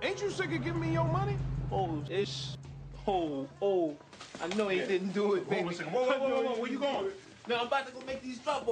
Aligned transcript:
Ain't 0.00 0.22
you 0.22 0.30
sick 0.30 0.52
of 0.52 0.62
giving 0.64 0.80
me 0.80 0.92
your 0.92 1.04
money? 1.04 1.36
Oh, 1.72 2.02
ish. 2.08 2.50
Oh, 3.06 3.48
oh. 3.60 3.96
I 4.40 4.46
know 4.54 4.68
he 4.68 4.78
didn't 4.78 5.12
do 5.12 5.34
it, 5.34 5.48
baby. 5.50 5.62
Hold 5.62 5.66
on 5.66 5.72
a 5.72 5.76
second. 5.76 5.92
Whoa, 5.92 6.04
whoa, 6.04 6.18
whoa, 6.18 6.42
whoa, 6.42 6.60
where 6.60 6.70
you 6.70 6.78
going? 6.78 7.10
No, 7.48 7.56
I'm 7.56 7.66
about 7.66 7.86
to 7.86 7.92
go 7.92 8.00
make 8.06 8.22
these 8.22 8.38
drop 8.38 8.68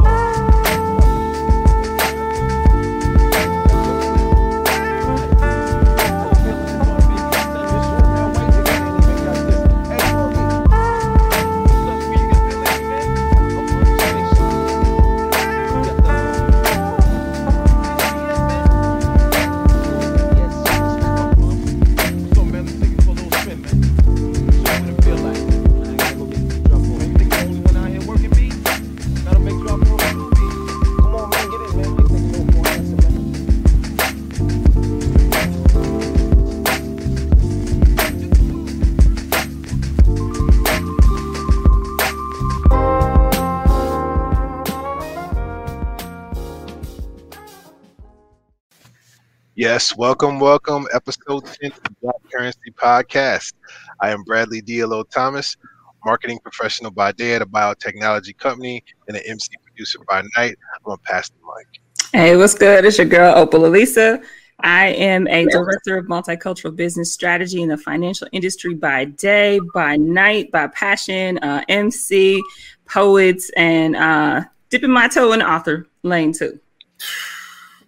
Yes, 49.69 49.97
welcome, 49.97 50.39
welcome. 50.39 50.86
Episode 50.95 51.45
10 51.45 51.72
of 51.72 51.83
the 51.83 51.91
Black 52.00 52.14
Currency 52.33 52.70
Podcast. 52.81 53.55
I 54.00 54.11
am 54.11 54.22
Bradley 54.22 54.62
Diallo 54.62 55.03
Thomas, 55.11 55.56
marketing 56.05 56.39
professional 56.39 56.92
by 56.92 57.11
day 57.11 57.34
at 57.34 57.42
a 57.42 57.47
biotechnology 57.47 58.39
company 58.39 58.84
and 59.09 59.17
an 59.17 59.25
MC 59.27 59.48
producer 59.64 59.98
by 60.09 60.22
night. 60.37 60.55
I'm 60.72 60.83
going 60.84 60.98
to 60.98 61.03
pass 61.03 61.31
the 61.31 61.34
mic. 61.44 61.81
Hey, 62.12 62.37
what's 62.37 62.55
good? 62.55 62.84
It's 62.84 62.97
your 62.97 63.09
girl, 63.09 63.34
Opal 63.34 63.67
Elisa. 63.67 64.22
I 64.61 64.91
am 64.91 65.27
a 65.27 65.47
director 65.47 65.98
of 65.98 66.06
multicultural 66.06 66.77
business 66.77 67.12
strategy 67.12 67.61
in 67.61 67.69
the 67.69 67.77
financial 67.77 68.28
industry 68.31 68.75
by 68.75 69.06
day, 69.06 69.59
by 69.75 69.97
night, 69.97 70.53
by 70.53 70.69
passion, 70.69 71.39
uh, 71.39 71.64
MC, 71.69 72.41
poets, 72.89 73.50
and 73.56 73.97
uh, 73.97 74.44
dipping 74.70 74.92
my 74.92 75.09
toe 75.09 75.33
in 75.33 75.41
the 75.41 75.50
author 75.50 75.89
lane 76.05 76.33
too. 76.33 76.61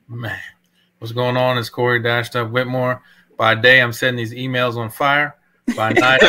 Man, 0.09 0.41
what's 0.99 1.13
going 1.13 1.37
on? 1.37 1.59
It's 1.59 1.69
Corey 1.69 2.01
Dashed 2.01 2.37
Up 2.37 2.51
Whitmore. 2.51 3.03
By 3.37 3.55
day, 3.55 3.81
I'm 3.81 3.93
setting 3.93 4.17
these 4.17 4.33
emails 4.33 4.77
on 4.77 4.91
fire. 4.91 5.37
By 5.77 5.93
night, 5.93 6.23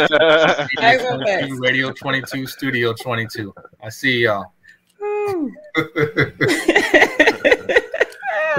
Radio 0.79 1.17
22, 1.17 1.59
Radio 1.59 1.91
22, 1.91 2.47
Studio 2.47 2.93
22. 2.93 3.53
I 3.81 3.89
see 3.89 4.23
y'all. 4.23 4.53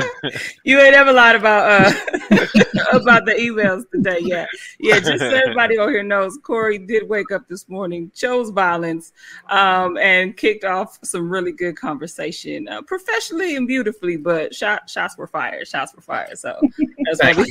you 0.64 0.80
ain't 0.80 0.94
ever 0.94 1.12
lied 1.12 1.36
about 1.36 1.70
uh 1.70 1.92
about 2.92 3.24
the 3.24 3.32
emails 3.38 3.88
today 3.90 4.18
yeah. 4.22 4.46
Yeah 4.78 5.00
just 5.00 5.18
so 5.18 5.28
everybody 5.28 5.78
on 5.78 5.90
here 5.90 6.02
knows 6.02 6.38
corey 6.42 6.78
did 6.78 7.08
wake 7.08 7.30
up 7.32 7.48
this 7.48 7.68
morning 7.68 8.10
chose 8.14 8.50
violence 8.50 9.12
um 9.48 9.96
and 9.98 10.36
kicked 10.36 10.64
off 10.64 10.98
some 11.02 11.28
really 11.28 11.52
good 11.52 11.76
conversation 11.76 12.68
uh, 12.68 12.82
professionally 12.82 13.56
and 13.56 13.66
beautifully 13.66 14.16
but 14.16 14.54
shot, 14.54 14.88
shots 14.88 15.16
were 15.16 15.26
fired 15.26 15.66
shots 15.66 15.94
were 15.94 16.02
fired 16.02 16.38
so 16.38 16.58
that's 17.04 17.22
why 17.22 17.32
we 17.34 17.50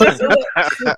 there's 0.00 0.20
a, 0.20 0.28
little, 0.28 0.44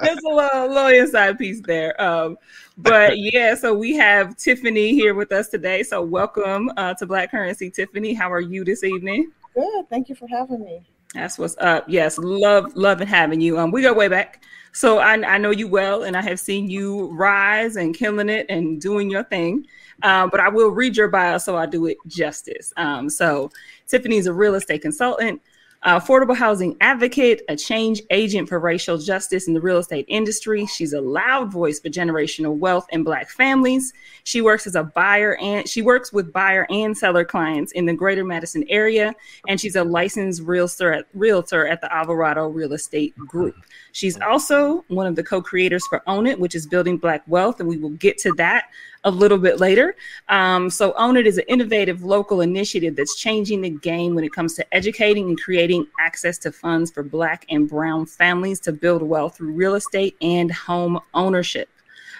there's 0.01 0.19
a 0.25 0.29
little, 0.29 0.69
little 0.69 0.89
inside 0.89 1.39
piece 1.39 1.61
there 1.63 2.01
um 2.01 2.37
but 2.79 3.19
yeah 3.19 3.55
so 3.55 3.75
we 3.75 3.95
have 3.95 4.37
tiffany 4.37 4.93
here 4.93 5.15
with 5.15 5.33
us 5.33 5.49
today 5.49 5.83
so 5.83 6.03
welcome 6.03 6.71
uh, 6.77 6.95
to 6.95 7.07
black 7.07 7.31
currency. 7.31 7.71
Tiffany 7.71 8.15
how 8.15 8.31
are 8.31 8.41
you 8.41 8.65
this 8.65 8.85
evening 8.85 9.33
Good. 9.57 9.89
Thank 9.89 10.11
you 10.11 10.15
for 10.15 10.29
having 10.29 10.63
me. 10.63 10.83
That's 11.15 11.39
what's 11.39 11.57
up. 11.59 11.87
Yes, 11.89 12.19
love, 12.19 12.77
loving 12.77 13.09
having 13.09 13.41
you. 13.41 13.59
Um, 13.59 13.71
we 13.71 13.81
go 13.81 13.95
way 13.95 14.09
back, 14.09 14.45
so 14.73 14.99
I, 14.99 15.15
I 15.15 15.39
know 15.39 15.51
you 15.51 15.67
well, 15.67 16.03
and 16.03 16.15
I 16.15 16.21
have 16.21 16.39
seen 16.39 16.69
you 16.69 17.11
rise 17.15 17.77
and 17.77 17.97
killing 17.97 18.29
it 18.29 18.45
and 18.51 18.79
doing 18.81 19.11
your 19.11 19.25
thing. 19.25 19.67
Um, 20.03 20.29
but 20.29 20.41
I 20.41 20.51
will 20.51 20.69
read 20.69 20.95
your 20.95 21.09
bio 21.09 21.39
so 21.39 21.57
I 21.57 21.65
do 21.65 21.87
it 21.87 21.97
justice. 22.07 22.71
Um, 22.77 23.09
so 23.09 23.51
Tiffany's 23.87 24.27
a 24.27 24.35
real 24.35 24.57
estate 24.57 24.83
consultant, 24.83 25.41
affordable 25.85 26.37
housing 26.37 26.77
advocate, 26.81 27.43
a 27.49 27.57
change 27.57 28.03
agent 28.11 28.49
for 28.49 28.59
racial 28.59 28.99
justice 28.99 29.47
in 29.47 29.55
the 29.55 29.61
real 29.61 29.79
estate 29.79 30.05
industry. 30.09 30.67
She's 30.67 30.93
a 30.93 31.01
loud 31.01 31.53
voice 31.53 31.81
for 31.81 31.89
generational 31.89 32.57
wealth 32.57 32.87
in 32.91 33.05
Black 33.05 33.31
families. 33.31 33.93
She 34.25 34.41
works 34.41 34.67
as 34.67 34.75
a 34.75 34.83
buyer 34.83 35.37
and 35.37 35.69
she 35.69 35.83
works 35.83 36.13
with 36.13 36.33
buyer 36.33 36.67
and 36.71 36.97
seller 36.97 37.25
clients 37.25 37.73
in 37.73 37.87
the 37.87 37.95
greater 37.95 38.25
Madison 38.25 38.65
area. 38.69 39.15
And 39.49 39.61
she's 39.61 39.77
a 39.77 39.85
licensed 39.85 40.43
realtor 40.43 40.93
at, 40.93 41.07
realtor 41.15 41.67
at 41.67 41.81
the 41.81 41.95
Alvarado 41.95 42.49
Real 42.49 42.73
Estate 42.73 43.17
Group. 43.17 43.55
She's 43.93 44.21
also 44.21 44.85
one 44.89 45.07
of 45.07 45.17
the 45.17 45.23
co 45.23 45.41
creators 45.41 45.87
for 45.87 46.03
Own 46.07 46.27
It, 46.27 46.41
which 46.41 46.55
is 46.55 46.67
building 46.67 46.99
Black 46.99 47.23
wealth. 47.27 47.61
And 47.61 47.69
we 47.69 47.77
will 47.77 47.91
get 47.91 48.19
to 48.19 48.33
that 48.33 48.65
a 49.05 49.11
little 49.11 49.39
bit 49.39 49.61
later. 49.61 49.95
Um, 50.29 50.71
so, 50.71 50.93
Own 50.95 51.17
It 51.17 51.27
is 51.27 51.39
an 51.39 51.45
innovative 51.49 52.03
local 52.03 52.41
initiative 52.41 52.97
that's 52.97 53.17
changing 53.17 53.61
the 53.61 53.71
game 53.71 54.15
when 54.15 54.25
it 54.25 54.33
comes 54.33 54.55
to 54.55 54.75
educating 54.75 55.29
and 55.29 55.41
creating 55.41 55.87
access 56.01 56.39
to 56.39 56.53
funds 56.53 56.91
for 56.91 57.03
Black 57.03 57.47
and 57.51 57.69
Brown 57.69 58.07
families 58.07 58.61
to 58.61 58.73
build 58.73 59.03
wealth 59.03 59.37
through 59.37 59.53
real 59.53 59.75
estate 59.75 60.17
and 60.21 60.51
home 60.51 61.01
ownership. 61.15 61.69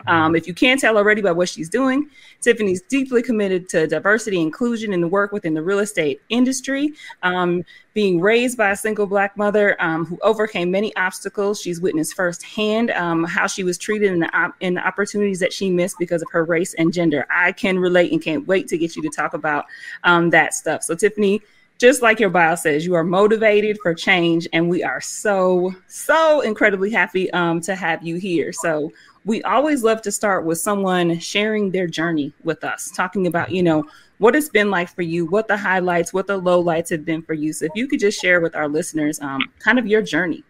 Um, 0.07 0.37
if 0.37 0.47
you 0.47 0.55
can't 0.55 0.81
tell 0.81 0.97
already 0.97 1.23
by 1.23 1.33
what 1.33 1.49
she's 1.49 1.69
doing, 1.69 2.09
Tiffany's 2.41 2.83
deeply 2.83 3.23
committed 3.23 3.69
to 3.71 3.87
diversity, 3.87 4.41
inclusion, 4.41 4.93
and 4.93 5.03
the 5.03 5.09
work 5.09 5.33
within 5.33 5.55
the 5.55 5.63
real 5.63 5.81
estate 5.81 6.21
industry. 6.29 6.93
Um, 7.23 7.65
being 7.95 8.21
raised 8.21 8.59
by 8.59 8.73
a 8.73 8.77
single 8.77 9.07
Black 9.07 9.39
mother 9.39 9.75
um, 9.83 10.05
who 10.05 10.19
overcame 10.23 10.71
many 10.71 10.95
obstacles, 10.97 11.61
she's 11.61 11.81
witnessed 11.81 12.15
firsthand 12.15 12.91
um, 12.91 13.25
how 13.25 13.47
she 13.47 13.65
was 13.65 13.79
treated 13.79 14.13
in 14.13 14.21
the, 14.21 14.39
op- 14.39 14.55
in 14.61 14.75
the 14.75 14.87
opportunities 14.87 15.41
that 15.41 15.51
she 15.51 15.71
missed 15.71 15.97
because 15.99 16.21
of 16.21 16.29
her 16.31 16.45
race 16.45 16.75
and 16.75 16.93
gender. 16.93 17.27
I 17.31 17.53
can 17.53 17.79
relate 17.79 18.13
and 18.13 18.23
can't 18.23 18.47
wait 18.47 18.69
to 18.69 18.77
get 18.77 18.97
you 18.97 19.03
to 19.03 19.09
talk 19.09 19.33
about 19.33 19.65
um, 20.05 20.29
that 20.31 20.53
stuff. 20.53 20.83
So, 20.83 20.95
Tiffany, 20.95 21.41
just 21.79 22.03
like 22.03 22.21
your 22.21 22.31
bio 22.31 22.55
says, 22.55 22.87
you 22.87 22.95
are 22.95 23.05
motivated 23.05 23.79
for 23.83 23.95
change, 23.95 24.49
and 24.53 24.69
we 24.69 24.83
are 24.83 25.01
so, 25.01 25.75
so 25.89 26.41
incredibly 26.41 26.91
happy 26.91 27.31
um, 27.33 27.61
to 27.63 27.75
have 27.75 28.03
you 28.03 28.17
here. 28.17 28.53
So, 28.53 28.93
we 29.27 29.43
always 29.43 29.83
love 29.83 30.01
to 30.03 30.13
start 30.13 30.45
with 30.45 30.59
someone 30.59 31.19
sharing 31.19 31.73
their 31.73 31.89
journey 31.89 32.33
with 32.45 32.63
us, 32.63 32.93
talking 32.93 33.27
about, 33.27 33.51
you 33.51 33.63
know, 33.63 33.85
what 34.19 34.37
it's 34.37 34.49
been 34.49 34.71
like 34.71 34.89
for 34.89 35.03
you, 35.03 35.27
what 35.27 35.49
the 35.49 35.57
highlights, 35.57 36.13
what 36.13 36.29
the 36.29 36.41
lowlights 36.41 36.89
have 36.91 37.05
been 37.05 37.21
for 37.23 37.35
you. 37.35 37.53
So, 37.53 37.67
if 37.67 37.73
you 37.75 37.89
could 37.89 37.99
just 37.99 38.21
share 38.21 38.41
with 38.41 38.55
our 38.55 38.69
listeners 38.69 39.21
um, 39.21 39.41
kind 39.59 39.81
of 39.81 39.87
your 39.87 40.01
journey. 40.01 40.45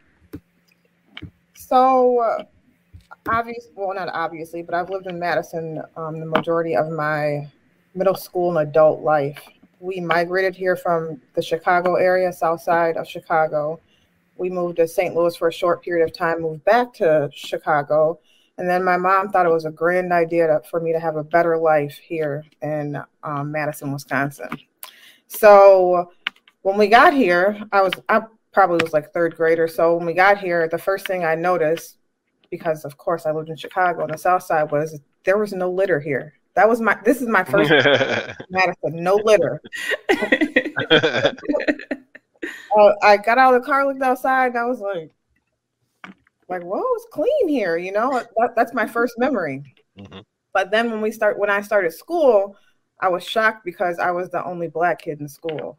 So, 1.54 2.20
uh, 2.20 2.44
obvious, 3.26 3.69
well, 3.75 3.94
not 3.94 4.10
obviously, 4.12 4.62
but 4.62 4.75
I've 4.75 4.91
lived 4.91 5.06
in 5.06 5.19
Madison 5.19 5.82
um, 5.97 6.20
the 6.20 6.26
majority 6.26 6.76
of 6.76 6.91
my 6.91 7.50
middle 7.94 8.15
school 8.15 8.56
and 8.56 8.69
adult 8.69 9.00
life. 9.00 9.42
We 9.81 10.00
migrated 10.00 10.54
here 10.54 10.76
from 10.76 11.20
the 11.34 11.42
Chicago 11.42 11.94
area, 11.94 12.31
south 12.31 12.60
side 12.60 12.98
of 12.98 13.09
Chicago. 13.09 13.81
We 14.36 14.50
moved 14.50 14.76
to 14.76 14.86
St. 14.86 15.15
Louis 15.15 15.34
for 15.34 15.48
a 15.48 15.53
short 15.53 15.82
period 15.82 16.04
of 16.04 16.15
time, 16.15 16.42
moved 16.42 16.65
back 16.66 16.92
to 16.94 17.31
Chicago. 17.32 18.20
And 18.58 18.68
then 18.68 18.82
my 18.84 18.96
mom 18.96 19.28
thought 19.28 19.46
it 19.46 19.52
was 19.52 19.66
a 19.66 19.70
grand 19.70 20.12
idea 20.12 20.46
to, 20.46 20.62
for 20.70 20.80
me 20.80 20.92
to 20.92 21.00
have 21.00 21.16
a 21.16 21.24
better 21.24 21.58
life 21.58 21.98
here 21.98 22.44
in 22.62 22.98
um, 23.22 23.52
Madison, 23.52 23.92
Wisconsin. 23.92 24.48
So 25.26 26.10
when 26.62 26.78
we 26.78 26.86
got 26.88 27.12
here, 27.12 27.60
I 27.72 27.82
was, 27.82 27.92
I 28.08 28.22
probably 28.53 28.78
was 28.82 28.92
like 28.94 29.12
third 29.12 29.36
grade 29.36 29.58
or 29.58 29.68
so. 29.68 29.97
When 29.97 30.06
we 30.06 30.14
got 30.14 30.38
here, 30.38 30.68
the 30.68 30.78
first 30.78 31.06
thing 31.06 31.24
I 31.24 31.34
noticed, 31.34 31.98
because 32.50 32.84
of 32.84 32.97
course 32.97 33.26
I 33.26 33.32
lived 33.32 33.50
in 33.50 33.56
Chicago 33.56 34.03
on 34.04 34.10
the 34.10 34.18
south 34.18 34.44
side, 34.44 34.70
was 34.70 34.98
there 35.24 35.36
was 35.36 35.52
no 35.52 35.70
litter 35.70 36.00
here. 36.00 36.34
That 36.54 36.66
was 36.66 36.80
my, 36.80 36.97
this 37.04 37.20
is 37.20 37.28
my 37.28 37.44
first 37.44 37.70
Madison, 38.50 39.02
no 39.04 39.16
litter. 39.16 39.60
uh, 40.10 41.34
I 43.02 43.18
got 43.18 43.36
out 43.36 43.54
of 43.54 43.60
the 43.60 43.66
car, 43.66 43.86
looked 43.86 44.00
outside, 44.00 44.52
and 44.52 44.59
I 44.59 44.64
was 44.64 44.80
like, 44.80 45.10
like, 46.48 46.63
whoa, 46.63 46.83
it's 46.95 47.07
clean 47.13 47.48
here. 47.48 47.77
You 47.77 47.93
know, 47.93 48.22
that, 48.37 48.54
that's 48.57 48.75
my 48.75 48.87
first 48.87 49.19
memory. 49.19 49.63
Mm-hmm. 49.98 50.21
But 50.53 50.71
then 50.71 50.91
when 50.91 51.01
we 51.01 51.10
start, 51.10 51.39
when 51.39 51.51
I 51.51 51.60
started 51.60 51.93
school, 51.93 52.57
I 53.01 53.09
was 53.09 53.25
shocked 53.25 53.65
because 53.65 53.98
I 53.98 54.10
was 54.10 54.31
the 54.31 54.45
only 54.45 54.69
black 54.69 55.03
kid 55.03 55.21
in 55.21 55.28
school. 55.28 55.78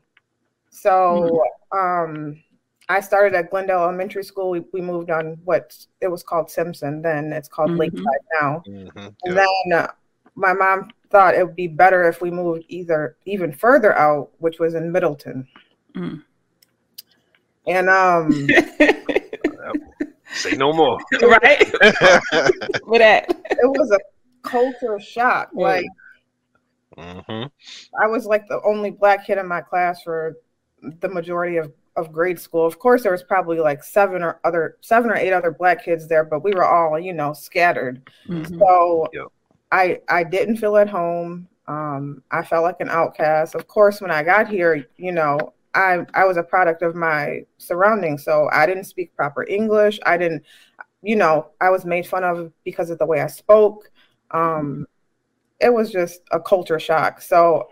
So 0.70 1.42
mm-hmm. 1.72 1.78
um, 1.78 2.44
I 2.90 3.00
started 3.00 3.36
at 3.36 3.50
Glendale 3.50 3.84
Elementary 3.84 4.24
School. 4.24 4.50
We, 4.52 4.64
we 4.74 4.82
moved 4.82 5.10
on 5.10 5.38
what 5.46 5.76
it 6.02 6.08
was 6.08 6.24
called 6.24 6.50
Simpson. 6.50 7.02
Then 7.02 7.34
it's 7.34 7.50
called 7.50 7.72
mm-hmm. 7.72 7.80
Lakeside 7.80 8.26
now. 8.40 8.64
Mm-hmm. 8.68 9.08
And 9.24 9.38
then 9.38 9.48
uh, 9.74 9.92
my 10.36 10.54
mom 10.54 10.92
thought 11.10 11.36
it 11.36 11.46
would 11.46 11.56
be 11.56 11.68
better 11.68 12.08
if 12.08 12.22
we 12.22 12.30
moved 12.30 12.64
either 12.68 13.18
even 13.26 13.52
further 13.52 13.98
out, 13.98 14.30
which 14.38 14.60
was 14.60 14.76
in 14.76 14.92
Middleton. 14.92 15.48
Mm. 15.96 16.24
And 17.66 17.90
um, 17.90 18.30
Say 20.50 20.56
no 20.58 20.74
more. 20.74 20.98
right? 21.22 21.72
With 22.88 23.02
that. 23.02 23.30
It 23.30 23.68
was 23.70 23.92
a 23.92 24.00
culture 24.44 25.00
shock. 25.00 25.52
Like 25.54 25.86
hmm 26.98 27.48
I 28.02 28.08
was 28.08 28.26
like 28.26 28.48
the 28.48 28.62
only 28.66 28.92
black 28.92 29.26
kid 29.26 29.38
in 29.38 29.48
my 29.48 29.62
class 29.62 30.02
for 30.04 30.36
the 31.02 31.10
majority 31.10 31.58
of, 31.58 31.72
of 31.96 32.12
grade 32.12 32.40
school. 32.40 32.66
Of 32.66 32.80
course, 32.80 33.04
there 33.04 33.12
was 33.12 33.24
probably 33.24 33.60
like 33.60 33.84
seven 33.84 34.22
or 34.22 34.40
other 34.44 34.78
seven 34.82 35.10
or 35.10 35.16
eight 35.16 35.34
other 35.34 35.52
black 35.52 35.84
kids 35.84 36.08
there, 36.08 36.24
but 36.24 36.44
we 36.44 36.54
were 36.54 36.66
all, 36.66 37.00
you 37.00 37.14
know, 37.14 37.34
scattered. 37.34 38.02
Mhm. 38.30 38.60
So 38.60 39.08
Yep. 39.12 39.28
I 39.72 40.02
I 40.10 40.24
didn't 40.24 40.58
feel 40.58 40.78
at 40.78 40.90
home. 40.90 41.48
Um, 41.68 42.24
I 42.32 42.44
felt 42.44 42.64
like 42.64 42.82
an 42.82 42.90
outcast. 42.90 43.56
Of 43.56 43.68
course, 43.68 44.02
when 44.02 44.12
I 44.12 44.24
got 44.24 44.50
here, 44.50 44.88
you 44.98 45.12
know, 45.12 45.54
I 45.74 46.06
I 46.14 46.26
was 46.26 46.38
a 46.38 46.44
product 46.44 46.82
of 46.82 46.96
my 46.96 47.42
surroundings. 47.58 48.24
So 48.24 48.50
I 48.52 48.66
didn't 48.66 48.86
speak 48.86 49.16
proper 49.16 49.46
English. 49.48 50.00
I 50.06 50.18
didn't, 50.18 50.44
you 51.02 51.16
know, 51.16 51.48
I 51.62 51.70
was 51.70 51.86
made 51.86 52.08
fun 52.08 52.24
of 52.24 52.52
because 52.64 52.90
of 52.90 53.00
the 53.00 53.06
way 53.06 53.22
I 53.22 53.28
spoke. 53.28 53.92
Um, 54.32 54.88
it 55.60 55.74
was 55.74 55.92
just 55.92 56.22
a 56.32 56.40
culture 56.40 56.80
shock. 56.80 57.22
So 57.22 57.70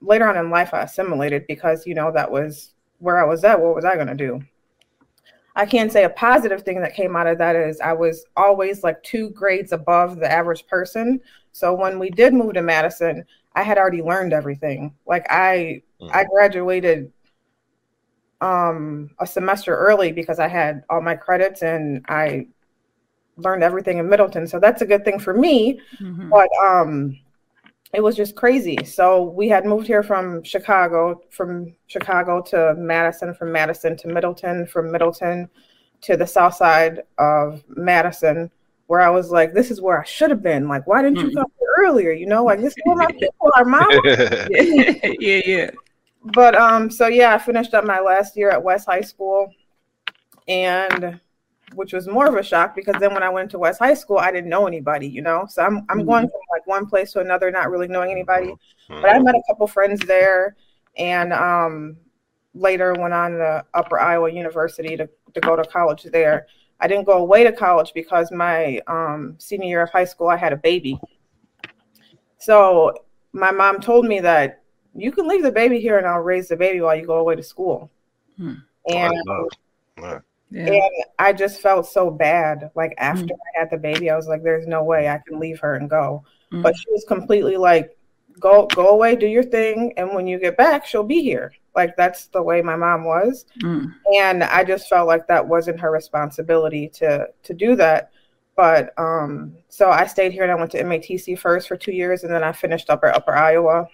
later 0.00 0.28
on 0.28 0.36
in 0.36 0.50
life, 0.50 0.72
I 0.74 0.82
assimilated 0.82 1.46
because 1.46 1.86
you 1.86 1.94
know 1.94 2.12
that 2.12 2.30
was 2.30 2.74
where 2.98 3.22
I 3.22 3.26
was 3.26 3.44
at. 3.44 3.60
What 3.60 3.74
was 3.74 3.84
I 3.84 3.96
to 3.96 4.14
do? 4.14 4.42
I 5.56 5.66
can't 5.66 5.92
say 5.92 6.04
a 6.04 6.10
positive 6.10 6.62
thing 6.62 6.80
that 6.80 6.94
came 6.94 7.16
out 7.16 7.26
of 7.26 7.38
that 7.38 7.56
is 7.56 7.80
I 7.80 7.92
was 7.92 8.24
always 8.36 8.84
like 8.84 9.02
two 9.02 9.30
grades 9.30 9.72
above 9.72 10.16
the 10.16 10.30
average 10.30 10.66
person. 10.66 11.20
So 11.52 11.74
when 11.74 11.98
we 11.98 12.10
did 12.10 12.32
move 12.32 12.54
to 12.54 12.62
Madison, 12.62 13.24
I 13.54 13.62
had 13.62 13.76
already 13.76 14.02
learned 14.02 14.32
everything. 14.32 14.94
Like 15.06 15.26
I 15.28 15.82
I 16.12 16.24
graduated 16.24 17.12
um 18.40 19.10
a 19.20 19.26
semester 19.26 19.76
early 19.76 20.12
because 20.12 20.38
I 20.38 20.48
had 20.48 20.82
all 20.88 21.02
my 21.02 21.14
credits 21.14 21.62
and 21.62 22.04
I 22.08 22.46
learned 23.36 23.64
everything 23.64 23.98
in 23.98 24.08
Middleton. 24.08 24.46
So 24.46 24.60
that's 24.60 24.82
a 24.82 24.86
good 24.86 25.04
thing 25.04 25.18
for 25.18 25.34
me 25.34 25.80
Mhm. 26.00 26.30
but 26.30 26.48
um 26.64 27.16
it 27.94 28.02
was 28.02 28.16
just 28.16 28.36
crazy 28.36 28.84
so 28.84 29.22
we 29.24 29.48
had 29.48 29.64
moved 29.66 29.86
here 29.86 30.02
from 30.02 30.42
chicago 30.44 31.20
from 31.30 31.74
chicago 31.88 32.42
to 32.42 32.74
madison 32.78 33.34
from 33.34 33.52
madison 33.52 33.96
to 33.96 34.08
middleton 34.08 34.66
from 34.66 34.92
middleton 34.92 35.48
to 36.02 36.16
the 36.16 36.26
south 36.26 36.54
side 36.54 37.02
of 37.18 37.62
madison 37.68 38.50
where 38.88 39.00
i 39.00 39.10
was 39.10 39.30
like 39.30 39.54
this 39.54 39.70
is 39.70 39.80
where 39.80 40.00
i 40.00 40.04
should 40.04 40.30
have 40.30 40.42
been 40.42 40.68
like 40.68 40.86
why 40.86 41.02
didn't 41.02 41.22
you 41.22 41.30
Mm. 41.30 41.34
come 41.36 41.46
here 41.58 41.86
earlier 41.86 42.12
you 42.12 42.26
know 42.26 42.44
like 42.44 42.60
this 42.60 42.74
is 42.74 42.80
where 42.84 42.96
my 42.96 43.08
people 43.20 43.50
are 43.56 43.64
mom 43.66 43.92
yeah, 45.20 45.40
yeah. 45.46 45.70
But 46.24 46.54
um 46.54 46.90
so 46.90 47.06
yeah 47.06 47.34
i 47.34 47.38
finished 47.38 47.74
up 47.74 47.84
my 47.84 48.00
last 48.00 48.36
year 48.36 48.50
at 48.50 48.62
west 48.62 48.86
high 48.86 49.00
school 49.00 49.52
and 50.48 51.18
which 51.74 51.92
was 51.92 52.08
more 52.08 52.26
of 52.26 52.34
a 52.34 52.42
shock 52.42 52.74
because 52.74 52.94
then 53.00 53.14
when 53.14 53.22
i 53.22 53.28
went 53.28 53.50
to 53.50 53.58
west 53.58 53.78
high 53.78 53.94
school 53.94 54.18
i 54.18 54.30
didn't 54.30 54.50
know 54.50 54.66
anybody 54.66 55.06
you 55.06 55.22
know? 55.22 55.46
So 55.48 55.62
i'm, 55.62 55.84
I'm 55.88 56.04
going 56.04 56.28
from 56.28 56.40
like 56.50 56.66
one 56.66 56.86
place 56.86 57.12
to 57.12 57.20
another 57.20 57.50
not 57.50 57.70
really 57.70 57.88
knowing 57.88 58.10
anybody. 58.10 58.54
But 58.88 59.10
i 59.10 59.18
met 59.18 59.34
a 59.34 59.42
couple 59.48 59.66
friends 59.66 60.00
there 60.00 60.56
and 60.96 61.32
um 61.32 61.96
later 62.54 62.94
went 62.94 63.14
on 63.14 63.32
to 63.32 63.64
upper 63.74 63.98
iowa 63.98 64.30
university 64.30 64.96
to, 64.96 65.08
to 65.34 65.40
go 65.40 65.56
to 65.56 65.64
college 65.64 66.04
there. 66.04 66.46
I 66.80 66.88
didn't 66.88 67.04
go 67.04 67.18
away 67.18 67.44
to 67.44 67.52
college 67.52 67.92
because 67.94 68.32
my 68.32 68.80
um, 68.86 69.36
senior 69.38 69.68
year 69.68 69.82
of 69.82 69.90
high 69.90 70.04
school 70.04 70.28
i 70.28 70.36
had 70.36 70.52
a 70.52 70.56
baby. 70.56 70.98
So 72.38 72.94
my 73.32 73.50
mom 73.50 73.80
told 73.80 74.06
me 74.06 74.20
that 74.20 74.59
you 74.94 75.12
can 75.12 75.26
leave 75.28 75.42
the 75.42 75.52
baby 75.52 75.78
here 75.80 75.98
and 75.98 76.06
i'll 76.06 76.20
raise 76.20 76.48
the 76.48 76.56
baby 76.56 76.80
while 76.80 76.96
you 76.96 77.06
go 77.06 77.18
away 77.18 77.34
to 77.36 77.42
school 77.42 77.90
Hmm. 78.36 78.54
and 78.88 79.14
Right. 79.98 80.20
yeah. 80.50 80.66
and 80.72 80.82
I 81.18 81.32
just 81.34 81.60
felt 81.60 81.86
so 81.86 82.10
bad. 82.10 82.70
Like 82.74 82.94
after 82.96 83.34
I 83.34 83.58
had 83.58 83.70
the 83.70 83.76
baby, 83.76 84.08
I 84.10 84.16
was 84.16 84.26
like, 84.26 84.42
"There's 84.42 84.66
no 84.66 84.82
way 84.82 85.08
I 85.08 85.18
can 85.28 85.38
leave 85.38 85.60
her 85.60 85.74
and 85.74 85.90
go." 85.90 86.24
Mm. 86.52 86.62
But 86.62 86.74
she 86.76 86.90
was 86.90 87.04
completely 87.06 87.58
like, 87.58 87.94
"Go, 88.40 88.66
go 88.74 88.88
away, 88.88 89.14
do 89.16 89.26
your 89.26 89.42
thing, 89.42 89.92
and 89.98 90.14
when 90.14 90.26
you 90.26 90.38
get 90.38 90.56
back, 90.56 90.86
she'll 90.86 91.02
be 91.04 91.20
here." 91.22 91.52
Like 91.76 91.94
that's 91.96 92.28
the 92.28 92.42
way 92.42 92.62
my 92.62 92.76
mom 92.76 93.04
was, 93.04 93.44
Mm. 93.62 93.92
and 94.16 94.42
I 94.42 94.64
just 94.64 94.88
felt 94.88 95.06
like 95.06 95.26
that 95.26 95.46
wasn't 95.46 95.78
her 95.80 95.90
responsibility 95.90 96.88
to 96.94 97.28
to 97.42 97.52
do 97.52 97.76
that. 97.76 98.10
But 98.56 98.98
um, 98.98 99.54
so 99.68 99.90
I 99.90 100.06
stayed 100.06 100.32
here 100.32 100.42
and 100.44 100.52
I 100.52 100.56
went 100.56 100.70
to 100.72 100.82
MATC 100.82 101.38
first 101.38 101.68
for 101.68 101.76
two 101.76 101.92
years, 101.92 102.24
and 102.24 102.32
then 102.32 102.42
I 102.42 102.52
finished 102.52 102.88
up 102.88 103.04
at 103.04 103.14
Upper 103.14 103.34
Iowa, 103.34 103.86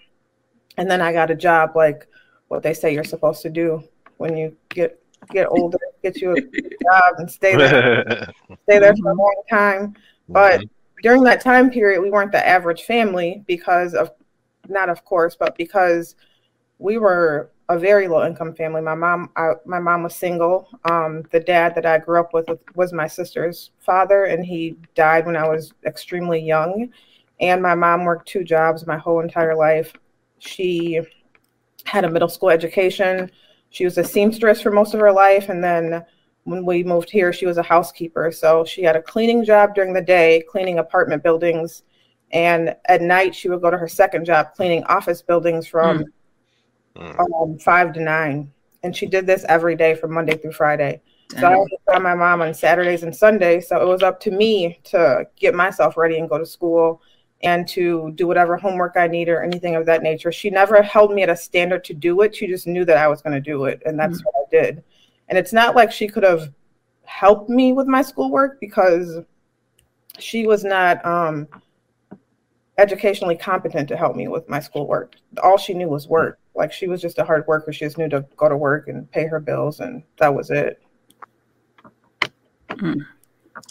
and 0.77 0.91
then 0.91 1.01
I 1.01 1.13
got 1.13 1.31
a 1.31 1.35
job 1.35 1.73
like 1.75 2.07
what 2.49 2.63
they 2.63 2.75
say 2.75 2.93
you're 2.93 3.05
supposed 3.05 3.43
to 3.43 3.51
do 3.51 3.83
when 4.19 4.37
you 4.37 4.57
get 4.69 5.01
get 5.31 5.49
older, 5.51 5.79
get 6.03 6.21
you 6.21 6.33
a 6.33 6.41
job 6.83 7.15
and 7.19 7.31
stay 7.31 7.57
there, 7.57 8.31
stay 8.65 8.79
there 8.79 8.95
for 8.97 9.11
a 9.11 9.15
long 9.15 9.43
time. 9.51 9.95
But 10.29 10.63
during 11.03 11.23
that 11.25 11.41
time 11.41 11.71
period, 11.71 12.01
we 12.01 12.11
weren't 12.11 12.33
the 12.33 12.47
average 12.47 12.85
family 12.85 13.45
because 13.47 13.95
of, 13.95 14.11
not 14.69 14.89
of 14.89 15.05
course, 15.05 15.37
but 15.39 15.57
because 15.57 16.17
we 16.79 16.99
were 16.99 17.51
a 17.69 17.79
very 17.79 18.07
low 18.07 18.25
income 18.25 18.55
family. 18.55 18.81
My 18.81 18.95
mom, 18.95 19.31
I, 19.37 19.53
my 19.65 19.81
mom 19.81 20.05
was 20.05 20.15
single. 20.15 20.69
Um, 20.89 21.25
the 21.33 21.41
dad 21.41 21.75
that 21.75 21.87
I 21.87 21.99
grew 21.99 22.21
up 22.21 22.33
with 22.33 22.47
was 22.75 22.93
my 22.93 23.09
sister's 23.09 23.71
father, 23.81 24.25
and 24.25 24.45
he 24.45 24.77
died 24.95 25.27
when 25.27 25.37
I 25.37 25.49
was 25.49 25.73
extremely 25.85 26.41
young. 26.41 26.91
And 27.41 27.61
my 27.61 27.75
mom 27.75 28.05
worked 28.05 28.29
two 28.29 28.45
jobs 28.45 28.87
my 28.87 28.97
whole 28.97 29.21
entire 29.21 29.55
life. 29.55 29.93
She 30.47 31.01
had 31.85 32.05
a 32.05 32.11
middle 32.11 32.29
school 32.29 32.51
education. 32.51 33.31
She 33.71 33.85
was 33.85 33.99
a 33.99 34.05
seamstress 34.05 34.61
for 34.61 34.71
most 34.71 34.95
of 34.95 35.01
her 35.01 35.13
life, 35.13 35.49
and 35.49 35.63
then 35.63 36.05
when 36.45 36.65
we 36.65 36.85
moved 36.85 37.11
here, 37.11 37.33
she 37.33 37.45
was 37.45 37.59
a 37.59 37.63
housekeeper. 37.63 38.31
So 38.31 38.65
she 38.65 38.83
had 38.83 38.95
a 38.95 39.03
cleaning 39.03 39.45
job 39.45 39.75
during 39.75 39.93
the 39.93 40.01
day, 40.01 40.45
cleaning 40.49 40.79
apartment 40.79 41.25
buildings. 41.25 41.83
And 42.31 42.75
at 42.89 43.03
night, 43.03 43.35
she 43.35 43.49
would 43.49 43.61
go 43.61 43.71
to 43.71 43.77
her 43.77 43.89
second 43.89 44.25
job, 44.27 44.55
cleaning 44.55 44.85
office 44.85 45.23
buildings 45.23 45.67
from 45.67 46.05
um, 46.97 47.59
five 47.59 47.93
to 47.95 48.01
nine. 48.01 48.53
And 48.85 48.97
she 48.97 49.07
did 49.07 49.27
this 49.27 49.45
every 49.49 49.75
day 49.75 49.95
from 49.97 50.15
Monday 50.15 50.37
through 50.37 50.53
Friday. 50.53 51.01
So 51.41 51.49
I 51.49 51.55
to 51.55 51.79
find 51.87 52.05
my 52.05 52.15
mom 52.15 52.41
on 52.41 52.55
Saturdays 52.55 53.03
and 53.03 53.15
Sundays. 53.15 53.69
So 53.69 53.81
it 53.83 53.87
was 53.87 54.05
up 54.05 54.21
to 54.21 54.31
me 54.31 54.79
to 54.85 55.27
get 55.37 55.55
myself 55.55 55.97
ready 55.97 56.19
and 56.19 56.29
go 56.29 56.39
to 56.39 56.47
school 56.47 57.03
and 57.43 57.69
to 57.69 58.13
do 58.15 58.27
whatever 58.27 58.57
homework 58.57 58.95
I 58.97 59.07
need 59.07 59.29
or 59.29 59.43
anything 59.43 59.77
of 59.77 59.87
that 59.87 60.03
nature. 60.03 60.33
She 60.33 60.51
never 60.51 60.83
held 60.83 61.13
me 61.13 61.23
at 61.23 61.29
a 61.29 61.37
standard 61.37 61.85
to 61.85 61.95
do 61.95 62.23
it. 62.23 62.35
She 62.35 62.47
just 62.47 62.67
knew 62.67 62.85
that 62.85 62.97
I 62.97 63.09
was 63.09 63.23
going 63.23 63.35
to 63.35 63.41
do 63.41 63.67
it. 63.67 63.83
And 63.85 63.99
that's 63.99 64.25
what 64.25 64.35
I 64.37 64.45
did. 64.51 64.83
And 65.29 65.39
it's 65.39 65.53
not 65.53 65.77
like 65.77 65.93
she 65.93 66.09
could 66.09 66.23
have 66.23 66.53
helped 67.05 67.51
me 67.51 67.73
with 67.73 67.87
my 67.87 68.03
schoolwork 68.03 68.59
because 68.61 69.19
she 70.19 70.47
was 70.47 70.65
not 70.65 71.05
um, 71.05 71.47
educationally 72.79 73.37
competent 73.37 73.89
to 73.89 73.97
help 73.97 74.17
me 74.17 74.29
with 74.29 74.49
my 74.49 74.61
schoolwork. 74.61 75.17
All 75.43 75.57
she 75.57 75.75
knew 75.75 75.89
was 75.89 76.09
work. 76.09 76.39
Like 76.55 76.73
she 76.73 76.89
was 76.89 77.03
just 77.03 77.19
a 77.19 77.25
hard 77.25 77.47
worker. 77.47 77.73
She 77.73 77.85
just 77.85 77.99
knew 77.99 78.09
to 78.09 78.25
go 78.37 78.49
to 78.49 78.57
work 78.57 78.89
and 78.89 79.11
pay 79.11 79.27
her 79.27 79.41
bills, 79.41 79.81
and 79.81 80.03
that 80.19 80.35
was 80.35 80.51
it. 80.51 80.83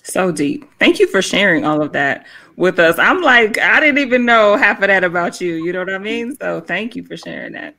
So 0.03 0.31
deep. 0.31 0.69
Thank 0.79 0.99
you 0.99 1.07
for 1.07 1.21
sharing 1.21 1.65
all 1.65 1.81
of 1.81 1.91
that 1.93 2.25
with 2.55 2.79
us. 2.79 2.97
I'm 2.97 3.21
like, 3.21 3.57
I 3.59 3.79
didn't 3.79 3.99
even 3.99 4.25
know 4.25 4.55
half 4.55 4.81
of 4.81 4.87
that 4.87 5.03
about 5.03 5.41
you. 5.41 5.55
You 5.55 5.73
know 5.73 5.79
what 5.79 5.93
I 5.93 5.97
mean? 5.97 6.35
So 6.37 6.61
thank 6.61 6.95
you 6.95 7.03
for 7.03 7.17
sharing 7.17 7.53
that. 7.53 7.75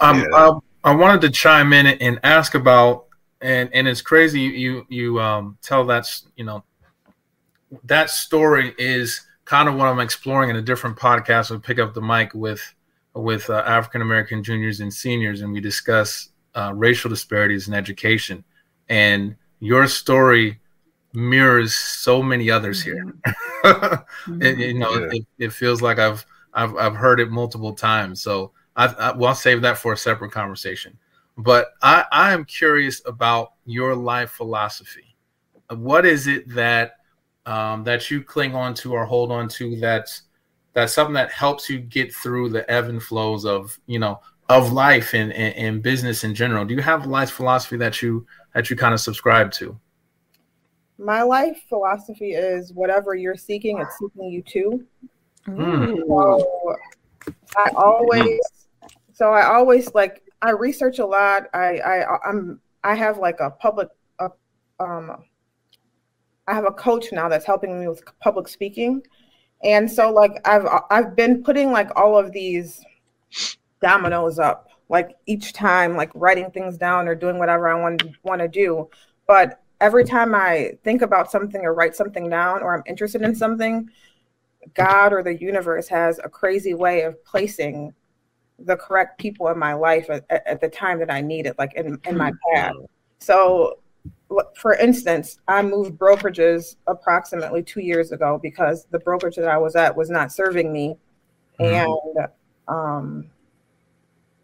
Um, 0.00 0.20
Yeah. 0.20 0.26
I, 0.34 0.90
I 0.90 0.94
wanted 0.94 1.20
to 1.22 1.30
chime 1.30 1.72
in 1.72 1.86
and 1.86 2.18
ask 2.22 2.54
about, 2.54 3.06
and 3.40 3.68
and 3.72 3.88
it's 3.88 4.02
crazy 4.02 4.40
you 4.40 4.86
you 4.88 5.20
um 5.20 5.58
tell 5.62 5.84
that 5.86 6.00
s- 6.00 6.26
you 6.36 6.44
know 6.44 6.62
that 7.84 8.10
story 8.10 8.74
is 8.78 9.26
kind 9.44 9.68
of 9.68 9.74
what 9.74 9.86
I'm 9.88 10.00
exploring 10.00 10.50
in 10.50 10.56
a 10.56 10.62
different 10.62 10.96
podcast. 10.96 11.50
We 11.50 11.58
pick 11.58 11.78
up 11.78 11.94
the 11.94 12.00
mic 12.02 12.34
with 12.34 12.62
with 13.14 13.50
uh, 13.50 13.62
African 13.66 14.00
American 14.02 14.42
juniors 14.42 14.80
and 14.80 14.92
seniors, 14.92 15.40
and 15.42 15.52
we 15.52 15.60
discuss 15.60 16.30
uh, 16.54 16.72
racial 16.74 17.10
disparities 17.10 17.68
in 17.68 17.74
education. 17.74 18.44
And 18.88 19.36
your 19.62 19.86
story 19.86 20.60
mirrors 21.14 21.74
so 21.74 22.22
many 22.22 22.50
others 22.50 22.82
here. 22.82 23.14
it, 24.40 24.58
you 24.58 24.74
know, 24.74 24.90
Yeah. 24.92 25.08
it, 25.12 25.26
it 25.38 25.52
feels 25.52 25.80
like 25.80 25.98
I've 25.98 26.26
I've 26.52 26.76
I've 26.76 26.96
heard 26.96 27.20
it 27.20 27.30
multiple 27.30 27.72
times. 27.72 28.20
So 28.20 28.52
I, 28.76 28.86
I 28.86 29.12
well, 29.12 29.28
I'll 29.28 29.34
save 29.34 29.62
that 29.62 29.78
for 29.78 29.92
a 29.92 29.96
separate 29.96 30.32
conversation. 30.32 30.98
But 31.38 31.68
I 31.80 32.04
I 32.10 32.32
am 32.32 32.44
curious 32.44 33.00
about 33.06 33.52
your 33.64 33.94
life 33.94 34.32
philosophy. 34.32 35.14
What 35.70 36.04
is 36.04 36.26
it 36.26 36.48
that 36.54 36.96
um, 37.46 37.84
that 37.84 38.10
you 38.10 38.22
cling 38.22 38.54
on 38.54 38.74
to 38.74 38.94
or 38.94 39.04
hold 39.06 39.30
on 39.30 39.48
to 39.48 39.76
that's 39.76 40.22
that's 40.74 40.92
something 40.92 41.14
that 41.14 41.30
helps 41.30 41.70
you 41.70 41.78
get 41.78 42.12
through 42.12 42.48
the 42.48 42.68
ebb 42.70 42.86
and 42.88 43.02
flows 43.02 43.44
of 43.44 43.78
you 43.86 44.00
know 44.00 44.20
of 44.48 44.72
life 44.72 45.14
and, 45.14 45.32
and, 45.32 45.54
and 45.54 45.82
business 45.82 46.24
in 46.24 46.34
general. 46.34 46.64
Do 46.64 46.74
you 46.74 46.82
have 46.82 47.06
a 47.06 47.08
life 47.08 47.30
philosophy 47.30 47.76
that 47.76 48.02
you 48.02 48.26
that 48.54 48.70
you 48.70 48.76
kind 48.76 48.94
of 48.94 49.00
subscribe 49.00 49.50
to? 49.52 49.78
My 50.98 51.22
life 51.22 51.62
philosophy 51.68 52.32
is 52.32 52.72
whatever 52.72 53.14
you're 53.14 53.36
seeking, 53.36 53.80
it's 53.80 53.98
seeking 53.98 54.30
you 54.30 54.42
too. 54.42 54.84
Mm. 55.46 55.96
So 56.06 56.76
I 57.56 57.70
always, 57.76 58.40
so 59.12 59.30
I 59.30 59.46
always 59.46 59.92
like 59.94 60.22
I 60.42 60.50
research 60.50 60.98
a 60.98 61.06
lot. 61.06 61.48
I 61.54 61.78
I 61.78 62.28
I'm 62.28 62.60
I 62.84 62.94
have 62.94 63.18
like 63.18 63.40
a 63.40 63.50
public 63.50 63.88
a 64.18 64.30
um, 64.80 65.24
I 66.46 66.54
have 66.54 66.66
a 66.66 66.72
coach 66.72 67.06
now 67.12 67.28
that's 67.28 67.46
helping 67.46 67.80
me 67.80 67.88
with 67.88 68.02
public 68.20 68.48
speaking, 68.48 69.02
and 69.62 69.90
so 69.90 70.12
like 70.12 70.32
I've 70.44 70.66
I've 70.90 71.16
been 71.16 71.42
putting 71.42 71.72
like 71.72 71.90
all 71.96 72.18
of 72.18 72.32
these 72.32 72.84
dominoes 73.80 74.38
up, 74.38 74.68
like 74.92 75.16
each 75.26 75.54
time, 75.54 75.96
like 75.96 76.10
writing 76.14 76.50
things 76.50 76.76
down 76.76 77.08
or 77.08 77.16
doing 77.16 77.38
whatever 77.38 77.66
I 77.66 77.80
want 77.80 78.04
want 78.22 78.42
to 78.42 78.48
do, 78.48 78.88
but 79.26 79.60
every 79.80 80.04
time 80.04 80.34
I 80.34 80.78
think 80.84 81.02
about 81.02 81.30
something 81.30 81.64
or 81.64 81.74
write 81.74 81.96
something 81.96 82.30
down 82.30 82.62
or 82.62 82.76
I'm 82.76 82.84
interested 82.86 83.22
in 83.22 83.34
something, 83.34 83.88
God 84.74 85.12
or 85.12 85.22
the 85.22 85.34
universe 85.34 85.88
has 85.88 86.20
a 86.22 86.28
crazy 86.28 86.74
way 86.74 87.02
of 87.02 87.22
placing 87.24 87.92
the 88.60 88.76
correct 88.76 89.18
people 89.18 89.48
in 89.48 89.58
my 89.58 89.72
life 89.72 90.08
at, 90.08 90.24
at 90.30 90.60
the 90.60 90.68
time 90.68 91.00
that 91.00 91.10
I 91.10 91.20
need 91.20 91.46
it, 91.46 91.58
like 91.58 91.74
in, 91.74 91.98
in 92.04 92.16
my 92.16 92.30
mm-hmm. 92.30 92.54
path. 92.54 92.74
So, 93.18 93.78
for 94.56 94.74
instance, 94.74 95.38
I 95.48 95.62
moved 95.62 95.98
brokerages 95.98 96.76
approximately 96.86 97.62
two 97.62 97.80
years 97.80 98.12
ago 98.12 98.38
because 98.40 98.86
the 98.90 98.98
brokerage 98.98 99.36
that 99.36 99.48
I 99.48 99.58
was 99.58 99.74
at 99.74 99.96
was 99.96 100.10
not 100.10 100.32
serving 100.32 100.72
me. 100.72 100.96
Mm-hmm. 101.58 102.18
And 102.18 102.28
um, 102.68 103.30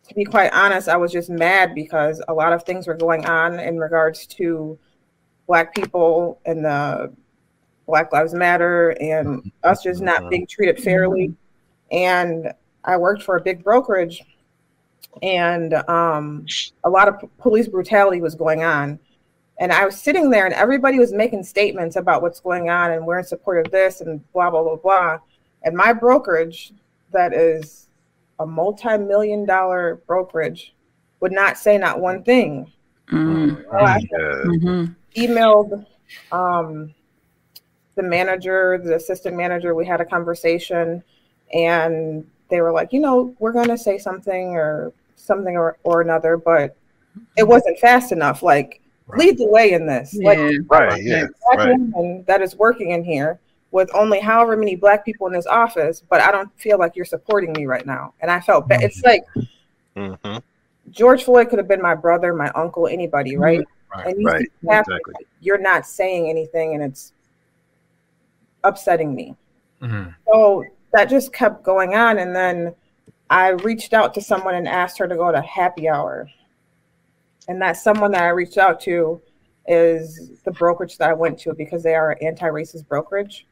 to 0.09 0.15
be 0.15 0.25
quite 0.25 0.53
honest, 0.53 0.89
I 0.89 0.97
was 0.97 1.13
just 1.13 1.31
mad 1.31 1.75
because 1.75 2.23
a 2.29 2.35
lot 2.35 2.53
of 2.53 2.65
things 2.65 2.87
were 2.87 2.95
going 2.95 3.27
on 3.27 3.61
in 3.61 3.79
regards 3.79 4.27
to 4.27 4.79
black 5.47 5.75
people 5.75 6.41
and 6.47 6.65
the 6.65 7.13
Black 7.87 8.13
Lives 8.13 8.35
Matter 8.35 8.91
and 9.01 9.51
us 9.65 9.83
just 9.83 10.01
not 10.01 10.21
mm-hmm. 10.21 10.29
being 10.29 10.47
treated 10.47 10.79
fairly. 10.81 11.35
And 11.91 12.53
I 12.85 12.97
worked 12.97 13.23
for 13.23 13.37
a 13.37 13.41
big 13.41 13.65
brokerage, 13.65 14.23
and 15.23 15.75
um, 15.89 16.47
a 16.85 16.91
lot 16.91 17.09
of 17.09 17.19
p- 17.19 17.29
police 17.39 17.67
brutality 17.67 18.21
was 18.21 18.35
going 18.35 18.63
on. 18.63 18.99
And 19.59 19.73
I 19.73 19.85
was 19.85 19.99
sitting 19.99 20.31
there, 20.31 20.45
and 20.45 20.55
everybody 20.55 20.99
was 20.99 21.13
making 21.13 21.43
statements 21.43 21.97
about 21.97 22.23
what's 22.23 22.41
going 22.41 22.69
on, 22.69 22.93
and 22.93 23.07
we're 23.07 23.19
in 23.19 23.25
support 23.25 23.67
of 23.67 23.73
this, 23.73 24.01
and 24.01 24.21
blah 24.33 24.51
blah 24.51 24.63
blah 24.63 24.77
blah. 24.77 25.19
And 25.65 25.75
my 25.77 25.93
brokerage, 25.93 26.73
that 27.13 27.33
is 27.33 27.88
a 28.39 28.47
multi-million 28.47 29.45
dollar 29.45 30.01
brokerage, 30.07 30.75
would 31.21 31.33
not 31.33 31.59
say 31.59 31.79
not 31.79 32.01
one 32.01 32.23
thing. 32.23 32.73
Mm-hmm. 33.11 33.63
So 33.63 33.79
I, 33.79 34.01
mm-hmm 34.01 34.93
emailed 35.17 35.87
um, 36.33 36.95
the 37.97 38.03
manager, 38.03 38.81
the 38.83 38.95
assistant 38.95 39.37
manager. 39.37 39.75
We 39.75 39.87
had 39.87 40.01
a 40.01 40.05
conversation, 40.05 41.03
and 41.53 42.27
they 42.49 42.61
were 42.61 42.73
like, 42.73 42.93
you 42.93 43.01
know, 43.01 43.35
we're 43.39 43.53
going 43.53 43.69
to 43.69 43.79
say 43.79 43.99
something 43.99 44.55
or 44.55 44.93
something 45.17 45.57
or, 45.57 45.79
or 45.83 46.01
another, 46.01 46.37
but 46.37 46.77
it 47.37 47.47
wasn't 47.47 47.79
fast 47.79 48.13
enough. 48.13 48.43
Like, 48.43 48.81
right. 49.07 49.19
lead 49.19 49.39
the 49.39 49.49
way 49.49 49.73
in 49.73 49.87
this. 49.87 50.15
Yeah. 50.15 50.29
Like, 50.29 50.39
right, 50.69 51.03
yeah, 51.03 51.27
right. 51.55 52.27
that 52.27 52.41
is 52.41 52.57
working 52.57 52.91
in 52.91 53.05
here 53.05 53.41
with 53.71 53.91
only 53.95 54.21
however 54.21 54.57
many 54.57 54.77
black 54.77 55.05
people 55.05 55.27
in 55.27 55.33
this 55.33 55.47
office, 55.47 56.03
but 56.09 56.21
I 56.21 56.33
don't 56.33 56.51
feel 56.59 56.79
like 56.79 56.97
you're 56.97 57.05
supporting 57.05 57.53
me 57.53 57.67
right 57.67 57.85
now. 57.85 58.15
And 58.21 58.31
I 58.31 58.41
felt 58.41 58.67
bad. 58.69 58.83
It's 58.83 59.03
like 59.03 59.25
mm-hmm. 59.95 60.39
George 60.91 61.25
Floyd 61.25 61.51
could 61.51 61.59
have 61.59 61.69
been 61.69 61.83
my 61.83 61.95
brother, 61.95 62.33
my 62.33 62.51
uncle, 62.55 62.87
anybody, 62.87 63.37
right? 63.37 63.65
Right. 63.95 64.07
And 64.07 64.21
you 64.21 64.27
right. 64.27 64.47
exactly. 64.63 65.15
you're 65.41 65.59
not 65.59 65.87
saying 65.87 66.29
anything 66.29 66.75
and 66.75 66.83
it's 66.83 67.13
upsetting 68.65 69.15
me. 69.15 69.37
Mm-hmm. 69.83 70.11
So 70.27 70.65
that 70.93 71.09
just 71.09 71.33
kept 71.33 71.63
going 71.63 71.95
on. 71.95 72.19
And 72.19 72.35
then 72.35 72.75
I 73.31 73.49
reached 73.49 73.93
out 73.93 74.15
to 74.15 74.23
someone 74.23 74.55
and 74.55 74.69
asked 74.69 74.99
her 74.99 75.09
to 75.09 75.17
go 75.17 75.31
to 75.31 75.41
happy 75.41 75.89
hour. 75.89 76.29
And 77.49 77.61
that 77.63 77.77
someone 77.77 78.11
that 78.13 78.23
I 78.23 78.29
reached 78.29 78.59
out 78.59 78.81
to 78.83 79.21
is 79.67 80.41
the 80.45 80.51
brokerage 80.53 80.99
that 80.99 81.11
I 81.11 81.13
went 81.13 81.39
to 81.41 81.55
because 81.55 81.83
they 81.83 81.95
are 81.95 82.11
an 82.11 82.19
anti 82.23 82.47
racist 82.47 82.87
brokerage. 82.89 83.47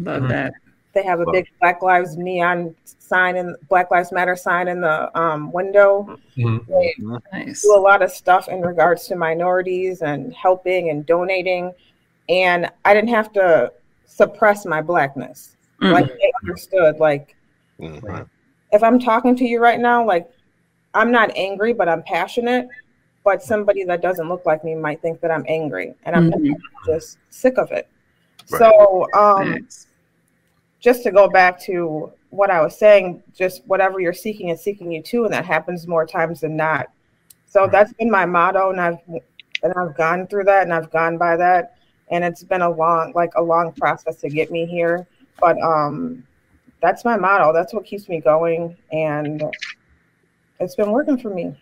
Love 0.00 0.22
mm-hmm. 0.22 0.28
that. 0.28 0.52
They 0.94 1.02
have 1.04 1.20
a 1.20 1.24
big 1.32 1.48
Black 1.60 1.80
Lives 1.80 2.16
neon 2.16 2.74
sign 2.84 3.36
and 3.36 3.56
Black 3.68 3.90
Lives 3.90 4.12
Matter 4.12 4.36
sign 4.36 4.68
in 4.68 4.82
the 4.82 5.18
um, 5.18 5.50
window. 5.50 6.18
Mm-hmm. 6.36 6.70
They 6.70 6.94
nice. 7.32 7.62
do 7.62 7.74
a 7.74 7.80
lot 7.80 8.02
of 8.02 8.10
stuff 8.10 8.48
in 8.48 8.60
regards 8.60 9.06
to 9.08 9.16
minorities 9.16 10.02
and 10.02 10.34
helping 10.34 10.90
and 10.90 11.06
donating. 11.06 11.72
And 12.28 12.70
I 12.84 12.92
didn't 12.92 13.10
have 13.10 13.32
to 13.34 13.72
suppress 14.04 14.66
my 14.66 14.82
blackness. 14.82 15.56
Mm-hmm. 15.80 15.94
Like 15.94 16.06
they 16.06 16.32
understood. 16.42 16.98
Like 16.98 17.36
mm-hmm. 17.80 18.22
if 18.72 18.82
I'm 18.82 18.98
talking 18.98 19.34
to 19.36 19.44
you 19.44 19.60
right 19.60 19.80
now, 19.80 20.06
like 20.06 20.28
I'm 20.94 21.10
not 21.10 21.30
angry, 21.36 21.72
but 21.72 21.88
I'm 21.88 22.02
passionate. 22.02 22.68
But 23.24 23.42
somebody 23.42 23.84
that 23.84 24.02
doesn't 24.02 24.28
look 24.28 24.44
like 24.46 24.64
me 24.64 24.74
might 24.74 25.00
think 25.00 25.20
that 25.20 25.30
I'm 25.30 25.44
angry, 25.46 25.94
and 26.02 26.16
I'm 26.16 26.30
mm-hmm. 26.30 26.52
just 26.84 27.18
sick 27.30 27.56
of 27.56 27.70
it. 27.70 27.88
Right. 28.50 28.58
So, 28.58 29.06
um, 29.14 29.68
just 30.80 31.02
to 31.04 31.12
go 31.12 31.28
back 31.28 31.60
to 31.62 32.12
what 32.30 32.50
I 32.50 32.60
was 32.60 32.76
saying, 32.78 33.22
just 33.34 33.64
whatever 33.66 34.00
you're 34.00 34.12
seeking 34.12 34.48
is 34.48 34.62
seeking 34.62 34.90
you 34.90 35.02
to, 35.02 35.24
and 35.24 35.32
that 35.32 35.44
happens 35.44 35.86
more 35.86 36.06
times 36.06 36.40
than 36.40 36.56
not. 36.56 36.88
So 37.46 37.68
that's 37.70 37.92
been 37.92 38.10
my 38.10 38.26
motto, 38.26 38.70
and 38.70 38.80
I've 38.80 38.98
and 39.62 39.72
I've 39.76 39.96
gone 39.96 40.26
through 40.26 40.44
that, 40.44 40.62
and 40.62 40.72
I've 40.72 40.90
gone 40.90 41.18
by 41.18 41.36
that, 41.36 41.76
and 42.10 42.24
it's 42.24 42.42
been 42.42 42.62
a 42.62 42.70
long, 42.70 43.12
like 43.14 43.32
a 43.36 43.42
long 43.42 43.72
process 43.72 44.16
to 44.22 44.28
get 44.28 44.50
me 44.50 44.66
here. 44.66 45.06
But 45.38 45.60
um, 45.62 46.24
that's 46.80 47.04
my 47.04 47.16
motto. 47.16 47.52
That's 47.52 47.72
what 47.72 47.84
keeps 47.84 48.08
me 48.08 48.20
going, 48.20 48.76
and 48.90 49.42
it's 50.58 50.74
been 50.74 50.90
working 50.90 51.18
for 51.18 51.30
me. 51.30 51.54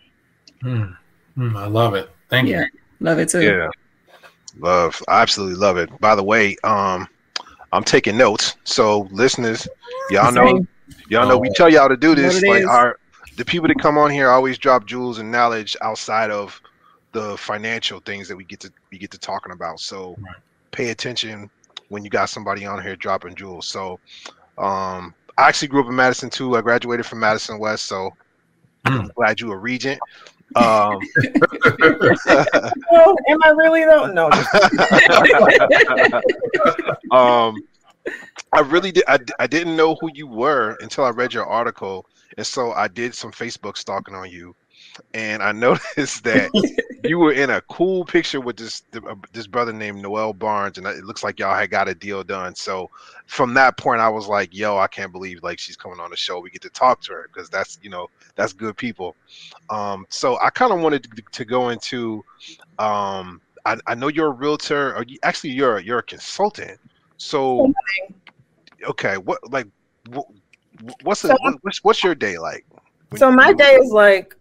Mm. 0.63 0.97
Mm, 1.37 1.55
I 1.57 1.67
love 1.67 1.93
it. 1.95 2.09
Thank 2.29 2.49
yeah. 2.49 2.61
you. 2.61 2.79
Love 2.99 3.19
it 3.19 3.29
too. 3.29 3.41
Yeah, 3.43 3.69
love. 4.59 5.01
I 5.07 5.21
absolutely 5.21 5.55
love 5.55 5.77
it. 5.77 5.89
By 5.99 6.15
the 6.15 6.23
way, 6.23 6.55
um, 6.63 7.07
I'm 7.71 7.83
taking 7.83 8.17
notes. 8.17 8.57
So 8.63 9.07
listeners, 9.11 9.67
y'all 10.09 10.31
know 10.31 10.65
y'all 11.07 11.27
know 11.27 11.37
we 11.37 11.49
tell 11.51 11.69
y'all 11.69 11.89
to 11.89 11.97
do 11.97 12.15
this. 12.15 12.41
Like 12.43 12.61
is. 12.61 12.65
our 12.65 12.99
the 13.37 13.45
people 13.45 13.67
that 13.67 13.79
come 13.79 13.97
on 13.97 14.11
here 14.11 14.29
always 14.29 14.57
drop 14.57 14.85
jewels 14.85 15.19
and 15.19 15.31
knowledge 15.31 15.75
outside 15.81 16.31
of 16.31 16.59
the 17.13 17.37
financial 17.37 17.99
things 17.99 18.27
that 18.27 18.35
we 18.35 18.43
get 18.43 18.59
to 18.61 18.71
we 18.91 18.97
get 18.97 19.11
to 19.11 19.17
talking 19.17 19.51
about. 19.51 19.79
So 19.79 20.15
right. 20.19 20.35
pay 20.71 20.89
attention 20.89 21.49
when 21.89 22.03
you 22.03 22.09
got 22.09 22.29
somebody 22.29 22.65
on 22.65 22.81
here 22.81 22.95
dropping 22.95 23.35
jewels. 23.35 23.67
So 23.67 23.99
um 24.57 25.13
I 25.37 25.47
actually 25.47 25.69
grew 25.69 25.81
up 25.81 25.89
in 25.89 25.95
Madison 25.95 26.29
too. 26.29 26.55
I 26.55 26.61
graduated 26.61 27.05
from 27.05 27.19
Madison 27.19 27.57
West, 27.57 27.85
so 27.85 28.11
mm. 28.85 28.99
I'm 28.99 29.07
glad 29.15 29.39
you 29.39 29.51
a 29.51 29.57
regent. 29.57 29.99
Um, 30.55 30.99
well, 32.91 33.15
am 33.29 33.43
I 33.43 33.49
really 33.55 33.85
though? 33.85 34.07
No. 34.07 34.29
um, 37.11 37.55
I 38.53 38.59
really 38.59 38.91
did. 38.91 39.03
I, 39.07 39.19
I 39.39 39.47
didn't 39.47 39.77
know 39.77 39.95
who 40.01 40.09
you 40.13 40.27
were 40.27 40.77
until 40.81 41.05
I 41.05 41.09
read 41.11 41.33
your 41.33 41.45
article, 41.45 42.05
and 42.37 42.45
so 42.45 42.73
I 42.73 42.87
did 42.87 43.15
some 43.15 43.31
Facebook 43.31 43.77
stalking 43.77 44.15
on 44.15 44.29
you, 44.29 44.55
and 45.13 45.41
I 45.41 45.51
noticed 45.67 46.23
that 46.23 46.49
you 47.03 47.17
were 47.17 47.33
in 47.33 47.49
a 47.49 47.61
cool 47.61 48.05
picture 48.05 48.41
with 48.41 48.57
this 48.57 48.83
uh, 48.95 49.15
this 49.33 49.47
brother 49.47 49.73
named 49.73 50.01
Noel 50.01 50.33
Barnes, 50.33 50.77
and 50.77 50.85
it 50.87 51.03
looks 51.03 51.23
like 51.23 51.39
y'all 51.39 51.55
had 51.55 51.69
got 51.69 51.87
a 51.87 51.95
deal 51.95 52.23
done. 52.23 52.55
So 52.55 52.89
from 53.25 53.53
that 53.55 53.77
point, 53.77 54.01
I 54.01 54.09
was 54.09 54.27
like, 54.27 54.55
"Yo, 54.55 54.77
I 54.77 54.87
can't 54.87 55.11
believe 55.11 55.41
like 55.43 55.59
she's 55.59 55.75
coming 55.75 55.99
on 55.99 56.09
the 56.09 56.17
show. 56.17 56.39
We 56.39 56.49
get 56.49 56.61
to 56.63 56.69
talk 56.69 57.01
to 57.01 57.13
her 57.13 57.29
because 57.33 57.49
that's 57.49 57.79
you 57.81 57.89
know 57.89 58.07
that's 58.35 58.53
good 58.53 58.77
people." 58.77 59.15
Um, 59.69 60.05
so 60.09 60.39
I 60.41 60.49
kind 60.49 60.71
of 60.71 60.79
wanted 60.79 61.03
to, 61.03 61.21
to, 61.31 61.45
go 61.45 61.69
into. 61.69 62.23
Um, 62.79 63.41
I, 63.65 63.77
I 63.87 63.95
know 63.95 64.07
you're 64.07 64.27
a 64.27 64.31
realtor, 64.31 64.95
or 64.95 65.03
you, 65.03 65.17
actually 65.23 65.51
you're 65.51 65.79
you're 65.79 65.99
a 65.99 66.03
consultant. 66.03 66.79
So 67.17 67.73
okay, 68.83 69.17
what 69.17 69.39
like 69.51 69.67
what, 70.09 70.25
what's, 71.03 71.21
so, 71.21 71.35
what's 71.61 71.83
what's 71.83 72.03
your 72.03 72.15
day 72.15 72.37
like? 72.37 72.65
So 73.15 73.31
my 73.31 73.53
day 73.53 73.75
is 73.75 73.91
like 73.91 74.35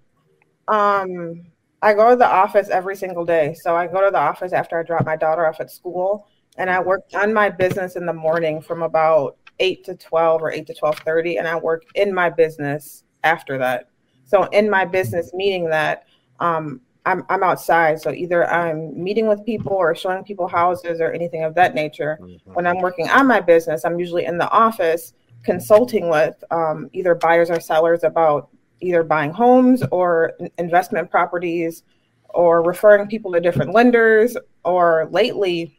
um, 0.69 1.43
I 1.83 1.95
go 1.95 2.11
to 2.11 2.17
the 2.17 2.27
office 2.27 2.69
every 2.69 2.97
single 2.97 3.25
day. 3.25 3.55
So 3.55 3.75
I 3.75 3.87
go 3.87 4.05
to 4.05 4.11
the 4.11 4.19
office 4.19 4.53
after 4.53 4.79
I 4.79 4.83
drop 4.83 5.05
my 5.07 5.17
daughter 5.17 5.47
off 5.47 5.61
at 5.61 5.71
school, 5.71 6.27
and 6.59 6.69
I 6.69 6.81
work 6.81 7.03
on 7.15 7.33
my 7.33 7.49
business 7.49 7.97
in 7.97 8.07
the 8.07 8.13
morning 8.13 8.61
from 8.61 8.83
about 8.83 9.37
eight 9.59 9.85
to 9.85 9.95
twelve 9.95 10.43
or 10.43 10.51
eight 10.51 10.67
to 10.67 10.75
twelve 10.75 10.99
thirty, 10.99 11.39
and 11.39 11.49
I 11.49 11.57
work 11.57 11.85
in 11.95 12.13
my 12.13 12.31
business 12.31 13.05
after 13.25 13.59
that. 13.59 13.89
So 14.25 14.45
in 14.45 14.71
my 14.71 14.85
business, 14.85 15.33
meaning 15.35 15.69
that 15.71 16.05
um, 16.39 16.81
I'm 17.07 17.25
I'm 17.29 17.43
outside. 17.43 18.01
So 18.01 18.13
either 18.13 18.49
I'm 18.51 19.03
meeting 19.03 19.27
with 19.27 19.45
people 19.45 19.73
or 19.73 19.95
showing 19.95 20.23
people 20.23 20.47
houses 20.47 21.01
or 21.01 21.13
anything 21.13 21.45
of 21.45 21.55
that 21.55 21.75
nature. 21.75 22.19
Mm-hmm. 22.21 22.53
When 22.53 22.67
I'm 22.67 22.81
working 22.81 23.09
on 23.09 23.27
my 23.27 23.41
business, 23.41 23.85
I'm 23.85 23.99
usually 23.99 24.27
in 24.27 24.39
the 24.39 24.51
office 24.51 25.15
consulting 25.43 26.11
with 26.11 26.43
um, 26.51 26.91
either 26.93 27.15
buyers 27.15 27.51
or 27.51 27.61
sellers 27.61 28.05
about 28.05 28.51
either 28.81 29.03
buying 29.03 29.31
homes 29.31 29.83
or 29.91 30.33
investment 30.59 31.11
properties 31.11 31.83
or 32.31 32.63
referring 32.63 33.07
people 33.09 33.33
to 33.33 33.41
different 33.41 33.73
lenders 33.73 34.37
or 34.65 35.09
lately 35.11 35.77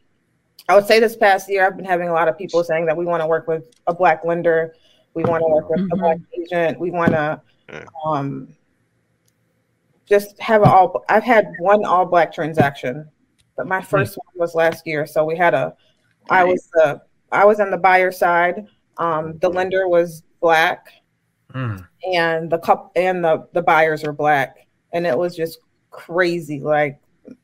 i 0.68 0.74
would 0.74 0.86
say 0.86 1.00
this 1.00 1.16
past 1.16 1.48
year 1.50 1.66
i've 1.66 1.76
been 1.76 1.84
having 1.84 2.08
a 2.08 2.12
lot 2.12 2.28
of 2.28 2.36
people 2.36 2.62
saying 2.62 2.86
that 2.86 2.96
we 2.96 3.04
want 3.04 3.22
to 3.22 3.26
work 3.26 3.46
with 3.48 3.74
a 3.86 3.94
black 3.94 4.24
lender. 4.24 4.74
We 5.14 5.24
want 5.24 5.42
to 5.42 5.48
work 5.48 5.68
with 5.68 5.80
mm-hmm. 5.80 5.92
a 5.92 5.96
black 5.96 6.18
agent. 6.38 6.80
We 6.80 6.90
want 6.90 7.12
to 7.12 7.40
um, 8.06 8.48
just 10.08 10.38
have 10.40 10.62
all 10.62 11.04
i've 11.08 11.22
had 11.22 11.46
one 11.58 11.84
all 11.84 12.04
black 12.04 12.32
transaction 12.32 13.08
but 13.56 13.66
my 13.66 13.80
first 13.80 14.16
one 14.16 14.26
was 14.34 14.54
last 14.54 14.86
year. 14.86 15.06
So 15.06 15.24
we 15.24 15.36
had 15.36 15.54
a, 15.54 15.74
I 16.30 16.44
was 16.44 16.68
the, 16.72 17.02
I 17.30 17.44
was 17.44 17.60
on 17.60 17.70
the 17.70 17.76
buyer 17.76 18.10
side. 18.10 18.66
Um, 18.98 19.38
the 19.38 19.48
lender 19.48 19.88
was 19.88 20.22
black, 20.40 20.88
Mm. 21.54 21.86
and 22.14 22.50
the 22.50 22.58
cup 22.58 22.92
and 22.96 23.24
the 23.24 23.46
the 23.52 23.62
buyers 23.62 24.04
are 24.04 24.12
black, 24.12 24.66
and 24.92 25.06
it 25.06 25.16
was 25.16 25.36
just 25.36 25.58
crazy. 25.90 26.60
Like 26.60 26.98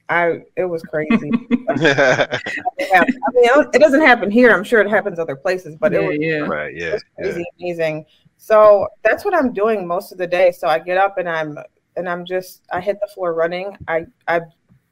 I, 0.08 0.42
it 0.56 0.64
was 0.64 0.82
crazy. 0.82 1.30
right, 1.30 1.78
It. 2.78 2.92
I 2.92 3.04
mean, 3.32 3.68
it 3.74 3.78
doesn't 3.78 4.00
happen 4.00 4.30
here. 4.30 4.52
I'm 4.52 4.64
sure 4.64 4.80
it 4.80 4.90
happens 4.90 5.18
other 5.18 5.36
places, 5.36 5.76
but 5.76 5.92
it 5.92 6.02
yeah, 6.02 6.08
was 6.08 6.16
yeah. 6.18 6.68
yeah. 6.86 6.94
it's 6.94 7.04
yeah. 7.16 7.24
crazy 7.24 7.44
amazing 7.60 8.06
so 8.38 8.88
that's 9.02 9.24
what 9.24 9.34
i'm 9.34 9.52
doing 9.52 9.86
most 9.86 10.12
of 10.12 10.16
the 10.18 10.26
day 10.26 10.50
so 10.52 10.68
i 10.68 10.78
get 10.78 10.96
up 10.96 11.18
and 11.18 11.28
i'm 11.28 11.58
and 11.96 12.08
i'm 12.08 12.24
just 12.24 12.62
i 12.72 12.80
hit 12.80 12.96
the 13.00 13.08
floor 13.08 13.34
running 13.34 13.76
i 13.88 14.06
i 14.28 14.40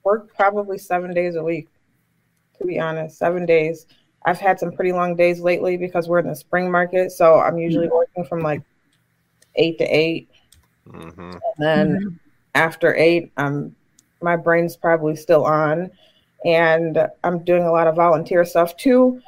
work 0.04 0.34
probably 0.34 0.76
seven 0.76 1.14
days 1.14 1.36
a 1.36 1.42
week 1.42 1.68
to 2.58 2.66
be 2.66 2.78
honest 2.78 3.16
seven 3.16 3.46
days 3.46 3.86
i've 4.24 4.40
had 4.40 4.58
some 4.58 4.72
pretty 4.72 4.92
long 4.92 5.14
days 5.14 5.40
lately 5.40 5.76
because 5.76 6.08
we're 6.08 6.18
in 6.18 6.26
the 6.26 6.34
spring 6.34 6.70
market 6.70 7.12
so 7.12 7.38
i'm 7.38 7.56
usually 7.56 7.88
working 7.88 8.24
from 8.24 8.40
like 8.40 8.62
eight 9.56 9.78
to 9.78 9.84
eight. 9.84 10.28
Mhm. 10.88 11.32
and 11.32 11.40
then 11.58 12.18
after 12.54 12.94
eight 12.96 13.32
i'm 13.36 13.74
my 14.22 14.36
brain's 14.36 14.76
probably 14.76 15.14
still 15.16 15.44
on. 15.44 15.90
And 16.44 16.98
i'm 17.24 17.44
doing 17.44 17.64
a 17.64 17.72
lot 17.72 17.86
of 17.86 17.96
volunteer 17.96 18.44
stuff 18.44 18.76
too 18.76 19.20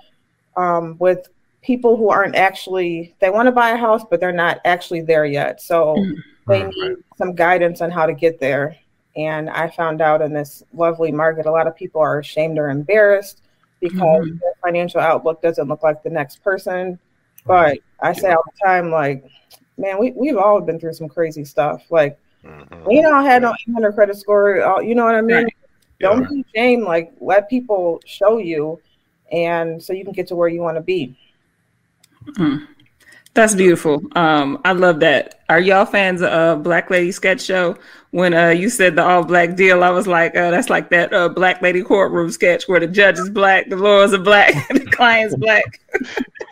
um, 0.57 0.97
with 0.99 1.29
people 1.63 1.97
who 1.97 2.09
aren't 2.11 2.37
actually 2.37 3.15
they 3.21 3.31
want 3.31 3.47
to 3.47 3.53
buy 3.53 3.71
a 3.71 3.77
house 3.77 4.03
but 4.11 4.21
they're 4.21 4.33
not 4.33 4.61
actually 4.65 5.03
there 5.03 5.25
yet. 5.27 5.61
So 5.61 6.07
they 6.47 6.63
Mm, 6.63 6.73
need 6.77 6.97
some 7.17 7.35
guidance 7.35 7.81
on 7.81 7.91
how 7.91 8.07
to 8.07 8.15
get 8.15 8.39
there. 8.41 8.77
And 9.17 9.51
i 9.51 9.69
found 9.69 10.01
out 10.01 10.23
in 10.23 10.33
this 10.33 10.63
lovely 10.73 11.11
market 11.13 11.47
a 11.47 11.51
lot 11.51 11.67
of 11.67 11.75
people 11.77 12.01
are 12.01 12.19
ashamed 12.21 12.59
or 12.59 12.71
embarrassed 12.71 13.43
because 13.81 14.27
Mhm. 14.27 14.39
their 14.41 14.53
financial 14.63 15.01
outlook 15.01 15.43
doesn't 15.43 15.69
look 15.69 15.83
like 15.83 16.03
the 16.03 16.11
next 16.11 16.43
person. 16.43 16.99
But 17.47 17.79
i 18.01 18.13
say 18.13 18.31
all 18.31 18.45
the 18.47 18.67
time 18.67 18.91
like 18.91 19.25
man 19.79 19.99
we, 19.99 20.13
we've 20.13 20.37
all 20.37 20.61
been 20.61 20.79
through 20.79 20.93
some 20.93 21.09
crazy 21.09 21.45
stuff 21.45 21.83
like 21.91 22.19
Mhm. 22.45 22.87
we 22.87 23.03
don't 23.03 23.25
have 23.25 23.43
no 23.43 23.53
800 23.69 23.93
credit 23.93 24.17
score. 24.17 24.61
uh, 24.63 24.79
You 24.81 24.95
know 24.95 25.05
what 25.05 25.17
I 25.17 25.21
mean? 25.23 25.45
Right. 25.45 25.55
Don't 26.01 26.23
Yeah. 26.23 26.29
be 26.31 26.45
ashamed. 26.55 26.85
Like 26.85 27.13
let 27.21 27.51
people 27.51 28.01
show 28.07 28.39
you, 28.39 28.81
and 29.33 29.83
so 29.83 29.93
you 29.93 30.05
can 30.05 30.13
get 30.13 30.29
to 30.29 30.37
where 30.37 30.49
you 30.49 30.61
want 30.61 30.77
to 30.77 30.81
be. 30.81 31.17
That's 33.35 33.55
beautiful. 33.55 34.03
Um, 34.17 34.61
I 34.65 34.73
love 34.73 35.01
that. 35.01 35.41
Are 35.49 35.61
y'all 35.61 35.85
fans 35.85 36.23
of 36.23 36.63
Black 36.63 36.91
Lady 36.91 37.11
Sketch 37.13 37.41
Show? 37.41 37.77
When 38.11 38.35
uh, 38.35 38.49
you 38.51 38.69
said 38.71 38.97
the 38.97 39.05
all 39.05 39.23
black 39.25 39.55
deal, 39.55 39.85
I 39.85 39.91
was 39.91 40.07
like, 40.07 40.35
uh, 40.37 40.51
that's 40.51 40.71
like 40.71 40.91
that 40.91 41.13
uh, 41.13 41.29
Black 41.29 41.61
Lady 41.61 41.83
courtroom 41.83 42.31
sketch 42.31 42.67
where 42.69 42.81
the 42.81 42.87
judge 42.87 43.19
is 43.19 43.29
black, 43.31 43.69
the 43.69 43.77
lawyers 43.77 44.15
are 44.15 44.19
black, 44.19 44.55
the 44.71 44.87
client's 44.93 45.35
black. 45.37 45.81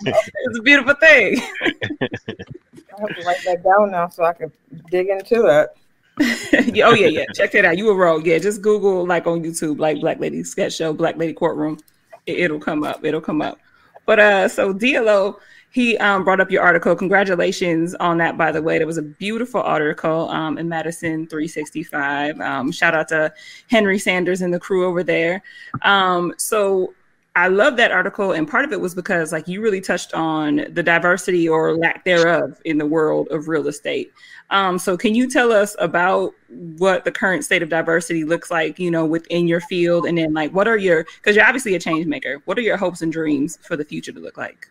it's 0.07 0.59
a 0.59 0.63
beautiful 0.63 0.95
thing. 0.95 1.41
I 1.63 3.01
have 3.01 3.17
to 3.17 3.25
write 3.25 3.45
that 3.45 3.63
down 3.65 3.91
now 3.91 4.09
so 4.09 4.25
I 4.25 4.33
can 4.33 4.53
dig 4.91 5.09
into 5.09 5.43
that. 5.43 5.75
Yeah, 6.75 6.89
oh 6.89 6.95
yeah, 6.95 7.09
yeah. 7.09 7.25
Check 7.35 7.53
that 7.53 7.67
out. 7.67 7.77
You 7.77 7.85
were 7.87 7.95
wrong. 7.95 8.25
Yeah, 8.25 8.39
just 8.39 8.63
Google 8.63 9.07
like 9.07 9.27
on 9.27 9.43
YouTube, 9.43 9.79
like 9.79 10.01
Black 10.01 10.19
Lady 10.19 10.43
Sketch 10.45 10.75
Show, 10.75 10.95
Black 10.95 11.17
Lady 11.19 11.35
Courtroom. 11.35 11.79
It, 12.25 12.39
it'll 12.39 12.59
come 12.59 12.85
up. 12.85 13.05
It'll 13.05 13.21
come 13.21 13.43
up. 13.43 13.59
But 14.07 14.19
uh, 14.19 14.49
so 14.49 14.73
DLO, 14.73 15.37
he 15.71 15.99
um 15.99 16.25
brought 16.25 16.41
up 16.41 16.51
your 16.51 16.63
article. 16.63 16.97
Congratulations 16.97 17.95
on 17.97 18.17
that, 18.19 18.39
by 18.39 18.51
the 18.51 18.63
way. 18.63 18.77
It 18.77 18.87
was 18.87 18.97
a 18.97 19.03
beautiful 19.03 19.61
article 19.61 20.31
um 20.31 20.57
in 20.57 20.69
Madison 20.71 21.27
365. 21.27 22.41
Um, 22.41 22.73
shout 22.73 22.95
out 22.95 23.09
to 23.09 23.33
Henry 23.69 23.99
Sanders 23.99 24.41
and 24.41 24.55
the 24.55 24.59
crew 24.59 24.87
over 24.87 25.03
there. 25.03 25.43
Um, 25.83 26.33
so 26.39 26.95
I 27.37 27.49
love 27.49 27.77
that 27.77 27.93
article, 27.93 28.33
and 28.33 28.49
part 28.49 28.65
of 28.65 28.73
it 28.73 28.81
was 28.81 28.95
because 28.95 29.31
like 29.31 29.47
you 29.47 29.61
really 29.61 29.83
touched 29.83 30.15
on 30.15 30.67
the 30.71 30.83
diversity 30.83 31.47
or 31.47 31.77
lack 31.77 32.03
thereof 32.03 32.59
in 32.65 32.79
the 32.79 32.87
world 32.87 33.29
of 33.31 33.47
real 33.47 33.69
estate. 33.69 34.11
Um, 34.49 34.79
so 34.79 34.97
can 34.97 35.15
you 35.15 35.29
tell 35.29 35.53
us 35.53 35.77
about 35.79 36.33
what 36.79 37.05
the 37.05 37.13
current 37.13 37.45
state 37.45 37.63
of 37.63 37.69
diversity 37.69 38.25
looks 38.25 38.51
like, 38.51 38.79
you 38.79 38.91
know, 38.91 39.05
within 39.05 39.47
your 39.47 39.61
field, 39.61 40.07
and 40.07 40.17
then 40.17 40.33
like 40.33 40.51
what 40.53 40.67
are 40.67 40.79
your 40.79 41.05
because 41.05 41.37
you're 41.37 41.45
obviously 41.45 41.75
a 41.75 41.79
change 41.79 42.07
maker. 42.07 42.41
What 42.47 42.57
are 42.57 42.63
your 42.63 42.79
hopes 42.79 43.03
and 43.03 43.13
dreams 43.13 43.59
for 43.61 43.77
the 43.77 43.85
future 43.85 44.13
to 44.13 44.21
look 44.21 44.39
like? 44.39 44.71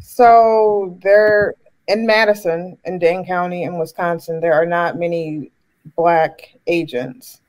So 0.00 0.98
there 1.04 1.54
in 1.86 2.04
Madison, 2.04 2.76
in 2.84 2.98
Dane 2.98 3.24
County, 3.24 3.62
in 3.62 3.78
Wisconsin, 3.78 4.40
there 4.40 4.54
are 4.54 4.66
not 4.66 4.98
many 4.98 5.52
black 5.94 6.56
agents. 6.66 7.42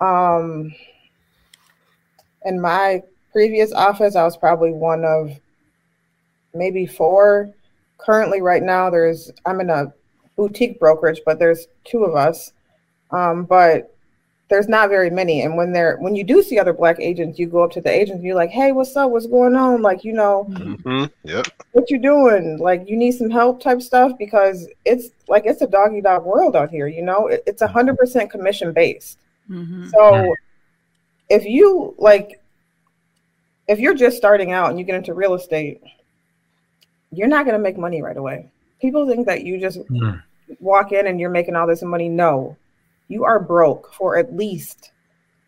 Um, 0.00 0.72
in 2.44 2.60
my 2.60 3.02
previous 3.32 3.72
office, 3.72 4.16
I 4.16 4.24
was 4.24 4.36
probably 4.36 4.72
one 4.72 5.04
of 5.04 5.30
maybe 6.54 6.86
four. 6.86 7.50
Currently, 7.98 8.40
right 8.42 8.62
now, 8.62 8.90
there's 8.90 9.30
I'm 9.46 9.60
in 9.60 9.70
a 9.70 9.92
boutique 10.36 10.78
brokerage, 10.80 11.20
but 11.24 11.38
there's 11.38 11.66
two 11.84 12.04
of 12.04 12.14
us. 12.16 12.52
Um, 13.10 13.44
but 13.44 13.94
there's 14.48 14.68
not 14.68 14.88
very 14.90 15.08
many. 15.08 15.42
And 15.42 15.56
when 15.56 15.72
they're 15.72 15.96
when 15.98 16.14
you 16.16 16.24
do 16.24 16.42
see 16.42 16.58
other 16.58 16.72
black 16.72 16.96
agents, 17.00 17.38
you 17.38 17.46
go 17.46 17.62
up 17.62 17.70
to 17.72 17.80
the 17.80 17.90
agents 17.90 18.16
and 18.18 18.24
you're 18.24 18.34
like, 18.34 18.50
"Hey, 18.50 18.72
what's 18.72 18.94
up? 18.96 19.10
What's 19.10 19.26
going 19.26 19.54
on?" 19.54 19.80
Like, 19.82 20.04
you 20.04 20.12
know, 20.12 20.46
Mhm. 20.50 21.10
Yep. 21.24 21.46
what 21.72 21.90
you 21.90 21.98
doing? 21.98 22.58
Like, 22.58 22.88
you 22.88 22.96
need 22.96 23.12
some 23.12 23.30
help 23.30 23.60
type 23.62 23.80
stuff 23.80 24.12
because 24.18 24.68
it's 24.84 25.08
like 25.28 25.44
it's 25.46 25.62
a 25.62 25.66
doggy 25.66 26.00
dog 26.02 26.24
world 26.26 26.56
out 26.56 26.70
here. 26.70 26.86
You 26.86 27.02
know, 27.02 27.28
It- 27.28 27.44
it's 27.46 27.62
a 27.62 27.66
hundred 27.66 27.96
percent 27.96 28.30
commission 28.30 28.72
based. 28.72 29.18
Mm-hmm. 29.48 29.88
So 29.88 30.34
if 31.32 31.46
you 31.46 31.94
like, 31.98 32.40
if 33.66 33.78
you're 33.78 33.94
just 33.94 34.18
starting 34.18 34.52
out 34.52 34.68
and 34.68 34.78
you 34.78 34.84
get 34.84 34.96
into 34.96 35.14
real 35.14 35.32
estate, 35.34 35.80
you're 37.10 37.28
not 37.28 37.46
going 37.46 37.56
to 37.56 37.62
make 37.62 37.78
money 37.78 38.02
right 38.02 38.16
away. 38.16 38.50
People 38.80 39.08
think 39.08 39.26
that 39.26 39.44
you 39.44 39.58
just 39.58 39.78
Mm. 39.88 40.22
walk 40.60 40.92
in 40.92 41.06
and 41.06 41.18
you're 41.18 41.30
making 41.30 41.56
all 41.56 41.66
this 41.66 41.82
money. 41.82 42.08
No, 42.08 42.56
you 43.08 43.24
are 43.24 43.40
broke 43.40 43.94
for 43.94 44.16
at 44.18 44.36
least, 44.36 44.92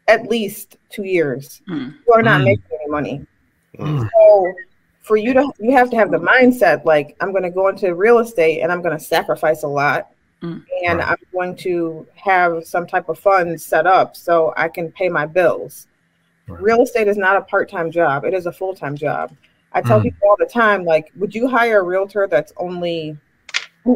at 0.08 0.26
least 0.30 0.78
two 0.88 1.04
years. 1.04 1.60
Mm. 1.68 1.94
You 2.06 2.14
are 2.14 2.22
not 2.22 2.40
Mm. 2.40 2.44
making 2.44 2.64
any 2.80 2.90
money. 2.90 3.26
Mm. 3.78 4.08
So 4.10 4.54
for 5.02 5.16
you 5.18 5.34
to, 5.34 5.52
you 5.58 5.72
have 5.72 5.90
to 5.90 5.96
have 5.96 6.10
the 6.10 6.18
mindset 6.18 6.86
like 6.86 7.14
I'm 7.20 7.30
going 7.30 7.42
to 7.42 7.50
go 7.50 7.68
into 7.68 7.94
real 7.94 8.20
estate 8.20 8.62
and 8.62 8.72
I'm 8.72 8.80
going 8.80 8.96
to 8.96 9.04
sacrifice 9.04 9.64
a 9.64 9.68
lot. 9.68 10.08
And 10.42 10.98
Right. 10.98 11.08
I'm 11.08 11.16
going 11.32 11.56
to 11.56 12.06
have 12.14 12.64
some 12.64 12.86
type 12.86 13.08
of 13.08 13.18
fund 13.18 13.60
set 13.60 13.86
up 13.86 14.16
so 14.16 14.52
I 14.56 14.68
can 14.68 14.90
pay 14.92 15.08
my 15.08 15.26
bills. 15.26 15.88
Right. 16.48 16.60
Real 16.60 16.82
estate 16.82 17.08
is 17.08 17.16
not 17.16 17.36
a 17.36 17.40
part-time 17.42 17.90
job; 17.90 18.24
it 18.24 18.34
is 18.34 18.46
a 18.46 18.52
full-time 18.52 18.96
job. 18.96 19.32
I 19.72 19.80
tell 19.82 19.98
Mm. 19.98 20.04
people 20.04 20.28
all 20.28 20.36
the 20.38 20.46
time, 20.46 20.84
like, 20.84 21.10
would 21.16 21.34
you 21.34 21.48
hire 21.48 21.80
a 21.80 21.82
realtor 21.82 22.26
that's 22.28 22.52
only 22.56 23.16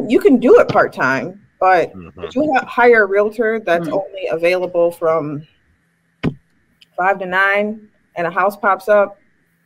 you 0.07 0.19
can 0.19 0.37
do 0.37 0.59
it 0.59 0.67
part-time, 0.67 1.41
but 1.59 1.93
Mhm. 1.93 2.15
would 2.15 2.35
you 2.35 2.53
hire 2.63 3.03
a 3.03 3.05
realtor 3.07 3.59
that's 3.59 3.87
Mm. 3.87 3.93
only 3.93 4.27
available 4.27 4.91
from 4.91 5.47
five 6.95 7.17
to 7.19 7.25
nine 7.25 7.87
and 8.15 8.27
a 8.27 8.29
house 8.29 8.55
pops 8.55 8.87
up 8.89 9.19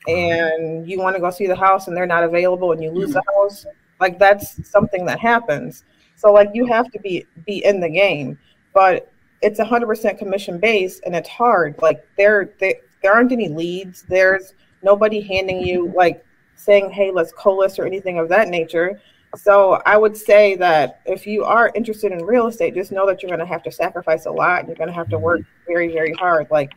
and 0.08 0.88
you 0.88 1.00
want 1.00 1.16
to 1.16 1.20
go 1.20 1.30
see 1.30 1.48
the 1.48 1.56
house 1.56 1.88
and 1.88 1.98
they're 1.98 2.06
not 2.06 2.24
available 2.24 2.72
and 2.72 2.84
you 2.84 2.92
lose 2.92 3.14
the 3.14 3.24
house 3.36 3.66
like 4.00 4.20
that's 4.20 4.70
something 4.70 5.06
that 5.06 5.20
happens 5.20 5.84
so 6.24 6.32
like 6.32 6.50
you 6.54 6.66
have 6.66 6.90
to 6.92 7.00
be 7.00 7.26
be 7.46 7.64
in 7.66 7.80
the 7.80 7.90
game 7.90 8.38
but 8.74 9.12
it's 9.42 9.60
100% 9.60 10.18
commission 10.18 10.58
based 10.58 11.02
and 11.06 11.16
it's 11.16 11.30
hard 11.30 11.76
like 11.82 12.06
there 12.18 12.54
they, 12.60 12.76
there 13.02 13.14
aren't 13.14 13.32
any 13.32 13.50
leads 13.50 14.04
there's 14.04 14.54
nobody 14.82 15.20
handing 15.22 15.62
you 15.62 15.92
like 15.96 16.26
saying 16.56 16.90
hey 16.90 17.12
let's 17.12 17.34
co-list 17.34 17.78
or 17.78 17.86
anything 17.86 18.18
of 18.18 18.30
that 18.30 18.48
nature 18.48 19.00
so 19.36 19.82
I 19.88 19.98
would 19.98 20.16
say 20.16 20.56
that 20.58 21.02
if 21.06 21.26
you 21.26 21.44
are 21.44 21.72
interested 21.74 22.12
in 22.12 22.24
real 22.24 22.46
estate, 22.46 22.76
just 22.76 22.92
know 22.92 23.08
that 23.08 23.24
you're 23.24 23.30
going 23.30 23.40
to 23.40 23.48
have 23.48 23.64
to 23.64 23.72
sacrifice 23.72 24.28
a 24.28 24.32
lot. 24.32 24.68
You're 24.68 24.76
going 24.76 24.90
to 24.90 24.94
have 24.94 25.10
to 25.10 25.18
work 25.18 25.42
very, 25.66 25.92
very 25.92 26.14
hard. 26.14 26.46
Like 26.52 26.72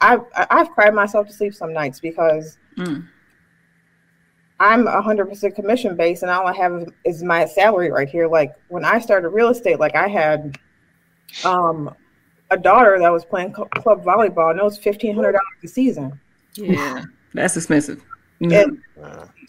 I've 0.00 0.22
I've 0.34 0.70
cried 0.70 0.94
myself 0.94 1.26
to 1.26 1.34
sleep 1.34 1.54
some 1.54 1.74
nights 1.74 2.00
because 2.00 2.56
Mm. 2.76 3.08
I'm 4.58 4.86
100% 4.86 5.54
commission 5.54 5.96
based, 5.96 6.22
and 6.22 6.30
all 6.30 6.46
I 6.46 6.54
have 6.54 6.88
is 7.04 7.22
my 7.22 7.44
salary 7.44 7.90
right 7.90 8.08
here. 8.08 8.26
Like 8.26 8.52
when 8.68 8.84
I 8.84 8.98
started 8.98 9.28
real 9.30 9.48
estate, 9.48 9.78
like 9.78 9.94
I 9.94 10.08
had 10.08 10.58
um 11.44 11.94
a 12.50 12.56
daughter 12.56 12.98
that 12.98 13.12
was 13.12 13.24
playing 13.24 13.54
cl- 13.54 13.68
club 13.68 14.04
volleyball, 14.04 14.50
and 14.50 14.58
it 14.58 14.64
was 14.64 14.78
fifteen 14.78 15.14
hundred 15.14 15.32
dollars 15.32 15.44
a 15.64 15.68
season. 15.68 16.18
Yeah, 16.54 17.02
that's 17.34 17.56
expensive. 17.56 18.02
And 18.40 18.78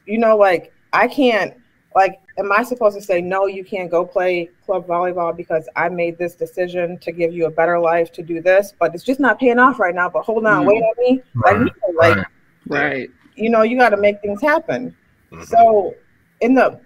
you 0.05 0.17
know, 0.17 0.35
like 0.37 0.73
I 0.93 1.07
can't 1.07 1.53
like 1.95 2.19
am 2.37 2.51
I 2.51 2.63
supposed 2.63 2.97
to 2.97 3.01
say 3.01 3.21
no, 3.21 3.45
you 3.47 3.63
can't 3.63 3.89
go 3.89 4.05
play 4.05 4.49
club 4.65 4.85
volleyball 4.87 5.35
because 5.35 5.67
I 5.75 5.89
made 5.89 6.17
this 6.17 6.35
decision 6.35 6.97
to 6.99 7.11
give 7.11 7.33
you 7.33 7.45
a 7.45 7.49
better 7.51 7.79
life 7.79 8.11
to 8.13 8.21
do 8.21 8.41
this, 8.41 8.73
but 8.79 8.93
it's 8.93 9.03
just 9.03 9.19
not 9.19 9.39
paying 9.39 9.57
off 9.59 9.79
right 9.79 9.95
now. 9.95 10.09
But 10.09 10.23
hold 10.23 10.45
on, 10.45 10.63
Mm. 10.63 10.67
wait 10.67 10.81
on 10.83 10.93
me. 10.99 11.21
Like, 11.35 11.57
you 11.57 11.63
know, 11.65 11.71
like 11.95 12.17
right. 12.17 12.25
right. 12.67 13.09
You 13.37 13.49
know, 13.49 13.61
you 13.61 13.77
got 13.77 13.89
to 13.89 13.97
make 13.97 14.21
things 14.21 14.41
happen. 14.41 14.95
mhm. 15.31 15.45
So, 15.45 15.95
in 16.41 16.53
the 16.53 16.79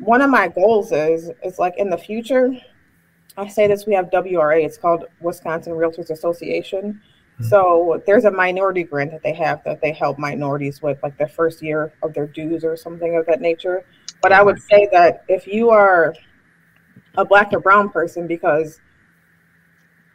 one 0.00 0.20
of 0.20 0.30
my 0.30 0.48
goals 0.48 0.92
is 0.92 1.30
is 1.42 1.58
like 1.58 1.74
in 1.78 1.90
the 1.90 1.98
future. 1.98 2.50
I 3.36 3.48
say 3.48 3.66
this: 3.66 3.86
we 3.86 3.94
have 3.94 4.10
WRA. 4.10 4.62
It's 4.62 4.78
called 4.78 5.04
Wisconsin 5.20 5.72
Realtors 5.72 6.10
Association, 6.10 7.00
Mm-hmm. 7.34 7.48
So 7.48 8.02
there's 8.06 8.24
a 8.24 8.30
minority 8.30 8.84
grant 8.84 9.10
that 9.10 9.22
they 9.22 9.34
have 9.34 9.62
that 9.64 9.80
they 9.80 9.92
help 9.92 10.18
minorities 10.18 10.80
with, 10.82 11.02
like 11.02 11.18
the 11.18 11.26
first 11.26 11.62
year 11.62 11.92
of 12.02 12.14
their 12.14 12.28
dues 12.28 12.64
or 12.64 12.76
something 12.76 13.16
of 13.16 13.26
that 13.26 13.40
nature. 13.40 13.84
But 14.22 14.32
I 14.32 14.42
would 14.42 14.62
say 14.62 14.88
that 14.92 15.24
if 15.28 15.46
you 15.46 15.70
are 15.70 16.14
a 17.16 17.24
black 17.24 17.52
or 17.52 17.58
brown 17.58 17.90
person, 17.90 18.28
because 18.28 18.80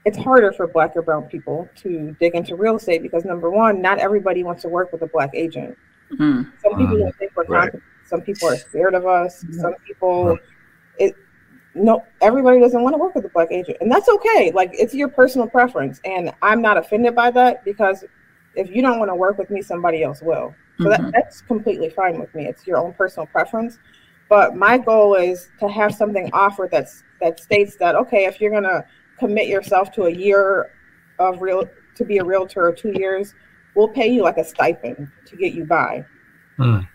it's 0.10 0.18
harder 0.18 0.52
for 0.52 0.66
black 0.68 0.96
or 0.96 1.04
brown 1.04 1.24
people 1.24 1.70
to 1.76 2.16
dig 2.20 2.34
into 2.34 2.56
real 2.56 2.78
estate 2.78 3.04
because 3.04 3.26
number 3.26 3.52
one, 3.52 3.80
not 3.80 4.00
everybody 4.00 4.44
wants 4.44 4.64
to 4.64 4.70
work 4.70 4.92
with 4.92 5.04
a 5.04 5.08
black 5.08 5.30
agent. 5.36 5.78
Mm. 6.14 6.52
Some 6.64 6.72
people 6.72 6.96
mm. 6.96 7.00
don't 7.02 7.16
think 7.18 7.32
we're 7.36 7.46
right. 7.46 7.72
Some 8.06 8.22
people 8.22 8.50
are 8.50 8.58
scared 8.58 8.96
of 8.96 9.06
us. 9.06 9.44
Mm. 9.44 9.62
Some 9.62 9.76
people, 9.86 10.38
it 10.98 11.16
no, 11.76 12.04
everybody 12.22 12.60
doesn't 12.60 12.82
want 12.82 12.96
to 12.96 12.98
work 12.98 13.14
with 13.14 13.24
a 13.26 13.30
black 13.30 13.52
agent, 13.52 13.78
and 13.82 13.92
that's 13.92 14.10
okay. 14.10 14.52
Like 14.52 14.72
it's 14.74 14.96
your 14.96 15.10
personal 15.10 15.48
preference, 15.48 16.02
and 16.04 16.34
I'm 16.42 16.60
not 16.60 16.78
offended 16.78 17.14
by 17.14 17.30
that 17.32 17.64
because 17.64 18.04
if 18.56 18.72
you 18.72 18.82
don't 18.82 18.98
want 18.98 19.10
to 19.10 19.16
work 19.16 19.38
with 19.38 19.52
me, 19.52 19.62
somebody 19.62 20.02
else 20.02 20.24
will. 20.24 20.56
So 20.80 20.86
mm-hmm. 20.86 21.04
that, 21.04 21.14
that's 21.14 21.42
completely 21.42 21.92
fine 21.92 22.20
with 22.20 22.34
me. 22.34 22.48
It's 22.48 22.66
your 22.66 22.78
own 22.78 22.94
personal 22.94 23.28
preference. 23.28 23.78
But 24.28 24.56
my 24.56 24.80
goal 24.80 25.14
is 25.14 25.50
to 25.60 25.68
have 25.68 25.94
something 25.94 26.32
offered 26.34 26.72
that's 26.72 27.04
that 27.22 27.40
states 27.40 27.76
that 27.76 27.94
okay, 27.96 28.26
if 28.26 28.42
you're 28.42 28.52
gonna 28.52 28.84
commit 29.20 29.48
yourself 29.48 29.92
to 29.94 30.04
a 30.04 30.10
year 30.10 30.72
of 31.20 31.42
real 31.42 31.64
to 31.96 32.06
be 32.06 32.18
a 32.18 32.24
realtor 32.24 32.66
or 32.66 32.72
two 32.72 32.94
years, 32.96 33.36
we'll 33.76 33.90
pay 33.90 34.08
you 34.08 34.24
like 34.24 34.38
a 34.38 34.44
stipend 34.44 35.10
to 35.26 35.36
get 35.36 35.54
you 35.54 35.66
by. 35.66 36.06
Mm. 36.58 36.88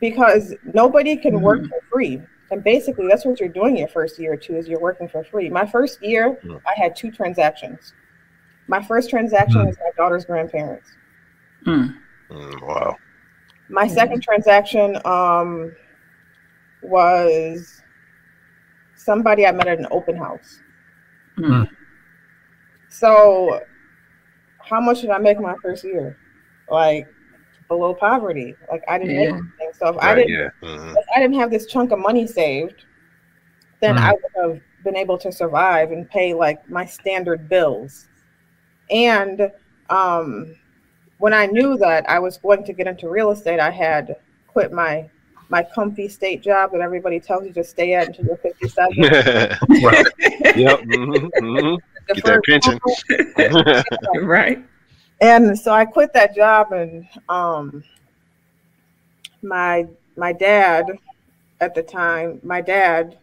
Because 0.00 0.54
nobody 0.74 1.16
can 1.16 1.34
mm. 1.34 1.40
work 1.40 1.62
for 1.68 1.80
free. 1.90 2.22
And 2.50 2.62
basically 2.64 3.06
that's 3.08 3.24
what 3.24 3.40
you're 3.40 3.48
doing 3.48 3.76
your 3.76 3.88
first 3.88 4.18
year 4.18 4.32
or 4.32 4.36
two 4.36 4.56
is 4.56 4.68
you're 4.68 4.80
working 4.80 5.08
for 5.08 5.24
free. 5.24 5.48
My 5.48 5.66
first 5.66 6.02
year, 6.02 6.38
mm. 6.44 6.60
I 6.66 6.80
had 6.80 6.96
two 6.96 7.10
transactions. 7.10 7.94
My 8.66 8.82
first 8.82 9.08
transaction 9.08 9.64
was 9.66 9.76
my 9.78 9.90
daughter's 9.96 10.24
grandparents. 10.24 10.90
wow. 12.62 12.96
My 13.70 13.86
second 13.86 14.22
transaction 14.22 14.98
um, 15.04 15.74
was 16.82 17.82
somebody 18.94 19.46
I 19.46 19.52
met 19.52 19.68
at 19.68 19.78
an 19.78 19.86
open 19.90 20.16
house. 20.16 20.60
Mm. 21.38 21.68
So, 22.88 23.60
how 24.60 24.80
much 24.80 25.00
did 25.00 25.10
I 25.10 25.18
make 25.18 25.40
my 25.40 25.54
first 25.62 25.84
year? 25.84 26.18
Like 26.70 27.06
below 27.68 27.94
poverty. 27.94 28.54
Like 28.70 28.82
I 28.88 28.98
didn't 28.98 29.14
yeah. 29.14 29.20
make 29.20 29.28
anything. 29.30 29.70
So 29.78 29.88
if 29.88 29.96
right, 29.96 30.04
I 30.04 30.14
didn't, 30.16 30.30
yeah. 30.30 30.48
mm-hmm. 30.62 30.96
if 30.96 31.04
I 31.14 31.20
didn't 31.20 31.36
have 31.36 31.50
this 31.50 31.66
chunk 31.66 31.92
of 31.92 31.98
money 31.98 32.26
saved, 32.26 32.84
then 33.80 33.96
mm. 33.96 34.00
I 34.00 34.12
would 34.12 34.32
have 34.42 34.60
been 34.84 34.96
able 34.96 35.18
to 35.18 35.30
survive 35.30 35.92
and 35.92 36.08
pay 36.10 36.34
like 36.34 36.68
my 36.68 36.84
standard 36.84 37.48
bills. 37.48 38.08
And 38.90 39.52
um, 39.90 40.56
when 41.18 41.34
I 41.34 41.46
knew 41.46 41.76
that 41.78 42.08
I 42.08 42.18
was 42.18 42.38
going 42.38 42.64
to 42.64 42.72
get 42.72 42.86
into 42.86 43.08
real 43.08 43.30
estate, 43.30 43.60
I 43.60 43.70
had 43.70 44.16
quit 44.46 44.72
my 44.72 45.08
my 45.48 45.62
comfy 45.74 46.08
state 46.08 46.42
job 46.42 46.72
that 46.72 46.80
everybody 46.80 47.20
tells 47.20 47.46
you 47.46 47.52
to 47.52 47.64
stay 47.64 47.94
at 47.94 48.08
until 48.08 48.26
you're 48.26 48.36
57. 48.36 48.98
right. 49.00 50.06
Yep. 50.56 50.80
Mm-hmm. 50.80 51.26
Mm-hmm. 51.44 52.14
Get 52.14 52.24
that 52.24 52.42
pension. 52.44 54.22
right. 54.26 54.64
And 55.20 55.58
so 55.58 55.72
I 55.72 55.84
quit 55.84 56.12
that 56.12 56.34
job 56.34 56.72
and 56.72 57.06
um 57.28 57.82
my 59.42 59.86
my 60.16 60.32
dad 60.32 60.86
at 61.60 61.74
the 61.74 61.82
time, 61.82 62.40
my 62.42 62.60
dad, 62.60 63.18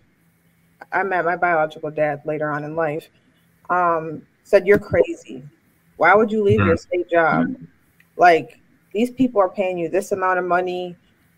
I 0.92 1.04
met 1.04 1.26
my 1.26 1.36
biological 1.36 1.92
dad 1.92 2.22
later 2.26 2.50
on 2.52 2.64
in 2.64 2.76
life, 2.76 3.10
um, 3.70 4.22
said, 4.44 4.68
You're 4.68 4.80
crazy. 4.80 5.44
Why 5.98 6.14
would 6.14 6.32
you 6.32 6.44
leave 6.44 6.60
mm-hmm. 6.60 6.68
your 6.68 6.78
state 6.78 7.10
job? 7.10 7.56
Like 8.18 8.60
these 8.94 9.12
people 9.12 9.42
are 9.42 9.50
paying 9.50 9.78
you 9.78 9.90
this 9.90 10.12
amount 10.12 10.40
of 10.40 10.46
money 10.46 10.96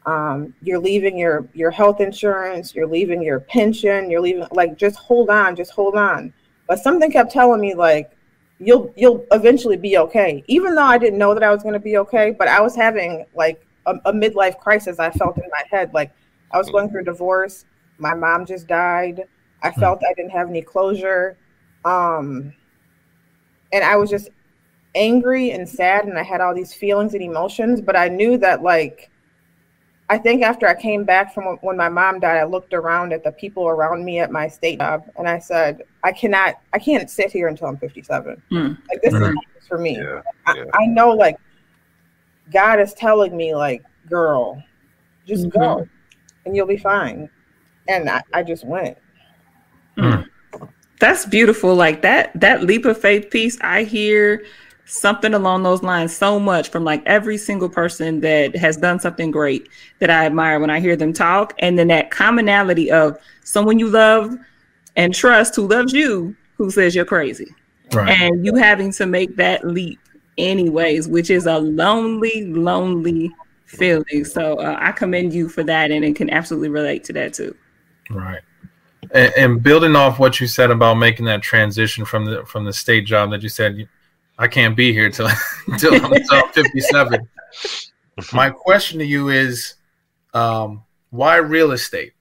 um, 0.08 0.54
you're 0.62 0.80
leaving 0.80 1.17
your 1.17 1.46
your 1.54 1.70
health 1.70 2.00
insurance 2.00 2.74
you're 2.74 2.88
leaving 2.88 3.22
your 3.22 3.41
pension 3.41 4.10
you're 4.10 4.22
leaving 4.22 4.46
like 4.52 4.78
just 4.78 4.96
hold 4.96 5.30
on 5.30 5.56
just 5.56 5.72
hold 5.72 5.96
on. 5.96 6.34
But 6.65 6.80
something 6.80 7.12
kept 7.12 7.32
telling 7.32 7.62
me 7.62 7.76
like 7.76 8.12
you'll 8.60 8.91
you'll 8.96 9.26
eventually 9.32 9.76
be 9.76 9.98
okay. 9.98 10.43
Even 10.48 10.76
though 10.76 10.84
i 10.84 10.98
didn't 10.98 11.20
know 11.20 11.34
that 11.34 11.43
i 11.43 11.52
was 11.52 11.62
going 11.62 11.74
to 11.74 11.80
be 11.80 11.98
okay 11.98 12.32
but 12.32 12.48
i 12.48 12.62
was 12.62 12.76
having 12.76 13.26
like 13.36 13.62
a, 13.86 13.96
a, 14.06 14.13
midlife 14.13 14.58
crisis 14.60 14.98
i 14.98 15.12
felt 15.12 15.38
in 15.38 15.50
my 15.52 15.63
head. 15.70 15.93
Like 15.93 16.12
i 16.52 16.58
was 16.58 16.70
going 16.70 16.89
through 16.89 17.02
a 17.02 17.06
divorce 17.06 17.65
my 17.98 18.13
mom 18.13 18.46
just 18.46 18.67
died 18.67 19.24
i 19.62 19.70
hmm. 19.70 19.80
felt 19.80 20.00
i 20.10 20.13
didn't 20.13 20.32
have 20.32 20.48
any 20.50 20.62
closure 20.62 21.38
um 21.84 22.54
and 23.74 23.84
i 23.84 23.96
was 23.96 24.10
just 24.10 24.30
angry 24.96 25.52
and 25.52 25.67
sad 25.67 26.06
and 26.06 26.17
i 26.17 26.24
had 26.24 26.41
all 26.41 26.56
these 26.56 26.74
feelings 26.74 27.13
and 27.13 27.22
emotions 27.22 27.82
but 27.82 27.96
i 27.96 28.08
knew 28.08 28.38
that 28.38 28.63
like 28.63 29.10
I 30.10 30.17
think 30.17 30.41
after 30.41 30.67
I 30.67 30.74
came 30.74 31.04
back 31.04 31.34
from 31.34 31.58
when 31.62 31.76
my 31.76 31.89
mom 31.89 32.20
died, 32.20 32.38
I 32.38 32.46
looked 32.46 32.74
around 32.74 33.12
at 33.12 33.24
the 33.24 33.32
people 33.34 33.67
around 33.67 34.06
me 34.06 34.20
at 34.20 34.32
my 34.32 34.48
state 34.48 34.80
job, 34.80 35.04
and 35.17 35.28
I 35.28 35.39
said, 35.39 35.82
"I 36.04 36.13
cannot, 36.13 36.62
I 36.74 36.80
can't 36.80 37.10
sit 37.10 37.32
here 37.32 37.50
until 37.50 37.67
I'm 37.67 37.78
57. 37.78 38.41
Mm. 38.52 38.78
Like 38.89 39.02
this 39.02 39.13
mm-hmm. 39.13 39.38
is 39.58 39.67
for 39.67 39.78
me. 39.78 39.98
Yeah, 39.98 40.22
yeah. 40.56 40.63
I, 40.74 40.84
I, 40.84 40.86
know, 40.86 41.10
like 41.10 41.38
God 42.54 42.80
is 42.80 42.93
telling 42.93 43.36
me, 43.36 43.54
like, 43.54 43.84
girl, 44.10 44.63
just 45.26 45.48
mm-hmm. 45.48 45.60
go, 45.60 45.88
and 46.46 46.56
you'll 46.56 46.67
be 46.67 46.78
fine." 46.78 47.30
And 47.89 48.10
I, 48.10 48.22
I 48.34 48.43
just 48.43 48.65
went. 48.65 48.98
Mm. 49.98 50.28
That's 51.00 51.26
beautiful. 51.26 51.76
Like 51.76 52.02
that, 52.02 52.38
that 52.39 52.63
leap 52.63 52.86
of 52.86 53.00
faith 53.00 53.30
piece. 53.30 53.58
I 53.62 53.84
hear 53.84 54.46
something 54.88 55.34
along 55.34 55.63
those 55.63 55.84
lines 55.84 56.15
so 56.15 56.39
much 56.39 56.69
from 56.69 56.84
like 56.84 57.04
every 57.06 57.38
single 57.38 57.67
person 57.67 58.21
that 58.21 58.56
has 58.56 58.78
done 58.78 59.00
something 59.00 59.32
great 59.32 59.67
that 60.00 60.10
I 60.10 60.26
admire 60.26 60.60
when 60.60 60.69
I 60.69 60.80
hear 60.80 60.95
them 60.95 61.13
talk. 61.13 61.54
And 61.60 61.78
then 61.78 61.89
that 61.89 62.10
commonality 62.10 62.89
of 62.89 63.19
someone 63.43 63.80
you 63.80 63.89
love 63.89 64.36
and 64.95 65.13
trust 65.13 65.56
who 65.56 65.67
loves 65.67 65.93
you 65.93 66.36
who 66.56 66.71
says 66.71 66.95
you're 66.95 67.06
crazy. 67.06 67.54
Right. 67.93 68.10
And 68.10 68.45
you 68.45 68.56
having 68.56 68.91
to 68.93 69.06
make 69.06 69.36
that 69.36 69.65
leap 69.67 70.00
anyways, 70.38 71.08
which 71.08 71.30
is 71.30 71.45
a 71.45 71.60
lonely, 71.60 72.45
lonely 72.45 73.32
feeling. 73.65 74.23
So 74.23 74.56
uh, 74.56 74.78
I 74.80 74.93
commend 74.93 75.34
you 75.34 75.50
for 75.50 75.63
that 75.63 75.91
and 75.91 76.06
it 76.06 76.15
can 76.15 76.30
absolutely 76.30 76.69
relate 76.69 77.04
to 77.06 77.13
that 77.13 77.34
too. 77.34 77.56
Right. 78.10 78.41
And, 79.12 79.34
and, 79.38 79.63
building 79.63 79.95
off 79.95 80.19
what 80.19 80.41
you 80.41 80.47
said 80.47 80.69
about 80.71 80.95
making 80.95 81.26
that 81.26 81.41
transition 81.41 82.04
from 82.04 82.26
the 82.26 82.45
from 82.45 82.65
the 82.65 82.73
state 82.73 83.06
job 83.06 83.32
that 83.32 83.41
you 83.41 83.47
said 83.47 83.88
I 84.38 84.47
can't 84.47 84.76
be 84.76 84.93
here 84.93 85.10
till 85.10 85.30
until 85.67 85.93
I'm 86.32 86.50
57. 86.52 87.28
My 88.34 88.50
question 88.50 89.00
to 89.00 89.06
you 89.06 89.30
is, 89.30 89.76
um, 90.34 90.84
why 91.10 91.38
real 91.38 91.71
estate? 91.71 92.13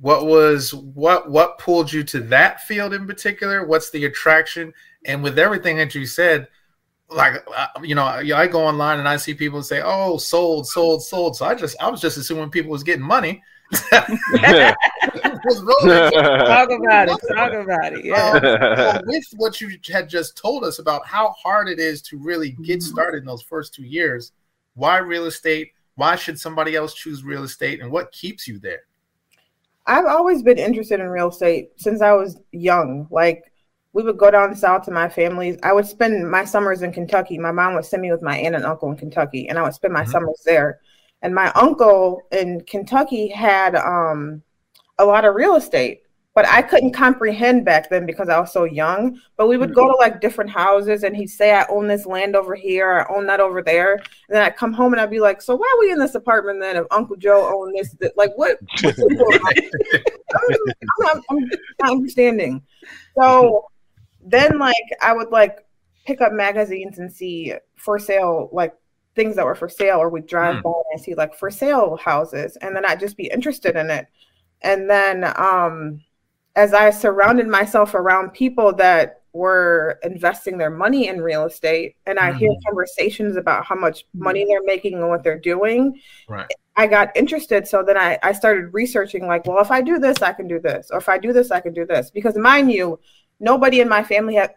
What 0.00 0.26
was 0.26 0.74
what 0.74 1.30
what 1.30 1.58
pulled 1.58 1.92
you 1.92 2.04
to 2.04 2.20
that 2.20 2.62
field 2.62 2.94
in 2.94 3.06
particular? 3.06 3.66
What's 3.66 3.90
the 3.90 4.04
attraction? 4.04 4.72
And 5.04 5.22
with 5.22 5.38
everything 5.38 5.76
that 5.78 5.94
you 5.94 6.06
said, 6.06 6.46
like 7.08 7.44
you 7.82 7.94
know, 7.94 8.04
I 8.04 8.46
go 8.46 8.64
online 8.64 9.00
and 9.00 9.08
I 9.08 9.16
see 9.16 9.34
people 9.34 9.62
say, 9.62 9.82
"Oh, 9.84 10.18
sold, 10.18 10.68
sold, 10.68 11.02
sold." 11.02 11.36
So 11.36 11.46
I 11.46 11.54
just 11.54 11.76
I 11.80 11.88
was 11.88 12.00
just 12.00 12.16
assuming 12.16 12.50
people 12.50 12.70
was 12.70 12.84
getting 12.84 13.04
money 13.04 13.42
Talk 13.72 14.08
about 16.70 17.08
it. 17.08 17.18
Talk 17.34 17.52
about 17.52 17.92
it. 17.92 18.04
Yeah. 18.04 18.96
Um, 18.96 19.02
with 19.06 19.24
what 19.36 19.60
you 19.60 19.78
had 19.90 20.08
just 20.08 20.36
told 20.36 20.64
us 20.64 20.78
about 20.78 21.06
how 21.06 21.30
hard 21.32 21.68
it 21.68 21.78
is 21.78 22.02
to 22.02 22.18
really 22.18 22.50
get 22.50 22.80
mm-hmm. 22.80 22.92
started 22.92 23.18
in 23.18 23.26
those 23.26 23.42
first 23.42 23.74
two 23.74 23.84
years, 23.84 24.32
why 24.74 24.98
real 24.98 25.26
estate? 25.26 25.72
Why 25.96 26.16
should 26.16 26.38
somebody 26.38 26.76
else 26.76 26.94
choose 26.94 27.24
real 27.24 27.42
estate? 27.42 27.80
And 27.80 27.90
what 27.90 28.12
keeps 28.12 28.46
you 28.46 28.58
there? 28.58 28.82
I've 29.86 30.06
always 30.06 30.42
been 30.42 30.58
interested 30.58 31.00
in 31.00 31.08
real 31.08 31.28
estate 31.28 31.70
since 31.76 32.02
I 32.02 32.12
was 32.12 32.38
young. 32.52 33.08
Like 33.10 33.52
we 33.92 34.02
would 34.02 34.18
go 34.18 34.30
down 34.30 34.54
south 34.54 34.84
to 34.84 34.90
my 34.90 35.08
families. 35.08 35.58
I 35.62 35.72
would 35.72 35.86
spend 35.86 36.30
my 36.30 36.44
summers 36.44 36.82
in 36.82 36.92
Kentucky. 36.92 37.38
My 37.38 37.52
mom 37.52 37.74
would 37.74 37.84
send 37.84 38.02
me 38.02 38.12
with 38.12 38.22
my 38.22 38.36
aunt 38.36 38.54
and 38.54 38.64
uncle 38.64 38.90
in 38.90 38.96
Kentucky, 38.96 39.48
and 39.48 39.58
I 39.58 39.62
would 39.62 39.74
spend 39.74 39.92
my 39.92 40.02
mm-hmm. 40.02 40.12
summers 40.12 40.42
there. 40.44 40.80
And 41.22 41.34
my 41.34 41.50
uncle 41.54 42.22
in 42.30 42.60
Kentucky 42.62 43.28
had 43.28 43.74
um, 43.74 44.42
a 44.98 45.04
lot 45.04 45.24
of 45.24 45.34
real 45.34 45.56
estate, 45.56 46.02
but 46.34 46.46
I 46.46 46.62
couldn't 46.62 46.92
comprehend 46.92 47.64
back 47.64 47.90
then 47.90 48.06
because 48.06 48.28
I 48.28 48.38
was 48.38 48.52
so 48.52 48.62
young. 48.62 49.18
But 49.36 49.48
we 49.48 49.56
would 49.56 49.74
go 49.74 49.88
to 49.88 49.96
like 49.96 50.20
different 50.20 50.50
houses 50.50 51.02
and 51.02 51.16
he'd 51.16 51.26
say, 51.26 51.52
I 51.52 51.66
own 51.68 51.88
this 51.88 52.06
land 52.06 52.36
over 52.36 52.54
here, 52.54 53.04
I 53.08 53.12
own 53.12 53.26
that 53.26 53.40
over 53.40 53.60
there. 53.62 53.94
And 53.94 54.04
then 54.36 54.42
I'd 54.42 54.56
come 54.56 54.72
home 54.72 54.92
and 54.92 55.00
I'd 55.00 55.10
be 55.10 55.18
like, 55.18 55.42
So 55.42 55.56
why 55.56 55.66
are 55.74 55.80
we 55.80 55.90
in 55.90 55.98
this 55.98 56.14
apartment 56.14 56.60
then 56.60 56.76
if 56.76 56.86
Uncle 56.92 57.16
Joe 57.16 57.52
owned 57.52 57.74
this? 57.76 57.96
Like, 58.16 58.30
what? 58.36 58.58
I'm, 58.84 58.94
I'm, 61.08 61.22
I'm 61.30 61.50
not 61.80 61.90
understanding. 61.90 62.62
So 63.20 63.64
then, 64.24 64.58
like, 64.58 64.76
I 65.02 65.12
would 65.12 65.30
like 65.30 65.66
pick 66.06 66.20
up 66.20 66.32
magazines 66.32 66.98
and 66.98 67.12
see 67.12 67.54
for 67.76 67.98
sale, 67.98 68.48
like 68.52 68.74
things 69.18 69.36
that 69.36 69.44
were 69.44 69.54
for 69.54 69.68
sale 69.68 69.98
or 69.98 70.08
we'd 70.08 70.26
drive 70.26 70.56
mm. 70.56 70.62
by 70.62 70.72
and 70.92 71.00
see 71.00 71.14
like 71.14 71.34
for 71.34 71.50
sale 71.50 71.96
houses 71.96 72.56
and 72.62 72.74
then 72.74 72.84
I'd 72.84 73.00
just 73.00 73.16
be 73.16 73.26
interested 73.26 73.76
in 73.76 73.90
it. 73.90 74.06
And 74.62 74.88
then 74.88 75.24
um 75.36 76.00
as 76.56 76.72
I 76.72 76.90
surrounded 76.90 77.48
myself 77.48 77.94
around 77.94 78.30
people 78.30 78.72
that 78.76 79.22
were 79.32 79.98
investing 80.02 80.58
their 80.58 80.70
money 80.70 81.08
in 81.08 81.20
real 81.20 81.44
estate 81.44 81.96
and 82.06 82.18
I 82.18 82.30
mm-hmm. 82.30 82.38
hear 82.38 82.50
conversations 82.66 83.36
about 83.36 83.64
how 83.64 83.74
much 83.74 84.06
money 84.14 84.44
they're 84.44 84.64
making 84.64 84.94
and 84.94 85.08
what 85.08 85.22
they're 85.22 85.38
doing, 85.38 86.00
right. 86.28 86.50
I 86.78 86.86
got 86.86 87.14
interested. 87.16 87.66
So 87.66 87.82
then 87.82 87.96
I, 87.96 88.18
I 88.22 88.32
started 88.32 88.72
researching, 88.72 89.26
like, 89.26 89.46
well, 89.46 89.60
if 89.60 89.72
I 89.72 89.82
do 89.82 89.98
this, 89.98 90.22
I 90.22 90.32
can 90.32 90.46
do 90.46 90.60
this. 90.60 90.90
Or 90.92 90.98
if 90.98 91.08
I 91.08 91.18
do 91.18 91.32
this, 91.32 91.50
I 91.50 91.60
can 91.60 91.74
do 91.74 91.84
this. 91.84 92.10
Because 92.10 92.38
mind 92.38 92.70
you, 92.70 93.00
nobody 93.40 93.80
in 93.80 93.88
my 93.88 94.04
family 94.04 94.36
had, 94.36 94.54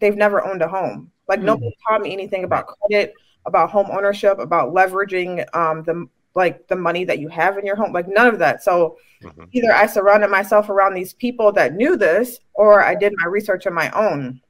they've 0.00 0.16
never 0.16 0.42
owned 0.42 0.62
a 0.62 0.68
home. 0.68 1.10
Like, 1.28 1.38
mm-hmm. 1.38 1.46
nobody 1.46 1.76
taught 1.86 2.00
me 2.00 2.12
anything 2.12 2.44
about 2.44 2.68
credit, 2.68 3.12
about 3.46 3.70
home 3.70 3.88
ownership, 3.90 4.38
about 4.38 4.74
leveraging 4.74 5.44
um, 5.56 5.82
the 5.84 6.06
like 6.34 6.66
the 6.68 6.76
money 6.76 7.04
that 7.04 7.18
you 7.18 7.28
have 7.28 7.58
in 7.58 7.66
your 7.66 7.76
home, 7.76 7.92
like 7.92 8.08
none 8.08 8.26
of 8.26 8.38
that. 8.38 8.62
So 8.62 8.96
mm-hmm. 9.22 9.44
either 9.52 9.72
I 9.72 9.86
surrounded 9.86 10.30
myself 10.30 10.70
around 10.70 10.94
these 10.94 11.12
people 11.12 11.52
that 11.52 11.74
knew 11.74 11.96
this, 11.96 12.40
or 12.54 12.82
I 12.82 12.94
did 12.94 13.12
my 13.18 13.26
research 13.26 13.66
on 13.66 13.74
my 13.74 13.90
own. 13.90 14.40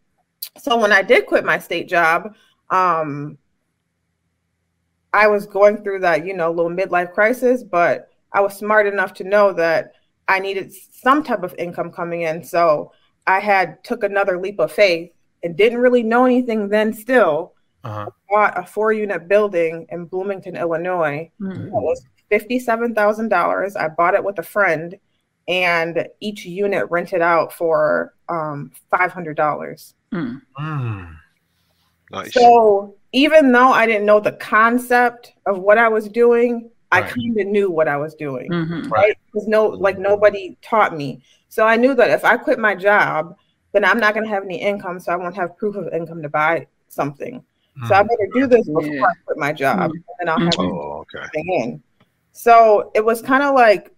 So 0.59 0.76
when 0.76 0.92
I 0.92 1.02
did 1.02 1.26
quit 1.26 1.44
my 1.44 1.59
state 1.59 1.88
job, 1.88 2.35
um, 2.70 3.38
I 5.12 5.26
was 5.26 5.46
going 5.46 5.83
through 5.83 6.00
that, 6.00 6.24
you 6.24 6.35
know, 6.35 6.50
little 6.50 6.70
midlife 6.70 7.12
crisis, 7.12 7.62
but 7.62 8.09
I 8.33 8.40
was 8.40 8.57
smart 8.57 8.87
enough 8.87 9.12
to 9.14 9.24
know 9.24 9.52
that 9.52 9.92
I 10.28 10.38
needed 10.38 10.72
some 10.72 11.22
type 11.22 11.42
of 11.42 11.55
income 11.59 11.90
coming 11.92 12.22
in. 12.22 12.42
So 12.42 12.92
I 13.26 13.40
had 13.40 13.83
took 13.85 14.05
another 14.05 14.40
leap 14.40 14.59
of 14.59 14.72
faith 14.72 15.11
and 15.42 15.57
didn't 15.57 15.81
really 15.81 16.02
know 16.02 16.24
anything 16.24 16.68
then 16.68 16.92
still 16.92 17.55
uh-huh. 17.85 18.11
bought 18.31 18.59
a 18.59 18.64
four 18.64 18.92
unit 18.92 19.29
building 19.29 19.87
in 19.90 20.07
Bloomington, 20.07 20.57
Illinois. 20.57 21.31
Mm-hmm. 21.40 21.66
It 21.66 21.73
was 21.73 22.05
$57,000. 22.31 23.77
I 23.77 23.88
bought 23.88 24.14
it 24.14 24.25
with 24.25 24.38
a 24.38 24.42
friend, 24.42 24.99
and 25.49 26.09
each 26.21 26.45
unit 26.45 26.90
rented 26.90 27.21
out 27.21 27.53
for 27.53 28.14
um, 28.29 28.73
$500. 28.92 29.95
Mm. 30.12 30.42
Mm. 30.59 31.16
Nice. 32.11 32.35
So 32.35 32.95
even 33.12 33.53
though 33.53 33.73
I 33.73 33.87
didn't 33.87 34.07
know 34.07 34.21
the 34.21 34.33
concept 34.33 35.33
of 35.47 35.59
what 35.59 35.79
I 35.79 35.88
was 35.88 36.09
doing, 36.09 36.71
right. 36.92 37.05
I 37.05 37.09
kind 37.09 37.40
of 37.40 37.47
knew 37.47 37.71
what 37.71 37.88
I 37.88 37.97
was 37.97 38.14
doing, 38.14 38.51
mm-hmm. 38.51 38.88
right? 38.88 39.16
Because 39.27 39.49
no, 39.49 39.66
like 39.66 39.99
nobody 39.99 40.57
taught 40.62 40.97
me. 40.97 41.23
So 41.49 41.66
I 41.66 41.77
knew 41.77 41.95
that 41.95 42.11
if 42.11 42.25
I 42.25 42.37
quit 42.37 42.59
my 42.59 42.75
job, 42.75 43.37
then 43.73 43.85
I'm 43.85 43.99
not 43.99 44.14
going 44.14 44.25
to 44.25 44.31
have 44.31 44.45
any 44.45 44.61
income, 44.61 45.01
so 45.01 45.12
I 45.12 45.16
won't 45.16 45.37
have 45.37 45.57
proof 45.57 45.77
of 45.77 45.92
income 45.92 46.23
to 46.23 46.29
buy 46.29 46.66
something. 46.88 47.42
So 47.88 47.94
I 47.94 48.02
better 48.02 48.28
do 48.35 48.46
this 48.46 48.66
before 48.66 48.85
yeah. 48.85 49.02
I 49.02 49.12
quit 49.24 49.38
my 49.38 49.52
job, 49.52 49.90
mm-hmm. 49.90 49.96
and 49.96 50.04
then 50.20 50.28
I'll 50.28 50.40
have 50.40 50.54
oh, 50.58 51.04
okay. 51.14 51.26
in. 51.35 51.82
So 52.32 52.90
it 52.94 53.04
was 53.04 53.22
kind 53.22 53.42
of 53.42 53.54
like 53.54 53.92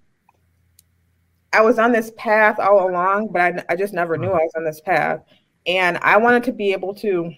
I 1.53 1.61
was 1.61 1.79
on 1.79 1.93
this 1.93 2.13
path 2.17 2.59
all 2.59 2.89
along, 2.89 3.29
but 3.33 3.41
I, 3.41 3.65
I 3.71 3.77
just 3.77 3.93
never 3.93 4.17
knew 4.17 4.31
I 4.31 4.43
was 4.43 4.53
on 4.57 4.65
this 4.65 4.81
path. 4.81 5.21
And 5.67 5.99
I 5.99 6.17
wanted 6.17 6.45
to 6.45 6.53
be 6.53 6.73
able 6.73 6.95
to 6.97 7.33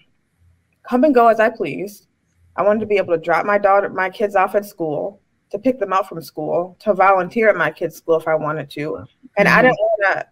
come 0.87 1.03
and 1.03 1.13
go 1.13 1.27
as 1.27 1.39
I 1.39 1.49
pleased. 1.49 2.07
I 2.55 2.63
wanted 2.63 2.79
to 2.81 2.85
be 2.87 2.97
able 2.97 3.15
to 3.15 3.21
drop 3.21 3.45
my 3.45 3.57
daughter, 3.57 3.89
my 3.89 4.09
kids 4.09 4.35
off 4.35 4.55
at 4.55 4.65
school, 4.65 5.21
to 5.51 5.59
pick 5.59 5.79
them 5.79 5.93
up 5.93 6.07
from 6.07 6.21
school, 6.21 6.75
to 6.79 6.93
volunteer 6.93 7.49
at 7.49 7.55
my 7.55 7.71
kids' 7.71 7.95
school 7.95 8.19
if 8.19 8.27
I 8.27 8.35
wanted 8.35 8.69
to. 8.71 9.05
And 9.37 9.47
mm-hmm. 9.47 9.57
I 9.59 9.61
didn't 9.61 9.77
want 9.79 10.17
to 10.17 10.27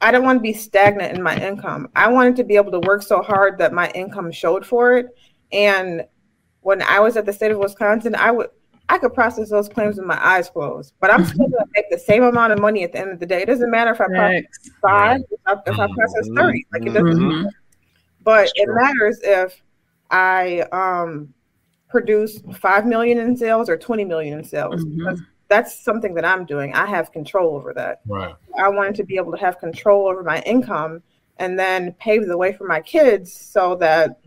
I 0.00 0.10
didn't 0.10 0.24
want 0.24 0.38
to 0.38 0.42
be 0.42 0.52
stagnant 0.52 1.16
in 1.16 1.22
my 1.22 1.36
income. 1.36 1.88
I 1.96 2.08
wanted 2.08 2.36
to 2.36 2.44
be 2.44 2.56
able 2.56 2.72
to 2.72 2.80
work 2.80 3.02
so 3.02 3.22
hard 3.22 3.56
that 3.58 3.72
my 3.72 3.90
income 3.92 4.30
showed 4.30 4.66
for 4.66 4.96
it 4.96 5.06
and 5.54 6.04
when 6.60 6.82
I 6.82 7.00
was 7.00 7.16
at 7.16 7.24
the 7.24 7.32
state 7.32 7.52
of 7.52 7.58
Wisconsin, 7.58 8.14
I 8.14 8.30
would 8.30 8.48
I 8.88 8.98
could 8.98 9.14
process 9.14 9.48
those 9.48 9.68
claims 9.68 9.96
with 9.96 10.06
my 10.06 10.22
eyes 10.22 10.50
closed, 10.50 10.92
but 11.00 11.10
I'm 11.10 11.24
still 11.24 11.48
going 11.48 11.52
to 11.52 11.66
make 11.74 11.88
the 11.90 11.98
same 11.98 12.22
amount 12.22 12.52
of 12.52 12.58
money 12.58 12.84
at 12.84 12.92
the 12.92 12.98
end 12.98 13.12
of 13.12 13.18
the 13.18 13.24
day. 13.24 13.40
It 13.40 13.46
doesn't 13.46 13.70
matter 13.70 13.92
if 13.92 14.00
I 14.00 14.06
process 14.06 14.70
five, 14.82 15.20
if 15.30 15.40
I, 15.46 15.52
if 15.52 15.78
I 15.78 15.86
process 15.86 16.28
mm-hmm. 16.28 16.36
thirty, 16.36 16.66
like 16.72 16.82
it 16.82 16.90
doesn't. 16.90 17.06
Mm-hmm. 17.06 17.42
Matter. 17.44 17.50
But 18.22 18.50
it 18.54 18.68
matters 18.68 19.20
if 19.22 19.62
I 20.10 20.60
um, 20.72 21.32
produce 21.88 22.40
five 22.58 22.86
million 22.86 23.18
in 23.18 23.36
sales 23.36 23.70
or 23.70 23.78
twenty 23.78 24.04
million 24.04 24.38
in 24.38 24.44
sales. 24.44 24.84
Mm-hmm. 24.84 25.22
That's 25.48 25.82
something 25.84 26.14
that 26.14 26.24
I'm 26.24 26.44
doing. 26.44 26.74
I 26.74 26.86
have 26.86 27.12
control 27.12 27.54
over 27.54 27.72
that. 27.74 28.00
Right. 28.06 28.34
I 28.58 28.68
wanted 28.68 28.96
to 28.96 29.04
be 29.04 29.16
able 29.16 29.32
to 29.32 29.38
have 29.38 29.58
control 29.60 30.08
over 30.08 30.22
my 30.22 30.40
income 30.40 31.02
and 31.38 31.58
then 31.58 31.92
pave 31.92 32.26
the 32.26 32.36
way 32.36 32.52
for 32.52 32.66
my 32.66 32.80
kids 32.80 33.32
so 33.32 33.74
that 33.76 34.20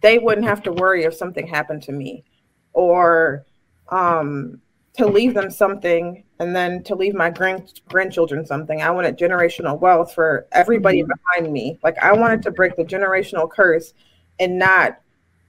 they 0.00 0.18
wouldn't 0.18 0.46
have 0.46 0.62
to 0.64 0.72
worry 0.72 1.04
if 1.04 1.14
something 1.14 1.46
happened 1.46 1.82
to 1.84 1.92
me 1.92 2.24
or 2.72 3.44
um, 3.88 4.60
to 4.94 5.06
leave 5.06 5.34
them 5.34 5.50
something 5.50 6.24
and 6.38 6.54
then 6.54 6.82
to 6.84 6.94
leave 6.94 7.14
my 7.14 7.30
grand- 7.30 7.80
grandchildren 7.88 8.44
something. 8.44 8.82
I 8.82 8.90
wanted 8.90 9.18
generational 9.18 9.78
wealth 9.78 10.14
for 10.14 10.46
everybody 10.52 11.02
mm-hmm. 11.02 11.12
behind 11.26 11.52
me. 11.52 11.78
Like 11.82 11.98
I 11.98 12.12
wanted 12.12 12.42
to 12.42 12.50
break 12.50 12.76
the 12.76 12.84
generational 12.84 13.50
curse 13.50 13.94
and 14.38 14.58
not 14.58 15.00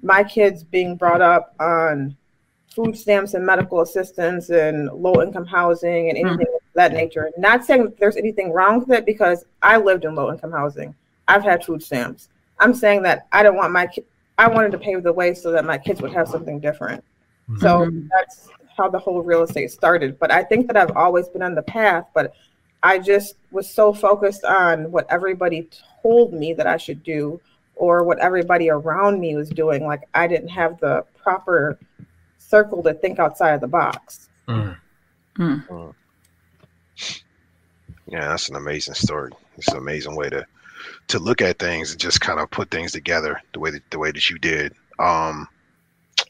my 0.01 0.23
kids 0.23 0.63
being 0.63 0.95
brought 0.95 1.21
up 1.21 1.55
on 1.59 2.15
food 2.73 2.97
stamps 2.97 3.33
and 3.33 3.45
medical 3.45 3.81
assistance 3.81 4.49
and 4.49 4.89
low 4.91 5.21
income 5.21 5.45
housing 5.45 6.09
and 6.09 6.17
anything 6.17 6.45
mm-hmm. 6.47 6.55
of 6.55 6.61
that 6.73 6.93
nature. 6.93 7.31
Not 7.37 7.63
saying 7.63 7.93
there's 7.99 8.17
anything 8.17 8.51
wrong 8.51 8.79
with 8.79 8.91
it 8.91 9.05
because 9.05 9.45
I 9.61 9.77
lived 9.77 10.05
in 10.05 10.13
low 10.13 10.31
income 10.31 10.51
housing. 10.51 10.93
I've 11.27 11.43
had 11.43 11.63
food 11.63 11.81
stamps. 11.81 12.29
I'm 12.59 12.73
saying 12.73 13.03
that 13.03 13.27
I 13.31 13.43
don't 13.43 13.55
want 13.55 13.73
my 13.73 13.87
I 14.37 14.47
wanted 14.47 14.71
to 14.71 14.77
pave 14.77 15.03
the 15.03 15.13
way 15.13 15.33
so 15.33 15.51
that 15.51 15.65
my 15.65 15.77
kids 15.77 16.01
would 16.01 16.13
have 16.13 16.27
something 16.27 16.59
different. 16.59 17.03
Mm-hmm. 17.49 17.61
So 17.61 17.89
that's 18.11 18.49
how 18.75 18.89
the 18.89 18.99
whole 18.99 19.21
real 19.21 19.43
estate 19.43 19.71
started. 19.71 20.19
But 20.19 20.31
I 20.31 20.43
think 20.43 20.67
that 20.67 20.77
I've 20.77 20.95
always 20.95 21.29
been 21.29 21.41
on 21.41 21.55
the 21.55 21.61
path, 21.63 22.05
but 22.13 22.33
I 22.83 22.99
just 22.99 23.35
was 23.51 23.69
so 23.69 23.93
focused 23.93 24.43
on 24.43 24.91
what 24.91 25.07
everybody 25.09 25.69
told 26.01 26.33
me 26.33 26.53
that 26.53 26.67
I 26.67 26.77
should 26.77 27.03
do 27.03 27.39
or 27.75 28.03
what 28.03 28.19
everybody 28.19 28.69
around 28.69 29.19
me 29.19 29.35
was 29.35 29.49
doing. 29.49 29.85
Like 29.85 30.07
I 30.13 30.27
didn't 30.27 30.49
have 30.49 30.79
the 30.79 31.05
proper 31.21 31.79
circle 32.37 32.83
to 32.83 32.93
think 32.93 33.19
outside 33.19 33.53
of 33.53 33.61
the 33.61 33.67
box. 33.67 34.29
Mm. 34.47 34.77
Mm. 35.37 35.93
Yeah, 38.07 38.27
that's 38.29 38.49
an 38.49 38.55
amazing 38.55 38.93
story. 38.93 39.31
It's 39.57 39.67
an 39.69 39.77
amazing 39.77 40.15
way 40.15 40.29
to 40.29 40.45
to 41.07 41.19
look 41.19 41.41
at 41.41 41.59
things 41.59 41.91
and 41.91 41.99
just 41.99 42.21
kind 42.21 42.39
of 42.39 42.49
put 42.51 42.71
things 42.71 42.91
together 42.91 43.41
the 43.53 43.59
way 43.59 43.71
that 43.71 43.89
the 43.91 43.99
way 43.99 44.11
that 44.11 44.29
you 44.29 44.37
did. 44.39 44.73
Um, 44.99 45.47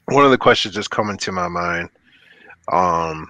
one 0.06 0.24
of 0.24 0.30
the 0.30 0.38
questions 0.38 0.74
just 0.74 0.90
coming 0.90 1.16
to 1.18 1.32
my 1.32 1.48
mind. 1.48 1.90
Um, 2.72 3.28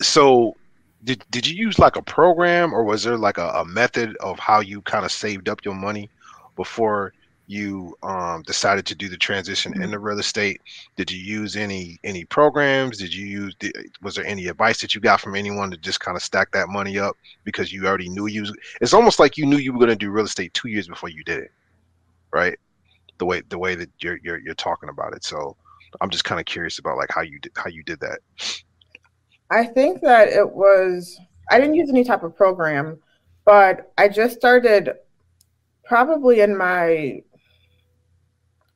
so 0.00 0.56
did 1.04 1.24
did 1.30 1.46
you 1.46 1.56
use 1.56 1.78
like 1.78 1.96
a 1.96 2.02
program 2.02 2.72
or 2.72 2.84
was 2.84 3.04
there 3.04 3.16
like 3.16 3.38
a, 3.38 3.48
a 3.48 3.64
method 3.64 4.16
of 4.16 4.38
how 4.38 4.60
you 4.60 4.82
kind 4.82 5.04
of 5.04 5.12
saved 5.12 5.48
up 5.48 5.64
your 5.64 5.74
money 5.74 6.10
before 6.56 7.12
you 7.48 7.96
um, 8.04 8.42
decided 8.42 8.86
to 8.86 8.94
do 8.94 9.08
the 9.08 9.16
transition 9.16 9.72
mm-hmm. 9.72 9.82
into 9.82 9.98
real 9.98 10.20
estate? 10.20 10.60
Did 10.96 11.10
you 11.10 11.18
use 11.18 11.56
any 11.56 11.98
any 12.04 12.24
programs? 12.24 12.98
Did 12.98 13.12
you 13.12 13.26
use 13.26 13.56
was 14.02 14.14
there 14.14 14.26
any 14.26 14.46
advice 14.46 14.80
that 14.80 14.94
you 14.94 15.00
got 15.00 15.20
from 15.20 15.34
anyone 15.34 15.70
to 15.70 15.76
just 15.76 16.00
kind 16.00 16.16
of 16.16 16.22
stack 16.22 16.52
that 16.52 16.68
money 16.68 16.98
up 16.98 17.16
because 17.44 17.72
you 17.72 17.86
already 17.86 18.08
knew 18.08 18.26
you 18.26 18.42
was, 18.42 18.52
it's 18.80 18.94
almost 18.94 19.18
like 19.18 19.36
you 19.36 19.46
knew 19.46 19.56
you 19.56 19.72
were 19.72 19.78
going 19.78 19.90
to 19.90 19.96
do 19.96 20.10
real 20.10 20.26
estate 20.26 20.54
two 20.54 20.68
years 20.68 20.86
before 20.86 21.08
you 21.08 21.24
did 21.24 21.38
it 21.38 21.50
right? 22.30 22.58
The 23.18 23.26
way 23.26 23.42
the 23.48 23.58
way 23.58 23.74
that 23.74 23.90
you're 24.00 24.18
you're, 24.22 24.38
you're 24.38 24.54
talking 24.54 24.88
about 24.88 25.14
it. 25.14 25.24
So 25.24 25.56
i'm 26.02 26.10
just 26.10 26.24
kind 26.24 26.38
of 26.38 26.44
curious 26.44 26.78
about 26.78 26.98
like 26.98 27.10
how 27.10 27.22
you 27.22 27.38
did 27.40 27.52
how 27.56 27.68
you 27.68 27.82
did 27.82 28.00
that. 28.00 28.18
I 29.50 29.64
think 29.64 30.02
that 30.02 30.28
it 30.28 30.50
was 30.50 31.18
i 31.50 31.58
didn't 31.58 31.74
use 31.74 31.88
any 31.88 32.04
type 32.04 32.22
of 32.22 32.36
program 32.36 32.98
but 33.46 33.90
i 33.96 34.06
just 34.06 34.36
started 34.36 34.92
probably 35.84 36.40
in 36.40 36.56
my 36.56 37.22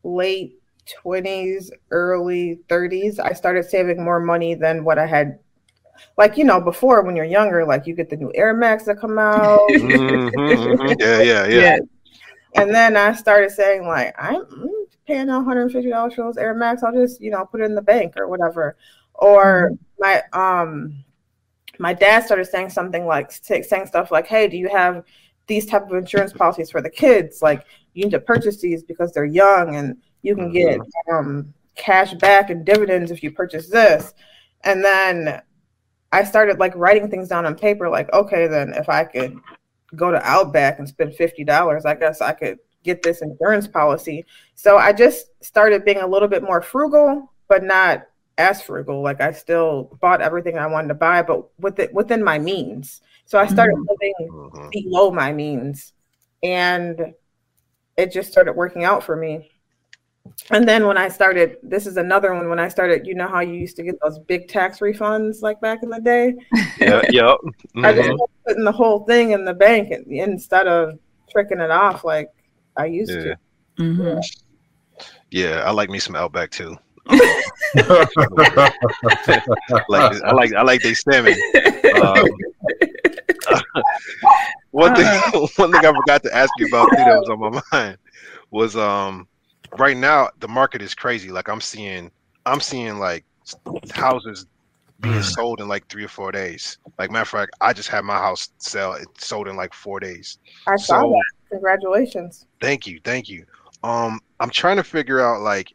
late 0.02 0.60
20s, 1.04 1.70
early 1.90 2.60
30s, 2.68 3.18
I 3.18 3.32
started 3.32 3.64
saving 3.64 4.02
more 4.02 4.20
money 4.20 4.54
than 4.54 4.84
what 4.84 4.98
I 4.98 5.06
had. 5.06 5.38
Like, 6.16 6.36
you 6.36 6.44
know, 6.44 6.60
before 6.60 7.02
when 7.02 7.16
you're 7.16 7.24
younger, 7.24 7.64
like 7.64 7.86
you 7.86 7.94
get 7.94 8.10
the 8.10 8.16
new 8.16 8.32
Air 8.34 8.54
Max 8.54 8.84
that 8.84 8.98
come 9.00 9.18
out. 9.18 9.60
mm-hmm, 9.70 10.28
mm-hmm. 10.28 11.00
Yeah, 11.00 11.22
yeah, 11.22 11.46
yeah, 11.46 11.60
yeah. 11.60 11.78
And 12.54 12.74
then 12.74 12.96
I 12.96 13.14
started 13.14 13.50
saying, 13.50 13.86
like, 13.86 14.14
I'm 14.18 14.44
paying 15.06 15.26
$150 15.26 16.14
for 16.14 16.22
those 16.22 16.36
Air 16.36 16.54
Max. 16.54 16.82
I'll 16.82 16.92
just, 16.92 17.20
you 17.20 17.30
know, 17.30 17.46
put 17.46 17.60
it 17.60 17.64
in 17.64 17.74
the 17.74 17.82
bank 17.82 18.14
or 18.16 18.28
whatever. 18.28 18.76
Or 19.14 19.70
mm-hmm. 19.70 19.84
my, 19.98 20.22
um, 20.32 21.04
my 21.78 21.94
dad 21.94 22.24
started 22.24 22.46
saying 22.46 22.70
something 22.70 23.06
like 23.06 23.32
saying 23.32 23.86
stuff 23.86 24.10
like, 24.10 24.26
"Hey, 24.26 24.46
do 24.46 24.58
you 24.58 24.68
have 24.68 25.04
these 25.46 25.66
type 25.66 25.90
of 25.90 25.94
insurance 25.94 26.32
policies 26.32 26.70
for 26.70 26.80
the 26.80 26.90
kids. 26.90 27.42
Like 27.42 27.64
you 27.94 28.04
need 28.04 28.10
to 28.10 28.20
purchase 28.20 28.60
these 28.60 28.82
because 28.82 29.12
they're 29.12 29.24
young 29.24 29.76
and 29.76 29.96
you 30.22 30.34
can 30.34 30.52
get 30.52 30.78
mm-hmm. 30.78 31.14
um, 31.14 31.54
cash 31.74 32.14
back 32.14 32.50
and 32.50 32.64
dividends 32.64 33.10
if 33.10 33.22
you 33.22 33.30
purchase 33.30 33.68
this. 33.68 34.14
And 34.64 34.84
then 34.84 35.42
I 36.12 36.24
started 36.24 36.58
like 36.58 36.74
writing 36.76 37.10
things 37.10 37.28
down 37.28 37.46
on 37.46 37.54
paper, 37.54 37.88
like, 37.88 38.12
okay, 38.12 38.46
then 38.46 38.72
if 38.74 38.88
I 38.88 39.04
could 39.04 39.36
go 39.96 40.10
to 40.10 40.28
Outback 40.28 40.78
and 40.78 40.88
spend 40.88 41.12
$50, 41.12 41.84
I 41.84 41.94
guess 41.94 42.20
I 42.20 42.32
could 42.32 42.58
get 42.82 43.02
this 43.02 43.22
insurance 43.22 43.66
policy. 43.66 44.24
So 44.54 44.76
I 44.76 44.92
just 44.92 45.26
started 45.42 45.84
being 45.84 45.98
a 45.98 46.06
little 46.06 46.28
bit 46.28 46.42
more 46.42 46.62
frugal, 46.62 47.32
but 47.48 47.62
not 47.62 48.06
as 48.38 48.62
frugal. 48.62 49.02
Like 49.02 49.20
I 49.20 49.32
still 49.32 49.96
bought 50.00 50.20
everything 50.20 50.58
I 50.58 50.66
wanted 50.66 50.88
to 50.88 50.94
buy, 50.94 51.22
but 51.22 51.48
with 51.58 51.78
it 51.78 51.92
within 51.92 52.22
my 52.22 52.38
means. 52.38 53.00
So 53.24 53.38
I 53.38 53.46
started 53.46 53.76
mm-hmm. 53.76 53.90
living 53.90 54.14
mm-hmm. 54.30 54.68
below 54.70 55.10
my 55.10 55.32
means. 55.32 55.92
And 56.42 57.14
it 57.96 58.10
just 58.12 58.30
started 58.30 58.52
working 58.54 58.84
out 58.84 59.02
for 59.04 59.16
me. 59.16 59.50
And 60.50 60.66
then 60.68 60.86
when 60.86 60.96
I 60.96 61.08
started, 61.08 61.56
this 61.62 61.86
is 61.86 61.96
another 61.96 62.32
one. 62.34 62.48
When 62.48 62.58
I 62.60 62.68
started, 62.68 63.06
you 63.06 63.14
know 63.14 63.26
how 63.28 63.40
you 63.40 63.54
used 63.54 63.76
to 63.76 63.82
get 63.82 63.96
those 64.02 64.18
big 64.20 64.48
tax 64.48 64.78
refunds 64.78 65.42
like 65.42 65.60
back 65.60 65.82
in 65.82 65.90
the 65.90 66.00
day. 66.00 66.34
Yeah, 66.78 67.02
yep. 67.10 67.36
I 67.82 67.92
just 67.92 68.08
Mhm. 68.08 68.18
putting 68.46 68.64
the 68.64 68.72
whole 68.72 69.04
thing 69.04 69.32
in 69.32 69.44
the 69.44 69.52
bank 69.54 69.90
and- 69.90 70.06
instead 70.06 70.66
of 70.68 70.98
tricking 71.30 71.60
it 71.60 71.70
off 71.70 72.04
like 72.04 72.28
I 72.76 72.86
used 72.86 73.10
Yeah. 73.12 73.22
to. 73.24 73.36
Mhm. 73.80 74.22
Yeah, 75.30 75.62
I 75.66 75.70
like 75.72 75.90
me 75.90 75.98
some 75.98 76.14
Outback 76.14 76.50
too. 76.50 76.76
like 79.88 80.12
I 80.22 80.32
like 80.32 80.52
I 80.54 80.62
like 80.62 80.82
they 80.82 80.94
salmon. 80.94 81.34
Um, 82.00 82.26
one 84.70 84.94
thing 84.94 85.06
one 85.56 85.72
thing 85.72 85.84
I 85.84 85.92
forgot 85.92 86.22
to 86.24 86.34
ask 86.34 86.52
you 86.58 86.66
about 86.66 86.88
too 86.96 87.04
that 87.04 87.16
was 87.16 87.28
on 87.28 87.40
my 87.40 87.62
mind 87.72 87.98
was 88.50 88.76
um 88.76 89.26
right 89.78 89.96
now 89.96 90.28
the 90.40 90.48
market 90.48 90.82
is 90.82 90.94
crazy. 90.94 91.30
Like 91.30 91.48
I'm 91.48 91.60
seeing 91.60 92.10
I'm 92.46 92.60
seeing 92.60 92.98
like 92.98 93.24
houses 93.92 94.46
being 95.00 95.18
Mm. 95.18 95.24
sold 95.24 95.60
in 95.60 95.66
like 95.68 95.88
three 95.88 96.04
or 96.04 96.08
four 96.08 96.30
days. 96.30 96.78
Like 96.98 97.10
matter 97.10 97.22
of 97.22 97.28
fact, 97.28 97.56
I 97.60 97.72
just 97.72 97.88
had 97.88 98.04
my 98.04 98.16
house 98.18 98.50
sell 98.58 98.92
it 98.92 99.08
sold 99.18 99.48
in 99.48 99.56
like 99.56 99.74
four 99.74 99.98
days. 99.98 100.38
I 100.66 100.76
saw 100.76 101.00
that. 101.00 101.24
Congratulations. 101.50 102.46
Thank 102.60 102.86
you, 102.86 103.00
thank 103.04 103.28
you. 103.28 103.44
Um, 103.82 104.20
I'm 104.38 104.50
trying 104.50 104.76
to 104.76 104.84
figure 104.84 105.20
out 105.20 105.40
like, 105.40 105.72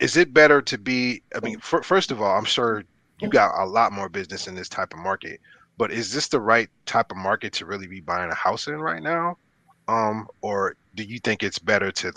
is 0.00 0.16
it 0.16 0.34
better 0.34 0.60
to 0.62 0.78
be? 0.78 1.22
I 1.34 1.40
mean, 1.40 1.60
fir- 1.60 1.82
first 1.82 2.10
of 2.10 2.20
all, 2.20 2.36
I'm 2.36 2.44
sure 2.44 2.82
you 3.20 3.28
got 3.28 3.62
a 3.62 3.64
lot 3.64 3.92
more 3.92 4.08
business 4.08 4.48
in 4.48 4.54
this 4.54 4.68
type 4.68 4.92
of 4.92 4.98
market, 4.98 5.40
but 5.78 5.92
is 5.92 6.12
this 6.12 6.28
the 6.28 6.40
right 6.40 6.68
type 6.86 7.10
of 7.10 7.16
market 7.16 7.52
to 7.54 7.66
really 7.66 7.86
be 7.86 8.00
buying 8.00 8.30
a 8.30 8.34
house 8.34 8.66
in 8.66 8.80
right 8.80 9.02
now? 9.02 9.36
Um, 9.88 10.28
or 10.40 10.74
do 10.94 11.04
you 11.04 11.18
think 11.20 11.42
it's 11.42 11.58
better 11.58 11.92
to 11.92 12.12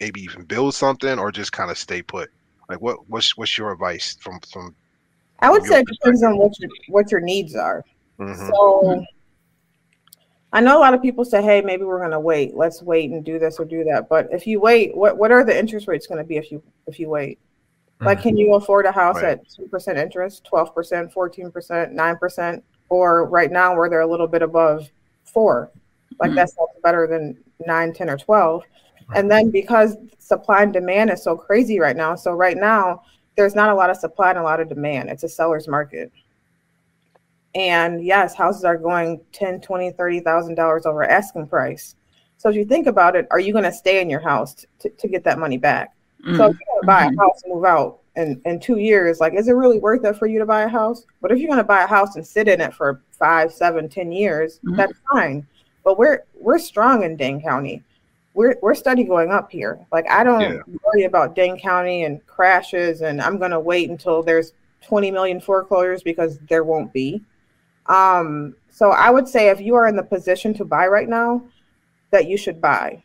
maybe 0.00 0.20
even 0.22 0.44
build 0.44 0.74
something 0.74 1.18
or 1.18 1.30
just 1.32 1.52
kind 1.52 1.70
of 1.70 1.78
stay 1.78 2.02
put? 2.02 2.30
Like, 2.68 2.80
what 2.80 3.08
what's 3.08 3.36
what's 3.36 3.56
your 3.56 3.72
advice 3.72 4.16
from 4.20 4.40
from? 4.52 4.74
I 5.40 5.50
would 5.50 5.64
say 5.64 5.80
it 5.80 5.86
depends 5.86 6.22
on 6.22 6.38
what 6.38 6.58
your 6.58 6.70
what 6.88 7.10
your 7.10 7.20
needs 7.20 7.54
are. 7.54 7.84
Mhm. 8.18 8.48
So 8.48 9.04
I 10.52 10.60
know 10.60 10.78
a 10.78 10.80
lot 10.80 10.94
of 10.94 11.02
people 11.02 11.24
say, 11.24 11.42
"Hey, 11.42 11.60
maybe 11.60 11.84
we're 11.84 11.98
going 11.98 12.12
to 12.12 12.20
wait. 12.20 12.54
Let's 12.54 12.80
wait 12.80 13.10
and 13.10 13.24
do 13.24 13.38
this 13.38 13.58
or 13.58 13.64
do 13.64 13.84
that." 13.84 14.08
But 14.08 14.28
if 14.32 14.46
you 14.46 14.60
wait, 14.60 14.96
what 14.96 15.18
what 15.18 15.32
are 15.32 15.44
the 15.44 15.58
interest 15.58 15.88
rates 15.88 16.06
going 16.06 16.18
to 16.18 16.24
be 16.24 16.36
if 16.36 16.50
you 16.50 16.62
if 16.86 16.98
you 16.98 17.08
wait? 17.08 17.38
Like, 18.00 18.20
can 18.20 18.36
you 18.36 18.54
afford 18.54 18.86
a 18.86 18.92
house 18.92 19.16
Right. 19.16 19.38
at 19.38 19.48
two 19.48 19.66
percent 19.68 19.98
interest, 19.98 20.44
twelve 20.44 20.74
percent, 20.74 21.12
fourteen 21.12 21.50
percent, 21.50 21.92
nine 21.92 22.16
percent, 22.16 22.62
or 22.88 23.26
right 23.26 23.50
now 23.50 23.76
where 23.76 23.88
they're 23.88 24.00
a 24.00 24.06
little 24.06 24.26
bit 24.28 24.42
above 24.42 24.90
four? 25.24 25.70
Like 26.20 26.32
Mhm. 26.32 26.34
that's 26.36 26.56
better 26.82 27.06
than 27.06 27.36
nine, 27.66 27.92
ten, 27.92 28.10
or 28.10 28.16
twelve. 28.16 28.64
And 29.14 29.30
then 29.30 29.50
because 29.50 29.96
supply 30.18 30.62
and 30.62 30.72
demand 30.72 31.10
is 31.10 31.22
so 31.22 31.36
crazy 31.36 31.78
right 31.78 31.96
now, 31.96 32.14
so 32.14 32.32
right 32.32 32.56
now 32.56 33.02
there's 33.36 33.54
not 33.54 33.70
a 33.70 33.74
lot 33.74 33.90
of 33.90 33.96
supply 33.96 34.30
and 34.30 34.38
a 34.38 34.42
lot 34.42 34.60
of 34.60 34.68
demand. 34.68 35.08
It's 35.10 35.24
a 35.24 35.28
seller's 35.28 35.68
market. 35.68 36.10
And 37.54 38.04
yes, 38.04 38.34
houses 38.34 38.64
are 38.64 38.76
going 38.76 39.20
10, 39.32 39.60
20, 39.60 39.92
30,000 39.92 40.54
dollars 40.56 40.86
over 40.86 41.04
asking 41.04 41.46
price. 41.46 41.94
So 42.36 42.48
if 42.48 42.56
you 42.56 42.64
think 42.64 42.86
about 42.86 43.14
it, 43.16 43.26
are 43.30 43.38
you 43.40 43.52
going 43.52 43.64
to 43.64 43.72
stay 43.72 44.00
in 44.00 44.10
your 44.10 44.20
house 44.20 44.66
to, 44.80 44.90
to 44.90 45.08
get 45.08 45.24
that 45.24 45.38
money 45.38 45.56
back? 45.56 45.93
So 46.36 46.44
if 46.46 46.56
you're 46.58 46.80
to 46.80 46.86
buy 46.86 47.02
a 47.04 47.16
house 47.20 47.42
and 47.44 47.54
move 47.54 47.64
out 47.64 48.00
in, 48.16 48.40
in 48.44 48.58
two 48.60 48.78
years, 48.78 49.20
like, 49.20 49.34
is 49.34 49.48
it 49.48 49.52
really 49.52 49.78
worth 49.78 50.04
it 50.04 50.16
for 50.16 50.26
you 50.26 50.38
to 50.38 50.46
buy 50.46 50.62
a 50.62 50.68
house? 50.68 51.04
But 51.20 51.30
if 51.32 51.38
you're 51.38 51.48
going 51.48 51.58
to 51.58 51.64
buy 51.64 51.82
a 51.82 51.86
house 51.86 52.16
and 52.16 52.26
sit 52.26 52.48
in 52.48 52.60
it 52.60 52.72
for 52.74 53.02
five, 53.12 53.52
seven, 53.52 53.88
ten 53.88 54.10
years, 54.10 54.60
Mhm. 54.64 54.76
that's 54.76 54.98
fine. 55.12 55.46
But 55.84 55.98
we're 55.98 56.24
we're 56.40 56.58
strong 56.58 57.02
in 57.02 57.16
Dane 57.16 57.42
County. 57.42 57.82
We're 58.32 58.56
we're 58.62 58.74
steady 58.74 59.04
going 59.04 59.30
up 59.30 59.50
here. 59.50 59.78
Like 59.92 60.10
I 60.10 60.24
don't 60.24 60.40
Yeah. 60.40 60.62
worry 60.82 61.04
about 61.04 61.34
Dane 61.34 61.58
County 61.58 62.04
and 62.04 62.24
crashes, 62.26 63.02
and 63.02 63.20
I'm 63.20 63.38
going 63.38 63.50
to 63.50 63.60
wait 63.60 63.90
until 63.90 64.22
there's 64.22 64.52
20 64.80 65.10
million 65.10 65.40
foreclosures 65.40 66.02
because 66.02 66.38
there 66.48 66.64
won't 66.64 66.92
be. 66.92 67.22
Um, 67.86 68.56
so 68.70 68.90
I 68.90 69.10
would 69.10 69.28
say 69.28 69.48
if 69.50 69.60
you 69.60 69.74
are 69.74 69.86
in 69.86 69.96
the 69.96 70.02
position 70.02 70.54
to 70.54 70.64
buy 70.64 70.86
right 70.86 71.08
now, 71.08 71.42
that 72.10 72.26
you 72.26 72.36
should 72.36 72.60
buy. 72.60 73.02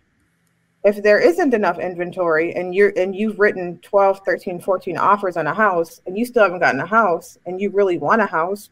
If 0.84 1.04
there 1.04 1.20
isn't 1.20 1.54
enough 1.54 1.78
inventory 1.78 2.56
and 2.56 2.74
you're 2.74 2.94
and 2.96 3.14
you've 3.14 3.38
written 3.40 3.80
12, 3.80 4.22
13, 4.26 4.62
14 4.62 4.98
offers 4.98 5.36
on 5.36 5.46
a 5.48 5.54
house 5.54 6.00
and 6.06 6.18
you 6.18 6.26
still 6.26 6.44
haven't 6.44 6.60
gotten 6.60 6.80
a 6.80 6.86
house 6.86 7.38
and 7.46 7.60
you 7.60 7.70
really 7.70 7.98
want 7.98 8.22
a 8.22 8.26
house, 8.26 8.70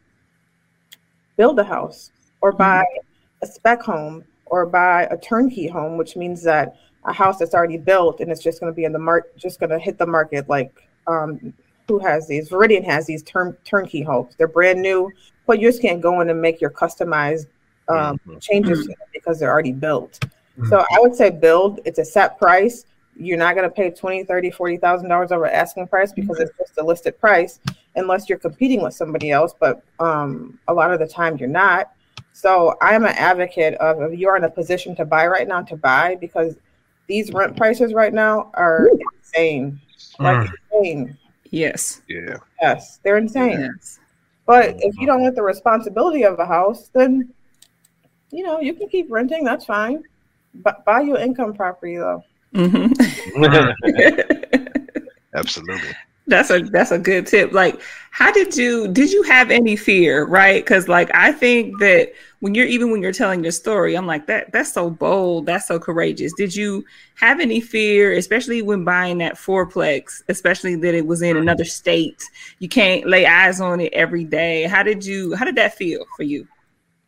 build 1.36 1.58
a 1.58 1.64
house 1.64 2.10
or 2.40 2.52
buy 2.52 2.84
a 3.42 3.46
spec 3.46 3.82
home 3.82 4.24
or 4.46 4.64
buy 4.64 5.02
a 5.10 5.18
turnkey 5.18 5.66
home, 5.68 5.98
which 5.98 6.16
means 6.16 6.42
that 6.42 6.76
a 7.04 7.12
house 7.12 7.38
that's 7.38 7.54
already 7.54 7.76
built 7.76 8.20
and 8.20 8.30
it's 8.32 8.42
just 8.42 8.58
going 8.60 8.72
to 8.72 8.76
be 8.76 8.84
in 8.84 8.92
the 8.92 8.98
market, 8.98 9.36
just 9.36 9.60
going 9.60 9.70
to 9.70 9.78
hit 9.78 9.98
the 9.98 10.06
market 10.06 10.48
like 10.48 10.88
um, 11.06 11.52
who 11.88 11.98
has 11.98 12.26
these? 12.26 12.48
Veridian 12.48 12.84
has 12.84 13.06
these 13.06 13.22
turn 13.22 13.56
turnkey 13.64 14.02
homes. 14.02 14.34
They're 14.36 14.48
brand 14.48 14.80
new, 14.80 15.10
but 15.46 15.60
you 15.60 15.68
just 15.68 15.82
can't 15.82 16.00
go 16.00 16.20
in 16.20 16.30
and 16.30 16.40
make 16.40 16.60
your 16.60 16.70
customized 16.70 17.46
um, 17.88 18.20
Mhm. 18.26 18.40
changes 18.40 18.86
because 19.12 19.38
they're 19.38 19.50
already 19.50 19.72
built. 19.72 20.22
So 20.68 20.78
I 20.80 20.98
would 21.00 21.14
say 21.14 21.30
build. 21.30 21.80
It's 21.84 21.98
a 21.98 22.04
set 22.04 22.38
price. 22.38 22.84
You're 23.16 23.38
not 23.38 23.54
going 23.56 23.68
to 23.68 23.74
pay 23.74 23.90
20, 23.90 24.24
30, 24.24 24.50
40,000 24.50 25.08
dollars 25.08 25.32
over 25.32 25.46
asking 25.46 25.88
price 25.88 26.12
because 26.12 26.38
it's 26.40 26.52
just 26.58 26.78
a 26.78 26.84
listed 26.84 27.18
price 27.18 27.58
unless 27.96 28.28
you're 28.28 28.38
competing 28.38 28.80
with 28.82 28.94
somebody 28.94 29.30
else, 29.32 29.54
but 29.58 29.82
um, 29.98 30.58
a 30.68 30.74
lot 30.74 30.92
of 30.92 31.00
the 31.00 31.06
time 31.06 31.36
you're 31.36 31.48
not. 31.48 31.90
So 32.32 32.76
I'm 32.80 33.04
an 33.04 33.14
advocate 33.16 33.74
of 33.74 34.00
if 34.02 34.18
you're 34.18 34.36
in 34.36 34.44
a 34.44 34.50
position 34.50 34.94
to 34.96 35.04
buy 35.04 35.26
right 35.26 35.48
now 35.48 35.62
to 35.62 35.76
buy 35.76 36.16
because 36.20 36.54
these 37.08 37.32
rent 37.32 37.56
prices 37.56 37.92
right 37.92 38.12
now 38.14 38.50
are 38.54 38.88
insane. 39.16 39.80
Like 40.20 40.38
Mm. 40.38 40.52
insane. 40.72 41.18
Yes. 41.50 42.02
Yeah, 42.08 42.36
Yes, 42.60 43.00
they're 43.02 43.16
insane. 43.16 43.60
Yes. 43.60 43.98
But 44.46 44.76
if 44.78 44.96
you 44.98 45.06
don't 45.06 45.22
get 45.22 45.34
the 45.34 45.42
responsibility 45.42 46.24
of 46.24 46.38
a 46.38 46.46
house, 46.46 46.88
then 46.94 47.32
you 48.30 48.44
know 48.44 48.60
you 48.60 48.74
can 48.74 48.88
keep 48.88 49.06
renting. 49.10 49.44
That's 49.44 49.64
fine. 49.64 50.04
But 50.54 50.84
buy 50.84 51.00
your 51.02 51.18
income 51.18 51.54
property 51.54 51.96
though. 51.96 52.22
Mhm. 52.54 52.92
absolutely. 55.34 55.90
that's 56.26 56.50
a 56.50 56.60
that's 56.60 56.90
a 56.90 56.98
good 56.98 57.26
tip 57.26 57.52
like 57.52 57.80
how 58.10 58.32
did 58.32 58.56
you 58.56 58.88
did 58.88 59.12
you 59.12 59.22
have 59.22 59.50
any 59.50 59.76
fear 59.76 60.26
right 60.26 60.64
because 60.64 60.88
like 60.88 61.10
i 61.14 61.30
think 61.30 61.78
that 61.78 62.10
when 62.40 62.54
you're 62.54 62.66
even 62.66 62.90
when 62.90 63.02
you're 63.02 63.12
telling 63.12 63.42
your 63.42 63.52
story 63.52 63.94
i'm 63.96 64.06
like 64.06 64.26
that 64.26 64.50
that's 64.52 64.72
so 64.72 64.88
bold 64.90 65.44
that's 65.46 65.66
so 65.68 65.78
courageous 65.78 66.32
did 66.38 66.54
you 66.54 66.82
have 67.14 67.40
any 67.40 67.60
fear 67.60 68.12
especially 68.12 68.62
when 68.62 68.84
buying 68.84 69.18
that 69.18 69.34
fourplex 69.36 70.22
especially 70.28 70.74
that 70.74 70.94
it 70.94 71.06
was 71.06 71.20
in 71.22 71.36
another 71.36 71.64
state 71.64 72.22
you 72.58 72.68
can't 72.68 73.06
lay 73.06 73.26
eyes 73.26 73.60
on 73.60 73.80
it 73.80 73.92
every 73.92 74.24
day 74.24 74.64
how 74.64 74.82
did 74.82 75.04
you 75.04 75.34
how 75.34 75.44
did 75.44 75.56
that 75.56 75.74
feel 75.74 76.04
for 76.16 76.22
you 76.24 76.46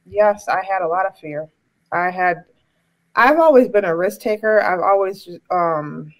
Yes, 0.07 0.49
I 0.49 0.63
had 0.69 0.83
a 0.83 0.89
lot 0.89 1.07
of 1.07 1.17
fear. 1.19 1.49
I 1.93 2.11
had 2.11 2.45
I've 3.17 3.39
always 3.39 3.69
been 3.69 3.85
a 3.85 3.97
risk 3.97 4.21
taker. 4.21 4.61
I've 4.61 4.81
always 4.81 5.29
um 5.51 6.13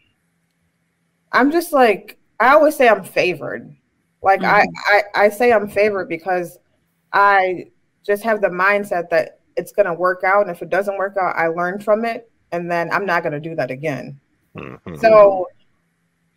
I'm 1.33 1.51
just 1.51 1.73
like 1.73 2.19
I 2.39 2.49
always 2.55 2.77
say 2.77 2.89
I'm 2.89 3.05
favored. 3.05 3.75
Like 4.23 4.43
I, 4.43 4.67
I 4.87 5.03
I 5.15 5.29
say 5.29 5.53
I'm 5.53 5.69
favored 5.69 6.09
because 6.09 6.59
I 7.13 7.67
just 8.05 8.23
have 8.23 8.41
the 8.41 8.49
mindset 8.49 9.09
that 9.11 9.41
it's 9.57 9.73
gonna 9.73 9.95
work 9.95 10.25
out 10.25 10.43
and 10.43 10.51
if 10.51 10.63
it 10.63 10.71
doesn't 10.71 10.99
work 10.99 11.17
out, 11.17 11.37
I 11.37 11.49
learn 11.49 11.81
from 11.81 12.05
it 12.05 12.31
and 12.53 12.71
then 12.71 12.91
I'm 12.93 13.07
not 13.07 13.23
gonna 13.23 13.41
do 13.41 13.55
that 13.55 13.71
again. 13.71 14.21
Mhm. 14.57 15.01
So 15.01 15.47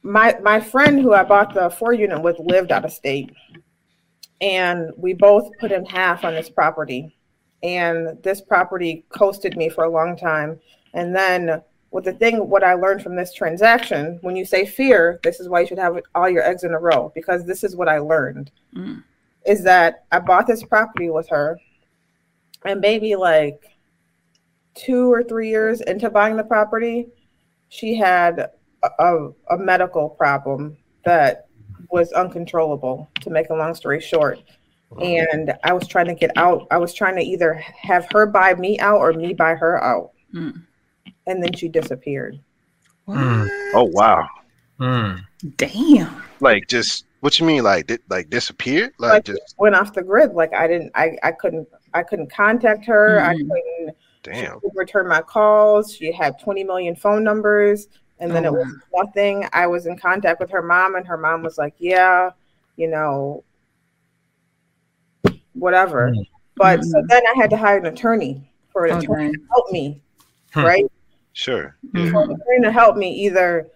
my 0.04 0.38
my 0.42 0.60
friend 0.60 1.00
who 1.00 1.14
I 1.14 1.24
bought 1.24 1.54
the 1.54 1.70
four 1.70 1.94
unit 1.94 2.22
with 2.22 2.38
lived 2.40 2.72
out 2.72 2.86
of 2.86 2.92
state, 2.92 3.32
and 4.42 4.92
we 4.98 5.14
both 5.14 5.50
put 5.60 5.72
in 5.72 5.86
half 5.86 6.24
on 6.26 6.34
this 6.34 6.50
property, 6.50 7.16
and 7.64 8.22
this 8.22 8.42
property 8.42 9.06
coasted 9.10 9.56
me 9.56 9.70
for 9.70 9.86
a 9.86 9.90
long 9.90 10.18
time. 10.18 10.60
And 10.94 11.16
then 11.16 11.62
with 11.92 12.04
the 12.04 12.14
thing, 12.14 12.50
what 12.50 12.64
I 12.64 12.74
learned 12.74 13.02
from 13.02 13.16
this 13.16 13.34
transaction, 13.34 14.20
when 14.22 14.36
you 14.36 14.46
say 14.46 14.66
fear, 14.66 15.20
this 15.24 15.40
is 15.40 15.48
why 15.48 15.62
you 15.62 15.68
should 15.68 15.80
have 15.80 15.98
all 16.14 16.30
your 16.30 16.44
eggs 16.44 16.64
in 16.64 16.74
a 16.74 16.80
row 16.80 17.12
because 17.16 17.46
this 17.46 17.64
is 17.64 17.76
what 17.76 17.88
I 17.88 18.00
learned, 18.00 18.52
Mm. 18.76 19.04
is 19.46 19.64
that 19.64 20.06
I 20.12 20.20
bought 20.20 20.48
this 20.48 20.64
property 20.64 21.10
with 21.10 21.30
her, 21.30 21.58
and 22.66 22.82
maybe 22.82 23.16
like 23.16 23.62
two 24.74 25.12
or 25.12 25.24
three 25.24 25.50
years 25.50 25.82
into 25.82 26.10
buying 26.10 26.36
the 26.36 26.44
property, 26.44 27.08
she 27.70 27.96
had 27.96 28.50
a, 28.84 28.90
a, 29.00 29.30
a 29.52 29.58
medical 29.58 30.10
problem 30.10 30.78
that 31.06 31.48
was 31.90 32.12
uncontrollable 32.14 33.08
to 33.22 33.30
make 33.30 33.50
a 33.50 33.54
long 33.56 33.76
story 33.76 34.00
short 34.00 34.40
and 35.02 35.54
i 35.64 35.74
was 35.74 35.88
trying 35.88 36.06
to 36.08 36.14
get 36.14 36.32
out 36.36 36.68
i 36.72 36.78
was 36.78 36.94
trying 36.94 37.16
to 37.16 37.22
either 37.22 37.54
have 37.54 38.08
her 38.12 38.26
buy 38.26 38.54
me 38.56 38.78
out 38.80 38.98
or 38.98 39.14
me 39.14 39.34
buy 39.34 39.56
her 39.56 39.84
out 39.84 40.12
Mm. 40.34 40.64
and 41.28 41.44
then 41.44 41.54
she 41.54 41.68
disappeared 41.68 42.40
Mm. 43.08 43.48
Oh 43.76 43.90
wow! 43.94 44.28
Mm. 44.80 45.20
damn 45.58 46.22
Like 46.40 46.68
just 46.68 47.06
what 47.20 47.38
you 47.40 47.46
mean? 47.46 47.64
Like 47.64 47.88
di- 47.88 47.98
like 48.10 48.30
disappeared? 48.30 48.92
Like 48.98 49.12
Like, 49.12 49.26
just 49.26 49.56
went 49.58 49.76
off 49.76 49.94
the 49.94 50.04
grid 50.04 50.34
like 50.34 50.54
i 50.54 50.68
didn't 50.68 50.92
i, 50.96 51.18
I 51.22 51.32
couldn't 51.34 51.68
i 51.94 52.02
couldn't 52.04 52.32
contact 52.32 52.86
her 52.86 53.20
i 53.22 53.34
Mhm. 53.36 53.50
couldn't 53.50 53.96
Damn. 54.24 54.62
She 54.62 54.68
return 54.74 55.10
my 55.10 55.22
calls. 55.22 55.94
She 55.94 56.10
had 56.14 56.40
20 56.40 56.64
million 56.64 56.96
phone 56.96 57.26
numbers, 57.26 57.90
and 58.20 58.32
then 58.32 58.46
Oh, 58.46 58.56
it 58.56 58.58
was 58.60 58.74
nothing. 58.96 59.46
I 59.52 59.68
was 59.68 59.86
in 59.86 59.98
contact 59.98 60.40
with 60.40 60.50
her 60.52 60.62
mom, 60.62 60.96
and 60.96 61.06
her 61.06 61.18
mom 61.18 61.44
was 61.44 61.58
like, 61.58 61.74
"Yeah, 61.78 62.30
you 62.78 62.88
know, 62.88 63.44
whatever." 65.54 66.12
Mm. 66.12 66.26
But 66.56 66.84
so 66.84 67.00
Mhm. 67.02 67.08
then 67.08 67.24
I 67.28 67.34
had 67.36 67.50
to 67.50 67.58
hire 67.58 67.78
an 67.78 67.86
attorney 67.88 68.48
for 68.72 68.86
an 68.86 68.98
attorney 68.98 69.32
to 69.32 69.40
help 69.52 69.72
me, 69.72 70.02
Hmm. 70.54 70.66
right? 70.66 70.92
Sure. 71.34 71.76
Mhm. 71.94 72.12
For 72.12 72.24
an 72.24 72.32
attorney 72.32 72.62
to 72.64 72.72
help 72.72 72.96
me 72.96 73.12
either 73.12 73.68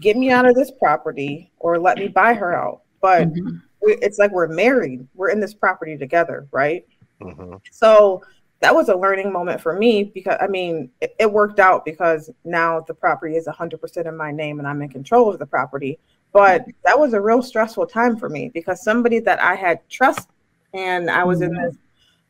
get 0.00 0.16
me 0.16 0.30
out 0.30 0.46
of 0.46 0.54
this 0.54 0.70
property 0.70 1.50
or 1.58 1.78
let 1.78 1.98
me 1.98 2.08
buy 2.08 2.34
her 2.34 2.54
out. 2.54 2.82
But 3.00 3.28
Mhm. 3.32 3.60
we, 3.82 3.94
it's 4.02 4.18
like 4.18 4.32
we're 4.32 4.48
married. 4.48 5.06
We're 5.14 5.30
in 5.30 5.40
this 5.40 5.54
property 5.54 5.96
together, 5.96 6.46
right? 6.50 6.84
hmm 7.20 7.54
So 7.70 8.22
that 8.60 8.74
was 8.74 8.88
a 8.88 8.96
learning 8.96 9.32
moment 9.32 9.60
for 9.60 9.72
me 9.72 10.04
because 10.04 10.36
I 10.40 10.46
mean 10.48 10.90
it, 11.00 11.14
it 11.18 11.32
worked 11.32 11.60
out 11.60 11.84
because 11.84 12.30
now 12.44 12.80
the 12.80 12.94
property 12.94 13.36
is 13.36 13.46
100% 13.46 14.06
in 14.06 14.16
my 14.16 14.32
name 14.32 14.58
and 14.58 14.66
I'm 14.66 14.82
in 14.82 14.88
control 14.88 15.28
of 15.32 15.38
the 15.38 15.46
property. 15.46 15.98
But 16.32 16.64
that 16.84 16.98
was 16.98 17.12
a 17.14 17.20
real 17.20 17.42
stressful 17.42 17.86
time 17.86 18.16
for 18.16 18.28
me 18.28 18.50
because 18.52 18.82
somebody 18.82 19.18
that 19.20 19.40
I 19.40 19.54
had 19.54 19.88
trust 19.88 20.28
and 20.74 21.10
I 21.10 21.24
was 21.24 21.40
in 21.42 21.50
Mhm. 21.52 21.62
this 21.62 21.76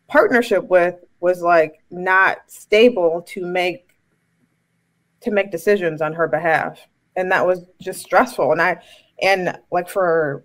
partnership 0.09 0.65
with 0.69 0.97
was 1.21 1.43
like 1.43 1.83
not 1.91 2.39
stable 2.47 3.23
to 3.29 3.45
make 3.45 3.89
to 5.21 5.31
make 5.31 5.51
decisions 5.51 6.01
on 6.01 6.13
her 6.13 6.29
behalf 6.29 6.79
and 7.17 7.31
that 7.33 7.45
was 7.45 7.67
just 7.81 8.01
stressful 8.03 8.53
and 8.53 8.63
I 8.63 8.81
and 9.21 9.59
like 9.73 9.89
for 9.89 10.45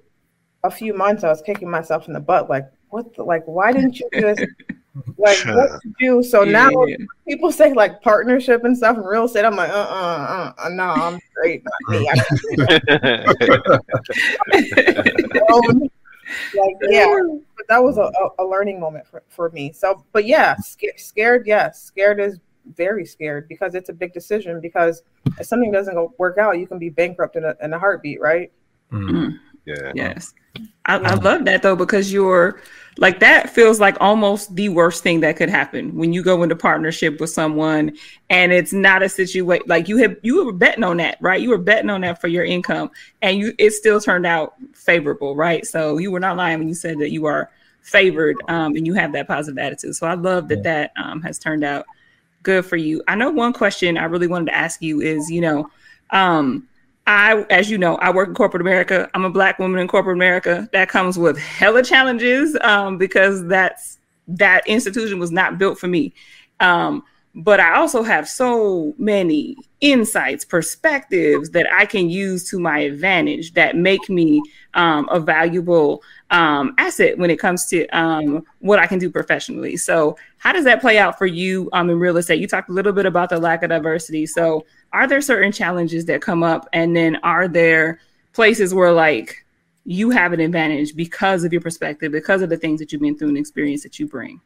a 0.64 0.72
few 0.72 0.94
months 0.94 1.24
I 1.24 1.30
was 1.30 1.42
kicking 1.44 1.70
myself 1.70 2.08
in 2.08 2.14
the 2.14 2.20
butt 2.20 2.50
like 2.50 2.66
what 2.90 3.14
the, 3.16 3.24
like 3.24 3.44
why 3.46 3.72
didn't 3.72 4.00
you 4.00 4.10
just 4.20 4.42
like 5.18 5.38
what 5.46 5.82
to 5.82 5.94
do 6.00 6.24
so 6.24 6.44
now 6.44 6.70
Yeah. 6.88 6.98
people 7.28 7.52
say 7.52 7.74
like 7.74 8.02
partnership 8.02 8.64
and 8.64 8.76
stuff 8.76 8.98
in 8.98 9.04
real 9.04 9.26
estate 9.26 9.46
i'm 9.46 9.56
like 9.56 9.70
uh 9.70 9.74
uh 9.74 10.54
uh, 10.58 10.66
uh 10.66 10.70
no 10.70 10.84
i'm 10.84 11.20
straight 11.32 11.64
not 11.64 11.74
me. 11.90 12.10
like 16.56 16.76
yeah 16.90 17.06
but 17.56 17.68
that 17.70 17.84
was 17.84 17.98
a, 17.98 18.02
a, 18.02 18.30
a 18.40 18.46
learning 18.46 18.80
moment 18.80 19.06
for, 19.08 19.24
for 19.30 19.50
me 19.52 19.72
so 19.72 20.04
but 20.12 20.26
yeah 20.26 20.56
scared, 20.58 21.00
scared 21.00 21.44
yes 21.48 21.84
scared 21.84 22.20
is 22.20 22.40
very 22.76 23.06
scared 23.06 23.48
because 23.50 23.76
it's 23.76 23.90
a 23.90 23.94
big 23.94 24.14
decision 24.14 24.62
because 24.62 25.04
if 25.38 25.46
something 25.46 25.72
doesn't 25.72 25.96
go 25.96 26.14
work 26.18 26.38
out 26.38 26.58
you 26.58 26.66
can 26.66 26.80
be 26.80 26.90
bankrupt 26.90 27.36
in 27.36 27.44
a, 27.44 27.56
in 27.62 27.74
a 27.74 27.80
heartbeat 27.80 28.22
right 28.22 28.52
Mm. 28.94 29.40
Yeah. 29.66 29.92
Yes. 29.96 30.34
I, 30.86 30.98
I 30.98 31.14
love 31.16 31.46
that 31.46 31.62
though, 31.64 31.76
because 31.76 32.14
you're 32.14 32.62
like 32.98 33.20
that 33.20 33.50
feels 33.50 33.80
like 33.80 33.98
almost 34.00 34.56
the 34.56 34.70
worst 34.70 35.04
thing 35.04 35.20
that 35.22 35.36
could 35.36 35.50
happen 35.50 35.96
when 35.96 36.14
you 36.14 36.22
go 36.22 36.44
into 36.44 36.56
partnership 36.56 37.20
with 37.20 37.30
someone 37.30 37.92
and 38.30 38.52
it's 38.52 38.74
not 38.74 39.02
a 39.02 39.10
situation 39.10 39.62
like 39.66 39.88
you 39.88 39.98
have 39.98 40.16
you 40.22 40.46
were 40.46 40.54
betting 40.54 40.84
on 40.84 40.98
that, 40.98 41.18
right? 41.20 41.42
You 41.42 41.50
were 41.50 41.58
betting 41.58 41.90
on 41.90 42.02
that 42.02 42.22
for 42.22 42.28
your 42.28 42.46
income 42.46 42.92
and 43.22 43.38
you 43.38 43.54
it 43.58 43.72
still 43.72 44.00
turned 44.00 44.26
out 44.26 44.54
favorable, 44.74 45.36
right? 45.36 45.66
So 45.66 45.98
you 45.98 46.12
were 46.12 46.20
not 46.20 46.38
lying 46.38 46.60
when 46.60 46.68
you 46.68 46.76
said 46.76 47.00
that 47.00 47.12
you 47.12 47.26
are 47.26 47.50
favored 47.82 48.38
um, 48.48 48.76
and 48.76 48.86
you 48.86 48.94
have 48.94 49.12
that 49.14 49.28
positive 49.28 49.58
attitude. 49.58 49.96
So 49.96 50.08
I 50.08 50.14
love 50.14 50.48
that 50.50 50.64
that 50.64 50.92
um, 50.96 51.22
has 51.22 51.40
turned 51.40 51.64
out 51.64 51.86
good 52.44 52.66
for 52.66 52.78
you. 52.78 53.02
I 53.08 53.16
know 53.16 53.32
one 53.32 53.54
question 53.54 53.98
I 53.98 54.06
really 54.06 54.28
wanted 54.28 54.48
to 54.48 54.56
ask 54.56 54.82
you 54.82 55.02
is, 55.02 55.32
you 55.32 55.42
know, 55.42 55.70
um, 56.12 56.68
I, 57.06 57.46
as 57.50 57.70
you 57.70 57.78
know, 57.78 57.96
I 57.98 58.12
work 58.12 58.30
in 58.30 58.34
corporate 58.34 58.62
America. 58.62 59.10
I'm 59.14 59.26
a 59.26 59.30
black 59.30 59.60
woman 59.60 59.80
in 59.80 59.88
corporate 59.88 60.16
America. 60.16 60.70
That 60.72 60.90
comes 60.90 61.18
with 61.18 61.38
hella 61.38 61.84
challenges 61.84 62.58
um, 62.62 62.98
because 62.98 63.46
that's 63.48 64.00
that 64.28 64.66
institution 64.68 65.20
was 65.20 65.32
not 65.32 65.58
built 65.58 65.78
for 65.78 65.88
me. 65.88 66.14
Um, 66.60 67.04
but 67.36 67.60
I 67.60 67.76
also 67.76 68.04
have 68.04 68.30
so 68.30 68.94
many 68.98 69.58
insights, 69.82 70.46
perspectives 70.46 71.50
that 71.52 71.68
I 71.74 71.86
can 71.86 72.10
use 72.10 72.48
to 72.50 72.60
my 72.60 72.80
advantage 72.80 73.54
that 73.54 73.76
make 73.76 74.08
me 74.08 74.42
um, 74.76 75.10
a 75.12 75.20
valuable 75.20 76.04
um, 76.30 76.76
asset 76.78 77.18
when 77.18 77.32
it 77.32 77.40
comes 77.40 77.66
to 77.68 77.88
um, 77.88 78.46
what 78.60 78.78
I 78.78 78.86
can 78.86 79.00
do 79.00 79.10
professionally. 79.10 79.78
So, 79.78 80.16
how 80.38 80.52
does 80.52 80.66
that 80.66 80.82
play 80.82 80.98
out 81.00 81.18
for 81.18 81.26
you 81.26 81.70
um, 81.74 81.90
in 81.90 81.98
real 82.00 82.18
estate? 82.18 82.40
You 82.40 82.48
talked 82.48 82.70
a 82.70 82.74
little 82.74 82.94
bit 82.94 83.06
about 83.06 83.30
the 83.30 83.40
lack 83.40 83.64
of 83.64 83.70
diversity. 83.70 84.26
So, 84.28 84.66
are 84.92 85.08
there 85.08 85.22
certain 85.22 85.52
challenges 85.52 86.06
that 86.06 86.22
come 86.22 86.44
up, 86.44 86.68
and 86.72 86.96
then 86.96 87.16
are 87.18 87.48
there 87.48 88.00
places 88.34 88.74
where 88.74 88.92
like 88.92 89.44
you 89.86 90.12
have 90.12 90.34
an 90.34 90.40
advantage 90.40 90.96
because 90.96 91.44
of 91.44 91.52
your 91.52 91.62
perspective, 91.62 92.12
because 92.12 92.42
of 92.42 92.50
the 92.50 92.58
things 92.58 92.80
that 92.80 92.92
you've 92.92 93.02
been 93.02 93.18
through 93.18 93.30
and 93.30 93.38
experience 93.38 93.84
that 93.84 94.00
you 94.00 94.08
bring? 94.08 94.40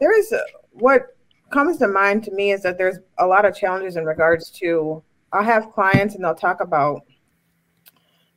there 0.00 0.18
is 0.18 0.32
a, 0.32 0.40
what 0.72 1.13
comes 1.54 1.78
to 1.78 1.88
mind 1.88 2.22
to 2.24 2.30
me 2.32 2.50
is 2.52 2.62
that 2.62 2.76
there's 2.76 2.98
a 3.18 3.26
lot 3.26 3.44
of 3.44 3.54
challenges 3.56 3.96
in 3.96 4.04
regards 4.04 4.50
to 4.50 5.02
i 5.32 5.42
have 5.42 5.70
clients 5.72 6.14
and 6.14 6.22
they'll 6.24 6.34
talk 6.34 6.60
about 6.60 7.00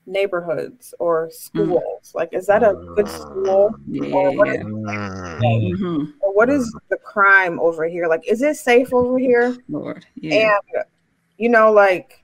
neighborhoods 0.06 0.94
or 1.00 1.30
schools 1.32 2.14
like 2.16 2.30
is 2.32 2.46
that 2.48 2.64
a 2.64 2.74
good 2.96 3.10
school 3.10 3.76
Yeah. 3.88 4.14
Or 4.14 4.32
what 4.38 4.48
is- 4.50 4.64
Mm. 4.64 5.78
hmm 5.78 6.04
or 6.22 6.34
what 6.34 6.50
is 6.50 6.64
the 6.90 6.98
crime 6.98 7.60
over 7.60 7.86
here 7.88 8.08
like 8.08 8.24
is 8.28 8.42
it 8.42 8.56
safe 8.56 8.94
over 8.94 9.18
here 9.20 9.58
Lord. 9.68 10.06
Yeah. 10.16 10.56
and 10.76 10.84
you 11.38 11.50
know 11.50 11.72
like 11.74 12.24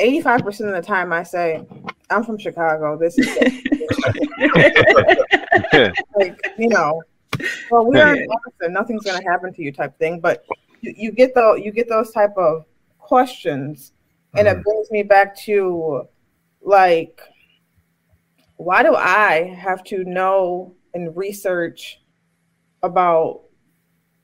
85% 0.00 0.46
of 0.68 0.74
the 0.74 0.82
time 0.82 1.12
i 1.12 1.22
say 1.22 1.66
i'm 2.10 2.22
from 2.24 2.38
chicago 2.38 2.96
this 2.98 3.18
is 3.18 3.26
like 6.16 6.36
you 6.58 6.68
know 6.68 7.02
well 7.70 7.86
we 7.86 7.98
are 8.00 8.14
in 8.14 8.72
nothing's 8.72 9.02
going 9.04 9.20
to 9.20 9.28
happen 9.28 9.52
to 9.52 9.62
you 9.62 9.72
type 9.72 9.96
thing 9.98 10.20
but 10.20 10.44
you, 10.80 10.94
you 10.96 11.12
get 11.12 11.34
the 11.34 11.60
you 11.62 11.72
get 11.72 11.88
those 11.88 12.10
type 12.12 12.36
of 12.36 12.64
questions 12.98 13.92
and 14.36 14.46
it 14.48 14.62
brings 14.64 14.90
me 14.90 15.02
back 15.02 15.36
to 15.36 16.02
like 16.62 17.20
why 18.56 18.82
do 18.82 18.94
i 18.94 19.54
have 19.58 19.82
to 19.84 20.04
know 20.04 20.74
and 20.94 21.16
research 21.16 22.00
about 22.82 23.42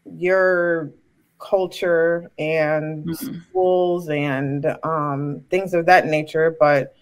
your 0.05 0.93
culture 1.39 2.31
and 2.39 3.07
Mhm. 3.07 3.43
schools 3.51 4.09
and 4.09 4.67
um, 4.85 5.43
things 5.51 5.75
of 5.75 5.87
that 5.87 6.07
nature 6.07 6.57
but 6.59 6.95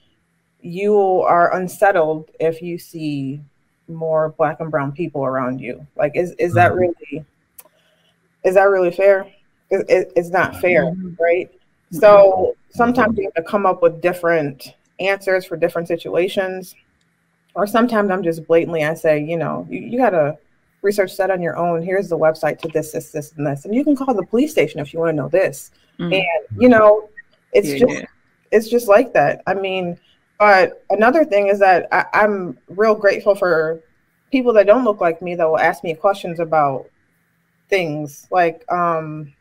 you 0.61 0.97
are 1.23 1.55
unsettled 1.57 2.31
if 2.41 2.63
you 2.63 2.79
see 2.79 3.41
more 3.95 4.31
black 4.39 4.61
and 4.61 4.71
brown 4.71 4.93
people 4.93 5.25
around 5.25 5.61
you 5.61 5.87
like 5.97 6.13
is 6.17 6.33
is 6.39 6.55
that 6.55 6.73
Mhm. 6.73 6.79
really 6.81 7.25
is 8.45 8.55
that 8.55 8.65
really 8.65 8.91
fair 8.91 9.27
it, 9.71 9.85
it, 9.89 10.13
it's 10.17 10.31
not 10.31 10.57
fair 10.61 10.85
Mhm. 10.87 11.19
right 11.19 11.51
so 11.93 12.57
sometimes 12.71 13.19
you 13.19 13.25
have 13.25 13.35
to 13.35 13.43
come 13.43 13.67
up 13.67 13.83
with 13.83 14.01
different 14.01 14.75
answers 15.01 15.45
for 15.45 15.57
different 15.57 15.89
situations 15.89 16.75
or 17.55 17.67
sometimes 17.67 18.11
i'm 18.11 18.23
just 18.23 18.47
blatantly 18.47 18.85
i 18.85 18.95
say 18.95 19.19
you 19.19 19.37
know 19.37 19.67
you, 19.69 19.81
you 19.81 19.99
gotta 19.99 20.37
research 20.83 21.17
that 21.17 21.31
on 21.31 21.43
your 21.43 21.57
own 21.57 21.83
here's 21.83 22.09
the 22.09 22.17
website 22.17 22.59
to 22.59 22.69
this 22.69 22.93
this 22.93 23.11
this 23.11 23.33
and 23.37 23.47
this 23.47 23.65
and 23.65 23.75
you 23.75 23.85
can 23.85 23.95
call 23.97 24.15
the 24.15 24.25
police 24.27 24.51
station 24.53 24.81
if 24.81 24.93
you 24.95 24.99
want 25.01 25.11
to 25.11 25.17
know 25.17 25.29
this 25.29 25.71
Mhm. 25.99 26.15
and 26.15 26.63
you 26.63 26.69
know 26.69 27.09
it's 27.53 27.69
Yeah, 27.69 27.79
just 27.79 27.93
yeah. 28.01 28.05
it's 28.53 28.69
just 28.69 28.89
like 28.89 29.13
that. 29.13 29.43
I 29.47 29.55
mean, 29.55 29.99
but 30.41 30.85
another 30.89 31.25
thing 31.25 31.49
is 31.49 31.59
that 31.59 31.87
I, 31.93 32.07
I'm 32.15 32.59
real 32.69 32.95
grateful 32.95 33.35
for 33.35 33.81
people 34.33 34.55
that 34.55 34.67
don't 34.67 34.85
look 34.85 35.01
like 35.01 35.21
me 35.21 35.35
that 35.35 35.45
will 35.47 35.59
ask 35.59 35.85
me 35.85 35.95
questions 35.95 36.41
about 36.41 36.87
things 37.69 38.27
like, 38.31 38.65
um, 38.73 39.33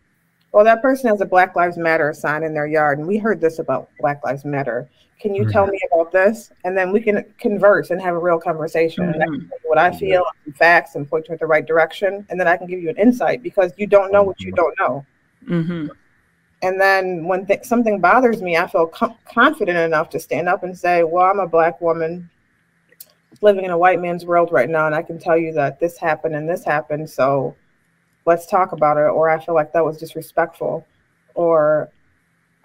well, 0.51 0.65
that 0.65 0.81
person 0.81 1.09
has 1.09 1.21
a 1.21 1.25
Black 1.25 1.55
Lives 1.55 1.77
Matter 1.77 2.11
sign 2.11 2.43
in 2.43 2.53
their 2.53 2.67
yard, 2.67 2.99
and 2.99 3.07
we 3.07 3.17
heard 3.17 3.39
this 3.39 3.59
about 3.59 3.89
Black 3.99 4.21
Lives 4.25 4.43
Matter. 4.43 4.89
Can 5.21 5.33
you 5.33 5.49
tell 5.49 5.67
me 5.67 5.79
about 5.91 6.11
this? 6.11 6.51
And 6.65 6.77
then 6.77 6.91
we 6.91 6.99
can 6.99 7.23
converse 7.37 7.91
and 7.91 8.01
have 8.01 8.15
a 8.15 8.19
real 8.19 8.39
conversation. 8.39 9.09
I 9.09 9.25
can 9.25 9.49
what 9.63 9.77
I 9.77 9.91
feel, 9.91 10.25
and 10.45 10.55
facts, 10.55 10.95
and 10.95 11.09
point 11.09 11.27
you 11.29 11.33
in 11.33 11.37
the 11.39 11.45
right 11.45 11.65
direction. 11.65 12.25
And 12.29 12.39
then 12.39 12.47
I 12.47 12.57
can 12.57 12.67
give 12.67 12.81
you 12.81 12.89
an 12.89 12.97
insight 12.97 13.41
because 13.41 13.71
you 13.77 13.87
don't 13.87 14.11
know 14.11 14.23
what 14.23 14.41
you 14.41 14.51
don't 14.51 14.77
know. 14.79 15.05
Mhm. 15.47 15.89
And 16.61 16.79
then 16.79 17.25
when 17.25 17.45
th- 17.45 17.63
something 17.63 17.99
bothers 17.99 18.41
me, 18.41 18.57
I 18.57 18.67
feel 18.67 18.87
com- 18.87 19.15
confident 19.25 19.77
enough 19.77 20.09
to 20.09 20.19
stand 20.19 20.49
up 20.49 20.63
and 20.63 20.77
say, 20.77 21.03
Well, 21.03 21.25
I'm 21.25 21.39
a 21.39 21.47
black 21.47 21.79
woman 21.79 22.29
living 23.41 23.63
in 23.63 23.71
a 23.71 23.77
white 23.77 24.01
man's 24.01 24.25
world 24.25 24.51
right 24.51 24.69
now, 24.69 24.85
and 24.85 24.93
I 24.95 25.01
can 25.01 25.17
tell 25.19 25.37
you 25.37 25.53
that 25.53 25.79
this 25.79 25.97
happened 25.97 26.35
and 26.35 26.49
this 26.49 26.65
happened. 26.65 27.09
So 27.09 27.55
let's 28.25 28.45
talk 28.45 28.73
about 28.73 28.97
it. 28.97 29.09
Or 29.09 29.29
I 29.29 29.39
feel 29.43 29.55
like 29.55 29.71
that 29.73 29.85
was 29.85 29.97
disrespectful. 29.97 30.85
Or 31.35 31.89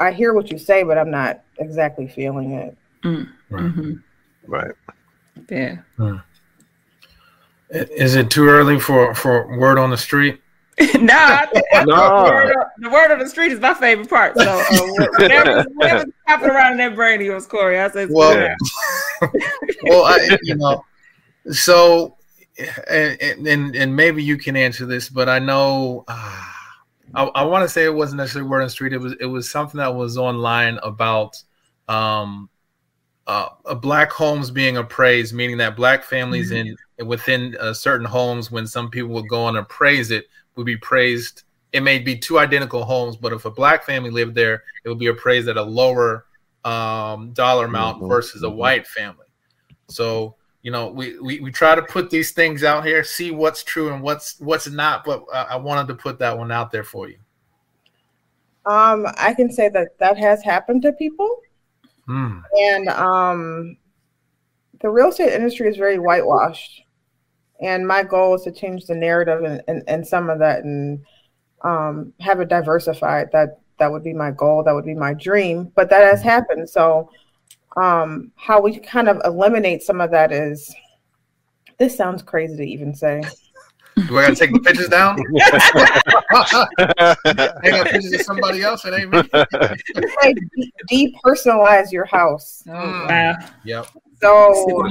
I 0.00 0.10
hear 0.10 0.32
what 0.32 0.50
you 0.50 0.58
say, 0.58 0.82
but 0.82 0.98
I'm 0.98 1.10
not 1.10 1.42
exactly 1.58 2.08
feeling 2.08 2.52
it. 2.52 2.76
Right. 3.50 3.64
Mhm. 3.64 4.02
Right. 4.46 4.72
Yeah. 5.48 5.76
Is 7.70 8.14
it 8.14 8.30
too 8.30 8.48
early 8.48 8.78
for 8.78 9.14
for 9.14 9.56
word 9.58 9.78
on 9.78 9.90
the 9.90 9.96
street? 9.96 10.40
no, 11.00 11.14
I 11.14 11.46
think 11.52 11.86
No. 11.86 12.24
The, 12.24 12.30
word 12.30 12.50
of, 12.50 12.66
the 12.78 12.90
word 12.90 13.10
of 13.12 13.18
the 13.20 13.28
street 13.28 13.52
is 13.52 13.60
my 13.60 13.74
favorite 13.74 14.08
part. 14.08 14.36
So 14.36 14.42
uh, 14.42 15.06
whatever, 15.18 15.64
whatever's 15.74 16.12
happening 16.26 16.50
around 16.50 16.72
in 16.72 16.78
that 16.78 16.94
brain 16.94 17.20
of 17.20 17.26
yours, 17.26 17.46
Corey, 17.46 17.78
I 17.78 17.88
say 17.90 18.06
Well, 18.06 18.54
well, 19.84 20.04
I, 20.04 20.36
you 20.42 20.56
know, 20.56 20.84
so 21.50 22.16
and, 22.88 23.46
and 23.48 23.76
and 23.76 23.96
maybe 23.96 24.22
you 24.22 24.36
can 24.36 24.56
answer 24.56 24.86
this, 24.86 25.08
but 25.08 25.28
I 25.28 25.38
know 25.38 26.04
uh, 26.08 26.42
I, 27.14 27.24
I 27.24 27.44
want 27.44 27.62
to 27.62 27.68
say 27.68 27.84
it 27.84 27.94
wasn't 27.94 28.18
necessarily 28.18 28.48
word 28.48 28.60
on 28.60 28.66
the 28.66 28.70
street. 28.70 28.92
It 28.92 29.00
was 29.00 29.14
it 29.20 29.26
was 29.26 29.50
something 29.50 29.78
that 29.78 29.94
was 29.94 30.16
online 30.16 30.78
about 30.82 31.40
um, 31.88 32.48
uh, 33.26 33.48
black 33.76 34.10
homes 34.10 34.50
being 34.50 34.76
appraised, 34.76 35.34
meaning 35.34 35.58
that 35.58 35.76
black 35.76 36.04
families 36.04 36.50
mm-hmm. 36.50 36.74
in 36.98 37.06
within 37.06 37.56
uh, 37.60 37.72
certain 37.72 38.06
homes, 38.06 38.50
when 38.50 38.66
some 38.66 38.90
people 38.90 39.10
would 39.10 39.28
go 39.28 39.48
and 39.48 39.56
appraise 39.56 40.10
it, 40.10 40.26
would 40.56 40.66
be 40.66 40.76
praised. 40.76 41.42
It 41.72 41.82
may 41.82 41.98
be 41.98 42.16
two 42.16 42.38
identical 42.38 42.84
homes, 42.84 43.16
but 43.16 43.32
if 43.32 43.44
a 43.44 43.50
black 43.50 43.84
family 43.84 44.10
lived 44.10 44.34
there, 44.34 44.62
it 44.84 44.88
would 44.88 44.98
be 44.98 45.08
appraised 45.08 45.48
at 45.48 45.56
a 45.56 45.62
lower 45.62 46.26
um, 46.64 47.32
dollar 47.32 47.66
amount 47.66 47.98
mm-hmm. 47.98 48.08
versus 48.08 48.42
a 48.42 48.46
mm-hmm. 48.46 48.56
white 48.56 48.86
family. 48.86 49.26
So 49.88 50.36
you 50.64 50.70
know, 50.70 50.88
we, 50.88 51.18
we 51.20 51.40
we 51.40 51.52
try 51.52 51.74
to 51.74 51.82
put 51.82 52.08
these 52.08 52.32
things 52.32 52.64
out 52.64 52.86
here, 52.86 53.04
see 53.04 53.30
what's 53.30 53.62
true 53.62 53.92
and 53.92 54.02
what's 54.02 54.40
what's 54.40 54.68
not. 54.68 55.04
But 55.04 55.24
I, 55.32 55.42
I 55.42 55.56
wanted 55.56 55.88
to 55.88 55.94
put 55.94 56.18
that 56.20 56.36
one 56.36 56.50
out 56.50 56.72
there 56.72 56.82
for 56.82 57.06
you. 57.06 57.18
Um, 58.64 59.06
I 59.18 59.34
can 59.34 59.52
say 59.52 59.68
that 59.68 59.98
that 59.98 60.16
has 60.16 60.42
happened 60.42 60.80
to 60.82 60.92
people, 60.94 61.38
mm. 62.08 62.42
and 62.54 62.88
um, 62.88 63.76
the 64.80 64.88
real 64.88 65.08
estate 65.08 65.34
industry 65.34 65.68
is 65.68 65.76
very 65.76 65.98
whitewashed. 65.98 66.82
And 67.60 67.86
my 67.86 68.02
goal 68.02 68.34
is 68.34 68.42
to 68.42 68.52
change 68.52 68.86
the 68.86 68.94
narrative 68.94 69.44
and, 69.44 69.62
and, 69.68 69.82
and 69.86 70.06
some 70.06 70.28
of 70.28 70.38
that 70.40 70.64
and 70.64 71.00
um, 71.62 72.12
have 72.20 72.40
it 72.40 72.48
diversified. 72.48 73.28
That 73.32 73.60
that 73.78 73.90
would 73.90 74.04
be 74.04 74.12
my 74.12 74.30
goal. 74.30 74.62
That 74.62 74.74
would 74.74 74.84
be 74.84 74.94
my 74.94 75.14
dream. 75.14 75.72
But 75.74 75.90
that 75.90 76.02
has 76.02 76.22
happened. 76.22 76.68
So 76.68 77.10
um, 77.76 78.30
how 78.36 78.60
we 78.60 78.78
kind 78.78 79.08
of 79.08 79.20
eliminate 79.24 79.82
some 79.82 80.00
of 80.00 80.10
that 80.10 80.32
is 80.32 80.74
this 81.78 81.96
sounds 81.96 82.22
crazy 82.22 82.56
to 82.56 82.62
even 82.62 82.94
say. 82.94 83.22
Do 84.08 84.18
I 84.18 84.22
gotta 84.22 84.34
take 84.34 84.52
the 84.52 84.58
pictures 84.58 84.88
down? 84.88 85.16
Hang 87.62 87.80
up 87.80 87.86
pictures 87.86 88.12
of 88.12 88.22
somebody 88.22 88.62
else. 88.62 88.84
It 88.84 88.92
ain't 88.92 89.12
me. 89.12 89.22
depersonalize 90.90 91.92
your 91.92 92.04
house. 92.04 92.64
Oh, 92.68 92.72
wow. 92.72 93.36
Yep. 93.64 93.86
So 94.20 94.82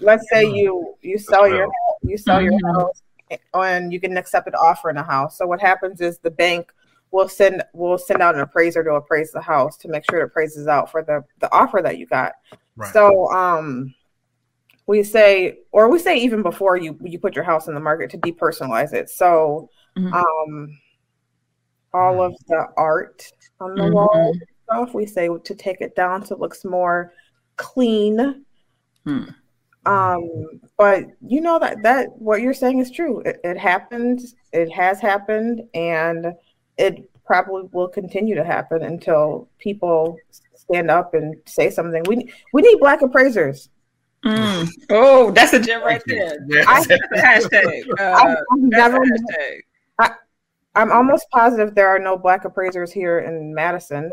let's 0.00 0.26
say 0.30 0.44
you 0.44 0.94
you 1.02 1.18
sell 1.18 1.48
your 1.48 1.68
you 2.02 2.16
sell 2.16 2.40
mm-hmm. 2.40 2.56
your 2.58 2.74
house 2.74 3.02
and 3.54 3.92
you 3.92 3.98
get 3.98 4.16
accept 4.16 4.46
an 4.46 4.54
offer 4.54 4.90
in 4.90 4.96
a 4.96 5.02
house. 5.02 5.36
So 5.36 5.46
what 5.46 5.60
happens 5.60 6.00
is 6.00 6.18
the 6.18 6.30
bank 6.30 6.72
we'll 7.10 7.28
send 7.28 7.62
we'll 7.72 7.98
send 7.98 8.20
out 8.20 8.34
an 8.34 8.40
appraiser 8.40 8.82
to 8.84 8.94
appraise 8.94 9.32
the 9.32 9.40
house 9.40 9.76
to 9.78 9.88
make 9.88 10.04
sure 10.10 10.20
it 10.20 10.24
appraises 10.24 10.66
out 10.66 10.90
for 10.90 11.02
the 11.02 11.24
the 11.40 11.52
offer 11.52 11.80
that 11.82 11.98
you 11.98 12.06
got. 12.06 12.32
Right. 12.76 12.92
So 12.92 13.30
um 13.32 13.94
we 14.86 15.02
say 15.02 15.58
or 15.72 15.88
we 15.88 15.98
say 15.98 16.18
even 16.18 16.42
before 16.42 16.76
you 16.76 16.98
you 17.02 17.18
put 17.18 17.34
your 17.34 17.44
house 17.44 17.68
in 17.68 17.74
the 17.74 17.80
market 17.80 18.10
to 18.10 18.18
depersonalize 18.18 18.92
it. 18.92 19.10
So 19.10 19.70
mm-hmm. 19.96 20.12
um 20.12 20.78
all 21.92 22.22
of 22.22 22.36
the 22.48 22.66
art 22.76 23.30
on 23.60 23.74
the 23.74 23.82
mm-hmm. 23.82 23.94
wall 23.94 24.34
stuff 24.64 24.94
we 24.94 25.06
say 25.06 25.28
to 25.44 25.54
take 25.54 25.80
it 25.80 25.96
down 25.96 26.24
so 26.24 26.34
it 26.34 26.40
looks 26.40 26.64
more 26.64 27.12
clean. 27.56 28.44
Hmm. 29.04 29.24
Um, 29.86 30.60
but 30.76 31.04
you 31.26 31.40
know 31.40 31.58
that 31.58 31.82
that 31.82 32.08
what 32.18 32.42
you're 32.42 32.54
saying 32.54 32.80
is 32.80 32.90
true. 32.90 33.20
It, 33.20 33.40
it 33.44 33.56
happened. 33.56 34.20
It 34.52 34.70
has 34.72 35.00
happened, 35.00 35.62
and 35.74 36.34
it 36.76 37.08
probably 37.24 37.68
will 37.72 37.88
continue 37.88 38.34
to 38.34 38.44
happen 38.44 38.82
until 38.82 39.48
people 39.58 40.16
stand 40.54 40.90
up 40.90 41.14
and 41.14 41.36
say 41.46 41.70
something. 41.70 42.02
We 42.06 42.32
we 42.52 42.62
need 42.62 42.78
black 42.78 43.02
appraisers. 43.02 43.70
Mm. 44.24 44.68
Oh, 44.90 45.30
that's 45.30 45.52
a 45.52 45.60
gem 45.60 45.82
right 45.82 46.02
there. 46.06 46.38
I, 46.66 46.84
hashtag. 47.14 47.84
Uh, 47.98 48.34
I'm, 48.52 48.68
never, 48.68 48.98
hashtag. 48.98 49.60
I, 49.98 50.10
I'm 50.74 50.90
almost 50.90 51.26
positive 51.30 51.74
there 51.74 51.88
are 51.88 51.98
no 51.98 52.16
black 52.16 52.44
appraisers 52.44 52.92
here 52.92 53.20
in 53.20 53.54
Madison. 53.54 54.10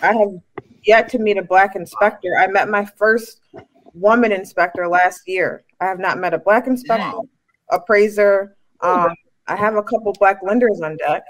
I 0.00 0.12
have 0.12 0.30
yet 0.84 1.08
to 1.10 1.18
meet 1.18 1.36
a 1.36 1.42
black 1.42 1.76
inspector. 1.76 2.36
I 2.38 2.46
met 2.46 2.68
my 2.68 2.84
first 2.96 3.40
woman 4.00 4.32
inspector 4.32 4.88
last 4.88 5.22
year. 5.26 5.64
I 5.80 5.86
have 5.86 5.98
not 5.98 6.18
met 6.18 6.34
a 6.34 6.38
black 6.38 6.66
inspector, 6.66 7.18
appraiser, 7.70 8.56
um, 8.80 9.14
I 9.46 9.56
have 9.56 9.76
a 9.76 9.82
couple 9.82 10.12
black 10.18 10.40
lenders 10.42 10.80
on 10.82 10.96
deck, 10.98 11.22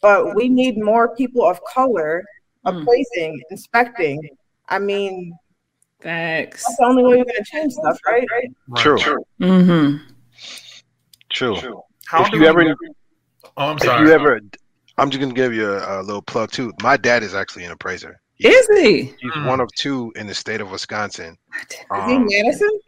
but 0.00 0.34
we 0.34 0.48
need 0.48 0.78
more 0.78 1.14
people 1.16 1.44
of 1.44 1.62
color 1.64 2.24
appraising, 2.64 3.34
mm. 3.34 3.40
inspecting. 3.50 4.20
I 4.68 4.78
mean, 4.78 5.36
Facts. 6.00 6.64
That's 6.64 6.76
the 6.78 6.84
only 6.84 7.04
way 7.04 7.16
you're 7.16 7.24
going 7.24 7.36
to 7.36 7.44
change 7.44 7.72
stuff, 7.72 7.98
right? 8.06 8.26
right? 8.32 8.50
True. 8.76 8.98
Mm-hmm. 9.40 10.04
True. 11.30 11.56
True. 11.56 11.82
How 12.06 12.24
if 12.24 12.32
you 12.32 12.44
ever, 12.44 12.74
oh, 13.56 13.68
I'm 13.68 13.78
sorry. 13.78 14.02
If 14.02 14.08
you 14.08 14.14
ever, 14.14 14.40
I'm 14.98 15.10
just 15.10 15.20
going 15.20 15.32
to 15.32 15.40
give 15.40 15.54
you 15.54 15.70
a, 15.70 16.00
a, 16.00 16.02
little 16.02 16.22
plug 16.22 16.50
too. 16.50 16.72
My 16.82 16.96
dad 16.96 17.22
is 17.22 17.34
actually 17.34 17.64
an 17.64 17.70
appraiser. 17.70 18.20
He's, 18.42 18.68
is 18.68 18.78
he? 18.78 19.02
He's 19.20 19.32
mm. 19.32 19.46
one 19.46 19.60
of 19.60 19.68
two 19.76 20.12
in 20.16 20.26
the 20.26 20.34
state 20.34 20.60
of 20.60 20.70
Wisconsin. 20.70 21.36
Um, 21.90 22.00
is 22.00 22.06
he 22.06 22.14
in 22.14 22.26
Madison? 22.44 22.80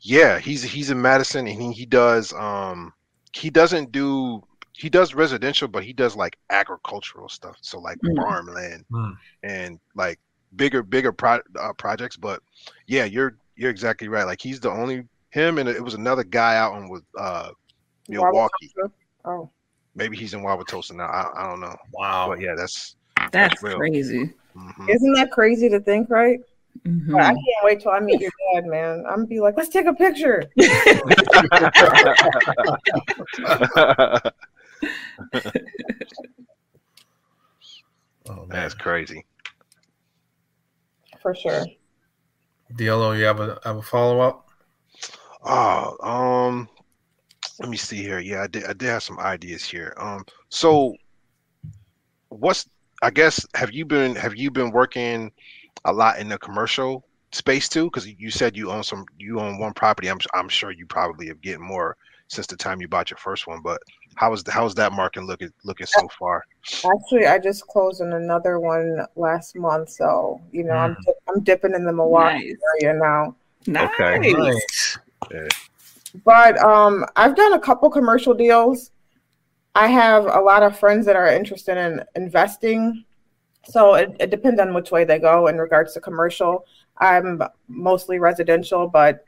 Yeah, 0.00 0.38
he's 0.38 0.62
he's 0.62 0.90
in 0.90 1.00
Madison, 1.00 1.46
and 1.46 1.60
he, 1.60 1.72
he 1.72 1.86
does 1.86 2.32
um 2.32 2.92
he 3.32 3.50
doesn't 3.50 3.92
do 3.92 4.42
he 4.72 4.88
does 4.88 5.14
residential, 5.14 5.68
but 5.68 5.82
he 5.82 5.92
does 5.92 6.14
like 6.14 6.38
agricultural 6.50 7.28
stuff. 7.28 7.56
So 7.60 7.78
like 7.80 7.98
mm. 7.98 8.16
farmland 8.16 8.84
mm. 8.90 9.16
and 9.42 9.80
like 9.94 10.20
bigger 10.56 10.82
bigger 10.82 11.12
pro- 11.12 11.40
uh, 11.58 11.72
projects. 11.74 12.16
But 12.16 12.42
yeah, 12.86 13.04
you're 13.04 13.36
you're 13.56 13.70
exactly 13.70 14.08
right. 14.08 14.24
Like 14.24 14.40
he's 14.40 14.60
the 14.60 14.70
only 14.70 15.04
him 15.30 15.58
and 15.58 15.68
it 15.68 15.82
was 15.82 15.94
another 15.94 16.24
guy 16.24 16.56
out 16.56 16.76
in 16.76 16.88
with 16.88 17.02
uh 17.18 17.50
Milwaukee. 18.08 18.72
Oh, 19.24 19.50
maybe 19.94 20.16
he's 20.16 20.32
in 20.32 20.40
Wauwatosa 20.40 20.92
now. 20.92 21.06
I, 21.06 21.42
I 21.42 21.48
don't 21.48 21.60
know. 21.60 21.76
Wow. 21.92 22.28
But 22.28 22.40
yeah, 22.40 22.54
that's 22.56 22.96
that's, 23.32 23.60
that's 23.60 23.74
crazy. 23.74 24.32
Mm-hmm. 24.58 24.88
Isn't 24.88 25.12
that 25.14 25.30
crazy 25.30 25.68
to 25.68 25.80
think, 25.80 26.10
right? 26.10 26.40
Mm-hmm. 26.86 27.16
I 27.16 27.28
can't 27.28 27.64
wait 27.64 27.80
till 27.80 27.92
I 27.92 28.00
meet 28.00 28.20
your 28.20 28.30
dad, 28.54 28.66
man. 28.66 29.04
I'm 29.08 29.16
gonna 29.16 29.26
be 29.26 29.40
like, 29.40 29.56
let's 29.56 29.68
take 29.68 29.86
a 29.86 29.94
picture. 29.94 30.44
oh, 38.28 38.46
That's 38.48 38.74
crazy. 38.74 39.24
For 41.20 41.34
sure. 41.34 41.64
Diallo, 42.74 43.18
you 43.18 43.24
have 43.24 43.40
a 43.40 43.58
have 43.64 43.76
a 43.76 43.82
follow 43.82 44.20
up? 44.20 44.48
Oh, 45.42 45.96
um, 46.02 46.68
let 47.58 47.68
me 47.68 47.76
see 47.76 48.02
here. 48.02 48.20
Yeah, 48.20 48.42
I 48.42 48.46
did. 48.46 48.64
I 48.64 48.72
did 48.72 48.88
have 48.88 49.02
some 49.02 49.18
ideas 49.18 49.64
here. 49.64 49.94
Um, 49.98 50.24
so 50.48 50.94
what's 52.28 52.68
I 53.02 53.10
guess 53.10 53.46
have 53.54 53.72
you 53.72 53.84
been 53.84 54.14
have 54.16 54.36
you 54.36 54.50
been 54.50 54.70
working 54.70 55.32
a 55.84 55.92
lot 55.92 56.18
in 56.18 56.28
the 56.28 56.38
commercial 56.38 57.04
space 57.32 57.68
too? 57.68 57.84
Because 57.84 58.06
you 58.06 58.30
said 58.30 58.56
you 58.56 58.70
own 58.70 58.82
some, 58.82 59.04
you 59.18 59.40
own 59.40 59.58
one 59.58 59.72
property. 59.74 60.08
I'm 60.08 60.18
I'm 60.34 60.48
sure 60.48 60.70
you 60.70 60.86
probably 60.86 61.28
have 61.28 61.40
getting 61.40 61.66
more 61.66 61.96
since 62.28 62.46
the 62.46 62.56
time 62.56 62.80
you 62.80 62.88
bought 62.88 63.10
your 63.10 63.18
first 63.18 63.46
one. 63.46 63.60
But 63.62 63.80
how 64.16 64.32
is 64.32 64.42
the, 64.42 64.52
how's 64.52 64.74
that 64.76 64.92
market 64.92 65.24
looking 65.24 65.50
looking 65.64 65.86
so 65.86 66.08
far? 66.18 66.44
Actually, 66.64 67.26
I 67.26 67.38
just 67.38 67.66
closed 67.66 68.02
on 68.02 68.12
another 68.12 68.58
one 68.58 69.06
last 69.16 69.56
month, 69.56 69.90
so 69.90 70.40
you 70.52 70.64
know 70.64 70.74
mm. 70.74 70.96
I'm 70.96 70.96
I'm 71.28 71.42
dipping 71.42 71.74
in 71.74 71.84
the 71.84 71.92
Milwaukee 71.92 72.48
nice. 72.48 72.82
area 72.82 72.98
now. 72.98 73.34
Nice. 73.66 73.90
Okay. 74.00 74.32
Nice. 74.32 74.98
Yeah. 75.30 75.48
But 76.24 76.58
um, 76.58 77.04
I've 77.16 77.36
done 77.36 77.52
a 77.52 77.60
couple 77.60 77.90
commercial 77.90 78.34
deals. 78.34 78.90
I 79.78 79.86
have 79.86 80.24
a 80.24 80.40
lot 80.40 80.62
of 80.62 80.78
friends 80.78 81.06
that 81.06 81.16
are 81.16 81.28
interested 81.28 81.76
in 81.76 82.04
investing 82.16 83.04
so 83.68 83.94
it, 83.94 84.16
it 84.18 84.30
depends 84.30 84.60
on 84.60 84.72
which 84.72 84.90
way 84.90 85.04
they 85.04 85.18
go 85.18 85.46
in 85.46 85.58
regards 85.58 85.92
to 85.94 86.00
commercial. 86.00 86.64
I'm 86.98 87.42
mostly 87.68 88.18
residential, 88.18 88.88
but 88.88 89.24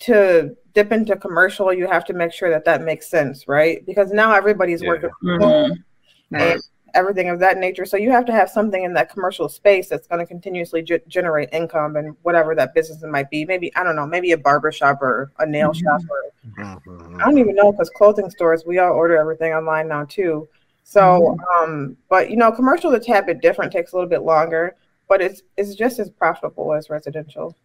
to 0.00 0.56
dip 0.72 0.92
into 0.92 1.16
commercial, 1.16 1.72
you 1.72 1.86
have 1.88 2.04
to 2.06 2.12
make 2.12 2.32
sure 2.32 2.48
that 2.48 2.64
that 2.64 2.82
makes 2.82 3.10
sense, 3.10 3.48
right? 3.48 3.84
Because 3.84 4.12
now 4.12 4.34
everybody's 4.34 4.82
yeah. 4.82 4.88
working 4.88 5.10
mm-hmm. 5.24 6.34
and 6.34 6.60
everything 6.94 7.28
of 7.28 7.38
that 7.40 7.58
nature. 7.58 7.84
So 7.84 7.96
you 7.96 8.10
have 8.10 8.24
to 8.26 8.32
have 8.32 8.50
something 8.50 8.84
in 8.84 8.92
that 8.94 9.10
commercial 9.10 9.48
space 9.48 9.88
that's 9.88 10.06
going 10.06 10.20
to 10.20 10.26
continuously 10.26 10.82
ge- 10.82 11.04
generate 11.08 11.48
income 11.52 11.96
and 11.96 12.16
whatever 12.22 12.54
that 12.54 12.74
business 12.74 13.02
might 13.02 13.30
be. 13.30 13.44
Maybe 13.44 13.74
I 13.76 13.82
don't 13.82 13.96
know, 13.96 14.06
maybe 14.06 14.32
a 14.32 14.38
barber 14.38 14.72
shop 14.72 15.02
or 15.02 15.32
a 15.38 15.46
nail 15.46 15.70
mm-hmm. 15.70 15.84
shop 15.84 16.00
or 16.10 16.64
mm-hmm. 16.64 17.20
I 17.20 17.24
don't 17.24 17.38
even 17.38 17.54
know 17.54 17.72
because 17.72 17.90
clothing 17.90 18.30
stores 18.30 18.64
we 18.66 18.78
all 18.78 18.92
order 18.92 19.16
everything 19.16 19.52
online 19.52 19.88
now 19.88 20.04
too. 20.04 20.48
So, 20.84 21.00
mm-hmm. 21.00 21.64
um, 21.64 21.96
but 22.08 22.30
you 22.30 22.36
know, 22.36 22.52
commercial 22.52 22.92
is 22.92 23.02
a 23.02 23.04
tad 23.04 23.26
bit 23.26 23.40
different, 23.40 23.72
takes 23.72 23.92
a 23.92 23.96
little 23.96 24.10
bit 24.10 24.22
longer, 24.22 24.76
but 25.08 25.22
it's 25.22 25.42
it's 25.56 25.74
just 25.74 25.98
as 25.98 26.10
profitable 26.10 26.72
as 26.74 26.90
residential. 26.90 27.56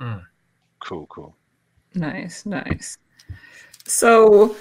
Mm. 0.00 0.22
Cool, 0.80 1.06
cool. 1.06 1.36
Nice, 1.94 2.44
nice. 2.44 2.98
So, 3.86 4.56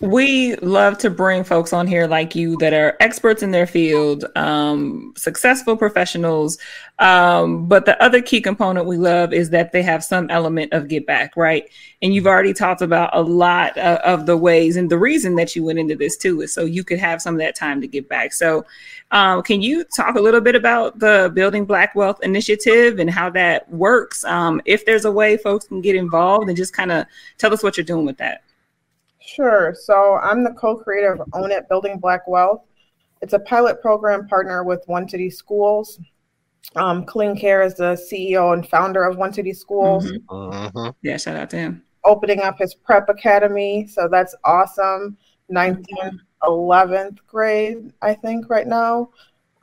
we 0.00 0.54
love 0.56 0.96
to 0.98 1.10
bring 1.10 1.42
folks 1.42 1.72
on 1.72 1.86
here 1.86 2.06
like 2.06 2.34
you 2.34 2.56
that 2.58 2.72
are 2.72 2.96
experts 3.00 3.42
in 3.42 3.50
their 3.50 3.66
field, 3.66 4.24
um, 4.36 5.12
successful 5.16 5.76
professionals. 5.76 6.56
Um, 7.00 7.66
but 7.66 7.84
the 7.84 8.00
other 8.02 8.22
key 8.22 8.40
component 8.40 8.86
we 8.86 8.96
love 8.96 9.32
is 9.32 9.50
that 9.50 9.72
they 9.72 9.82
have 9.82 10.04
some 10.04 10.30
element 10.30 10.72
of 10.72 10.88
get 10.88 11.06
back, 11.06 11.36
right? 11.36 11.68
And 12.00 12.14
you've 12.14 12.26
already 12.26 12.52
talked 12.52 12.80
about 12.80 13.10
a 13.12 13.22
lot 13.22 13.76
uh, 13.76 14.00
of 14.04 14.26
the 14.26 14.36
ways, 14.36 14.76
and 14.76 14.90
the 14.90 14.98
reason 14.98 15.34
that 15.36 15.56
you 15.56 15.64
went 15.64 15.78
into 15.78 15.96
this 15.96 16.16
too 16.16 16.40
is 16.42 16.54
so 16.54 16.64
you 16.64 16.84
could 16.84 16.98
have 16.98 17.20
some 17.20 17.34
of 17.34 17.40
that 17.40 17.54
time 17.56 17.80
to 17.80 17.88
get 17.88 18.08
back. 18.08 18.32
So, 18.32 18.64
um, 19.10 19.42
can 19.42 19.62
you 19.62 19.84
talk 19.84 20.16
a 20.16 20.20
little 20.20 20.40
bit 20.40 20.54
about 20.54 20.98
the 20.98 21.30
Building 21.34 21.64
Black 21.64 21.94
Wealth 21.94 22.22
Initiative 22.22 22.98
and 22.98 23.10
how 23.10 23.30
that 23.30 23.68
works? 23.70 24.24
Um, 24.24 24.60
if 24.64 24.84
there's 24.84 25.04
a 25.04 25.12
way 25.12 25.36
folks 25.36 25.66
can 25.66 25.80
get 25.80 25.96
involved, 25.96 26.48
and 26.48 26.56
just 26.56 26.72
kind 26.72 26.92
of 26.92 27.06
tell 27.38 27.52
us 27.52 27.62
what 27.62 27.76
you're 27.76 27.84
doing 27.84 28.06
with 28.06 28.18
that. 28.18 28.42
Sure. 29.28 29.74
So 29.78 30.14
I'm 30.22 30.42
the 30.42 30.52
co-creator 30.52 31.12
of 31.12 31.22
Own 31.34 31.50
It 31.50 31.68
Building 31.68 31.98
Black 31.98 32.26
Wealth. 32.26 32.62
It's 33.20 33.34
a 33.34 33.38
pilot 33.38 33.82
program 33.82 34.26
partner 34.26 34.64
with 34.64 34.82
One 34.86 35.06
City 35.06 35.28
Schools. 35.28 36.00
Um, 36.76 37.04
Kaleem 37.04 37.38
Caire 37.38 37.64
is 37.64 37.74
the 37.74 37.92
CEO 37.94 38.54
and 38.54 38.66
founder 38.66 39.04
of 39.04 39.18
One 39.18 39.32
City 39.32 39.52
Schools. 39.52 40.10
Mm-hmm. 40.10 40.54
Mm-hmm. 40.54 40.88
Yeah, 41.02 41.18
shout 41.18 41.36
out 41.36 41.50
to 41.50 41.56
him. 41.56 41.82
Opening 42.04 42.40
up 42.40 42.58
his 42.58 42.74
prep 42.74 43.10
academy. 43.10 43.86
So 43.86 44.08
that's 44.10 44.34
awesome. 44.44 45.18
9th 45.52 45.84
and 46.02 46.20
11th 46.44 47.18
grade, 47.26 47.92
I 48.00 48.14
think, 48.14 48.48
right 48.48 48.66
now. 48.66 49.10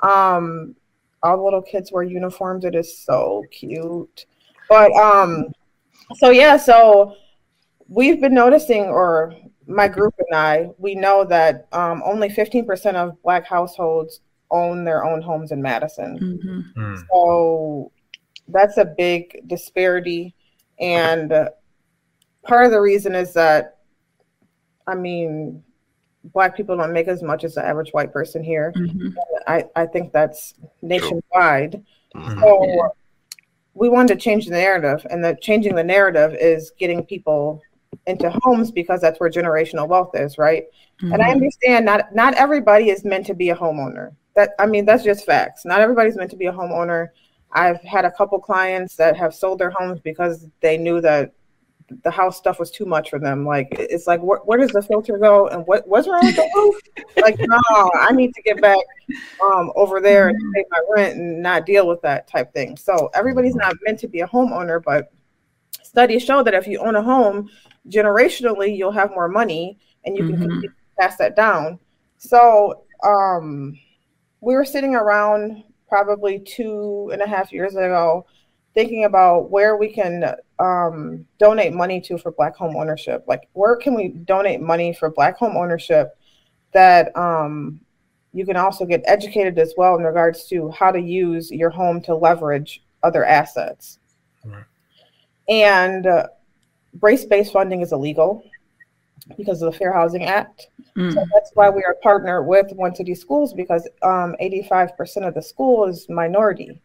Um, 0.02 0.76
all 1.24 1.38
the 1.38 1.44
little 1.44 1.62
kids 1.62 1.92
wear 1.92 2.04
uniforms. 2.04 2.66
It 2.66 2.76
is 2.76 3.00
so 3.00 3.44
cute. 3.52 4.28
But 4.70 4.92
um, 4.94 5.48
so 6.18 6.30
yeah, 6.30 6.58
so 6.58 7.16
we've 7.88 8.22
been 8.22 8.34
noticing, 8.34 8.86
or 8.86 9.34
my 9.68 9.88
group 9.88 10.14
and 10.18 10.38
I, 10.38 10.70
we 10.78 10.96
know 10.96 11.24
that 11.26 11.68
um, 11.72 12.02
only 12.06 12.30
15% 12.30 12.96
of 12.96 13.22
Black 13.24 13.46
households 13.46 14.22
own 14.52 14.84
their 14.84 15.06
own 15.06 15.22
homes 15.22 15.52
in 15.52 15.62
Madison. 15.62 16.20
Mm-hmm. 16.20 16.80
Mm. 16.80 17.04
So 17.10 17.92
that's 18.48 18.78
a 18.78 18.86
big 18.86 19.48
disparity. 19.48 20.36
And 20.80 21.34
part 22.44 22.66
of 22.66 22.72
the 22.72 22.82
reason 22.82 23.16
is 23.16 23.34
that, 23.34 23.80
I 24.88 24.96
mean, 24.96 25.64
Black 26.26 26.56
people 26.56 26.78
don't 26.78 26.94
make 26.94 27.08
as 27.08 27.22
much 27.22 27.44
as 27.44 27.56
the 27.56 27.66
average 27.66 27.92
white 27.92 28.12
person 28.12 28.44
here. 28.44 28.74
Mm-hmm. 28.76 29.10
I, 29.48 29.66
I 29.76 29.86
think 29.86 30.12
that's 30.12 30.56
nationwide. 30.82 31.84
Mm-hmm. 32.16 32.40
So 32.40 32.96
we 33.74 33.90
wanted 33.90 34.16
to 34.16 34.20
change 34.20 34.46
the 34.46 34.54
narrative, 34.54 35.06
and 35.10 35.24
the 35.24 35.38
changing 35.42 35.76
the 35.76 35.84
narrative 35.84 36.36
is 36.40 36.72
getting 36.80 37.04
people 37.04 37.62
into 38.08 38.30
homes 38.44 38.72
because 38.72 39.02
that's 39.02 39.20
where 39.20 39.30
generational 39.30 39.88
wealth 39.88 40.12
is, 40.14 40.38
right? 40.38 40.66
Mm-hmm. 41.02 41.14
And 41.14 41.22
I 41.22 41.26
mm-hmm. 41.26 41.34
understand 41.34 41.86
not 41.86 42.14
not 42.14 42.34
everybody 42.36 42.90
is 42.90 43.04
meant 43.04 43.26
to 43.28 43.34
be 43.34 43.50
a 43.50 43.56
homeowner. 43.56 44.16
That 44.36 44.52
I 44.60 44.66
mean, 44.66 44.86
that's 44.86 45.04
just 45.04 45.26
facts. 45.26 45.66
Not 45.66 45.82
everybody's 45.82 46.16
meant 46.16 46.32
to 46.32 46.38
be 46.38 46.46
a 46.46 46.54
homeowner. 46.54 47.10
I've 47.52 47.82
had 47.82 48.06
a 48.06 48.12
couple 48.12 48.40
clients 48.40 48.96
that 48.98 49.16
have 49.16 49.34
sold 49.34 49.60
their 49.60 49.72
homes 49.72 50.00
because 50.02 50.48
they 50.62 50.78
knew 50.78 51.00
that 51.02 51.34
the 52.04 52.12
house 52.12 52.36
stuff 52.38 52.60
was 52.60 52.72
too 52.72 52.86
much 52.86 53.10
for 53.10 53.20
them. 53.20 53.46
Like 53.46 53.68
it's 53.72 54.08
like 54.08 54.20
wh- 54.20 54.46
where 54.48 54.58
does 54.58 54.72
the 54.72 54.82
filter 54.82 55.18
go 55.18 55.48
and 55.48 55.66
what 55.68 55.88
what's 55.88 56.08
wrong 56.08 56.22
with 56.24 56.36
the 56.36 56.50
roof? 56.56 56.82
like 57.24 57.38
no, 57.40 57.92
I 58.00 58.12
need 58.12 58.34
to 58.34 58.42
get 58.42 58.62
back 58.62 58.80
um, 59.44 59.72
over 59.76 60.02
there 60.02 60.30
and 60.30 60.54
pay 60.54 60.66
my 60.70 60.80
rent 60.96 61.18
and 61.18 61.42
not 61.42 61.66
deal 61.66 61.88
with 61.88 62.02
that 62.02 62.28
type 62.28 62.54
thing. 62.54 62.76
So 62.78 63.10
everybody's 63.14 63.56
not 63.56 63.76
meant 63.86 64.00
to 64.00 64.08
be 64.08 64.22
a 64.22 64.28
homeowner, 64.28 64.82
but 64.84 65.12
studies 65.96 66.24
show 66.24 66.44
that 66.44 66.54
if 66.54 66.68
you 66.68 66.78
own 66.80 66.98
a 66.98 67.02
home, 67.02 67.50
generationally 67.88 68.76
you'll 68.76 68.92
have 68.92 69.12
more 69.12 69.30
money 69.30 69.80
and 70.04 70.18
you 70.18 70.24
mm-hmm. 70.24 70.60
can 70.60 70.76
pass 71.00 71.16
that 71.16 71.38
down. 71.38 71.80
So 72.18 72.84
um, 73.02 73.80
we 74.42 74.56
were 74.56 74.66
sitting 74.66 74.94
around 74.94 75.64
probably 75.88 76.40
two 76.40 77.10
and 77.14 77.22
a 77.22 77.28
half 77.28 77.54
years 77.54 77.76
ago 77.76 78.26
thinking 78.74 79.06
about 79.06 79.50
where 79.50 79.78
we 79.78 79.90
can 79.90 80.36
um, 80.60 81.26
donate 81.40 81.74
money 81.74 82.02
to 82.02 82.18
for 82.18 82.32
black 82.32 82.56
home 82.58 82.76
ownership 82.76 83.24
like 83.28 83.48
where 83.54 83.78
can 83.78 83.94
we 83.94 84.10
donate 84.10 84.60
money 84.60 84.94
for 84.94 85.10
black 85.10 85.38
home 85.38 85.56
ownership 85.56 86.18
that 86.74 87.16
um, 87.16 87.80
you 88.34 88.46
can 88.46 88.58
also 88.58 88.84
get 88.84 89.02
educated 89.06 89.58
as 89.60 89.74
well 89.78 89.96
in 89.96 90.04
regards 90.04 90.46
to 90.48 90.70
how 90.72 90.92
to 90.92 91.00
use 91.00 91.52
your 91.52 91.70
home 91.70 92.02
to 92.02 92.16
leverage 92.16 92.84
other 93.04 93.24
assets 93.24 94.00
right. 94.44 94.66
And 95.48 96.08
uh, 96.08 96.28
race-based 97.02 97.52
funding 97.54 97.82
is 97.82 97.92
illegal 97.92 98.44
because 99.38 99.62
of 99.62 99.72
the 99.72 99.78
Fair 99.78 99.94
Housing 99.94 100.26
Act. 100.26 100.68
Mm. 100.96 101.14
So 101.14 101.26
that's 101.34 101.52
why 101.54 101.70
we 101.70 101.84
are 101.84 101.96
partnered 102.02 102.46
with 102.46 102.72
One 102.74 102.96
City 102.96 103.16
Schools 103.16 103.54
because 103.54 103.88
um, 104.02 104.36
85% 104.42 105.28
of 105.28 105.34
the 105.34 105.42
school 105.42 105.86
is 105.86 106.08
minority. 106.10 106.80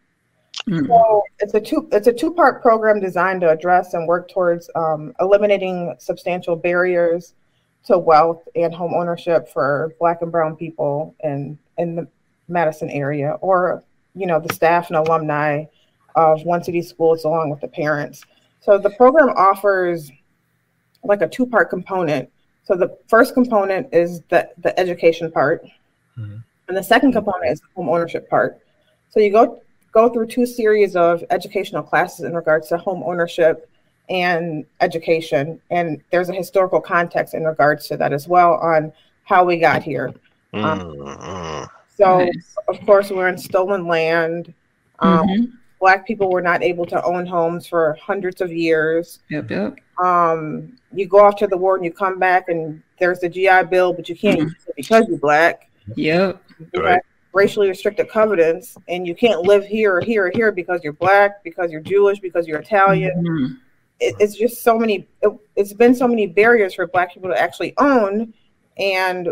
Mm. 0.67 0.87
So 0.87 1.23
it's 1.39 1.53
a 1.53 1.61
two 1.61 1.87
it's 1.91 2.07
a 2.07 2.13
two 2.13 2.33
part 2.33 2.61
program 2.61 2.99
designed 2.99 3.41
to 3.41 3.49
address 3.49 3.93
and 3.93 4.07
work 4.07 4.29
towards 4.29 4.69
um, 4.75 5.13
eliminating 5.19 5.95
substantial 5.97 6.55
barriers 6.55 7.33
to 7.85 7.97
wealth 7.97 8.43
and 8.55 8.73
home 8.73 8.93
ownership 8.93 9.49
for 9.49 9.93
Black 9.99 10.21
and 10.21 10.31
Brown 10.31 10.55
people 10.55 11.15
in 11.23 11.57
in 11.77 11.95
the 11.95 12.07
Madison 12.47 12.89
area, 12.89 13.37
or 13.41 13.83
you 14.13 14.27
know 14.27 14.39
the 14.39 14.53
staff 14.53 14.89
and 14.89 14.97
alumni 14.97 15.65
of 16.15 16.43
One 16.43 16.63
City 16.63 16.81
Schools 16.81 17.23
along 17.23 17.49
with 17.49 17.61
the 17.61 17.67
parents. 17.67 18.23
So 18.61 18.77
the 18.77 18.91
program 18.91 19.29
offers 19.35 20.11
like 21.03 21.21
a 21.21 21.27
two 21.27 21.45
part 21.45 21.69
component. 21.69 22.29
So 22.63 22.75
the 22.75 22.95
first 23.07 23.33
component 23.33 23.87
is 23.91 24.21
the, 24.29 24.49
the 24.59 24.79
education 24.79 25.31
part, 25.31 25.65
mm-hmm. 26.17 26.37
and 26.67 26.77
the 26.77 26.83
second 26.83 27.11
component 27.11 27.51
is 27.51 27.59
the 27.59 27.67
home 27.75 27.89
ownership 27.89 28.29
part. 28.29 28.59
So 29.09 29.19
you 29.19 29.31
go 29.31 29.61
go 29.91 30.09
through 30.09 30.27
two 30.27 30.45
series 30.45 30.95
of 30.95 31.23
educational 31.31 31.83
classes 31.83 32.23
in 32.23 32.33
regards 32.33 32.69
to 32.69 32.77
home 32.77 33.03
ownership 33.03 33.67
and 34.09 34.63
education, 34.79 35.59
and 35.71 36.01
there's 36.11 36.29
a 36.29 36.33
historical 36.33 36.79
context 36.79 37.33
in 37.33 37.43
regards 37.43 37.87
to 37.87 37.97
that 37.97 38.13
as 38.13 38.27
well 38.27 38.53
on 38.53 38.93
how 39.23 39.43
we 39.43 39.57
got 39.57 39.81
here. 39.81 40.13
Mm-hmm. 40.53 40.63
Um, 40.63 41.67
so 41.97 42.19
nice. 42.19 42.55
of 42.67 42.79
course 42.85 43.09
we're 43.09 43.27
in 43.27 43.37
stolen 43.37 43.87
land. 43.87 44.53
Um, 44.99 45.27
mm-hmm 45.27 45.55
black 45.81 46.05
people 46.05 46.29
were 46.29 46.41
not 46.41 46.63
able 46.63 46.85
to 46.85 47.03
own 47.03 47.25
homes 47.25 47.67
for 47.67 47.97
hundreds 48.01 48.39
of 48.39 48.53
years. 48.53 49.19
Yep, 49.29 49.49
yep. 49.49 49.75
Um, 50.01 50.77
you 50.93 51.07
go 51.07 51.19
off 51.19 51.35
to 51.37 51.47
the 51.47 51.57
war 51.57 51.75
and 51.75 51.83
you 51.83 51.91
come 51.91 52.19
back 52.19 52.47
and 52.47 52.81
there's 52.99 53.19
the 53.19 53.27
GI 53.27 53.63
Bill, 53.69 53.91
but 53.91 54.07
you 54.07 54.15
can't 54.15 54.39
mm-hmm. 54.39 54.47
use 54.47 54.65
it 54.67 54.75
because 54.77 55.07
you're 55.09 55.17
black. 55.17 55.69
Yep. 55.95 56.41
You 56.73 56.83
right. 56.83 57.01
racially 57.33 57.67
restricted 57.67 58.09
covenants, 58.09 58.77
and 58.87 59.07
you 59.07 59.15
can't 59.15 59.41
live 59.41 59.65
here 59.65 59.95
or 59.95 60.01
here 60.01 60.27
or 60.27 60.31
here 60.33 60.51
because 60.51 60.81
you're 60.83 60.93
black, 60.93 61.43
because 61.43 61.71
you're 61.71 61.81
Jewish, 61.81 62.19
because 62.19 62.47
you're 62.47 62.59
Italian. 62.59 63.25
Mm-hmm. 63.25 63.53
It, 63.99 64.15
it's 64.19 64.35
just 64.35 64.63
so 64.63 64.77
many. 64.77 65.07
It, 65.23 65.31
it's 65.55 65.73
been 65.73 65.95
so 65.95 66.07
many 66.07 66.27
barriers 66.27 66.75
for 66.75 66.85
black 66.85 67.11
people 67.11 67.29
to 67.29 67.37
actually 67.37 67.73
own, 67.79 68.35
and 68.77 69.29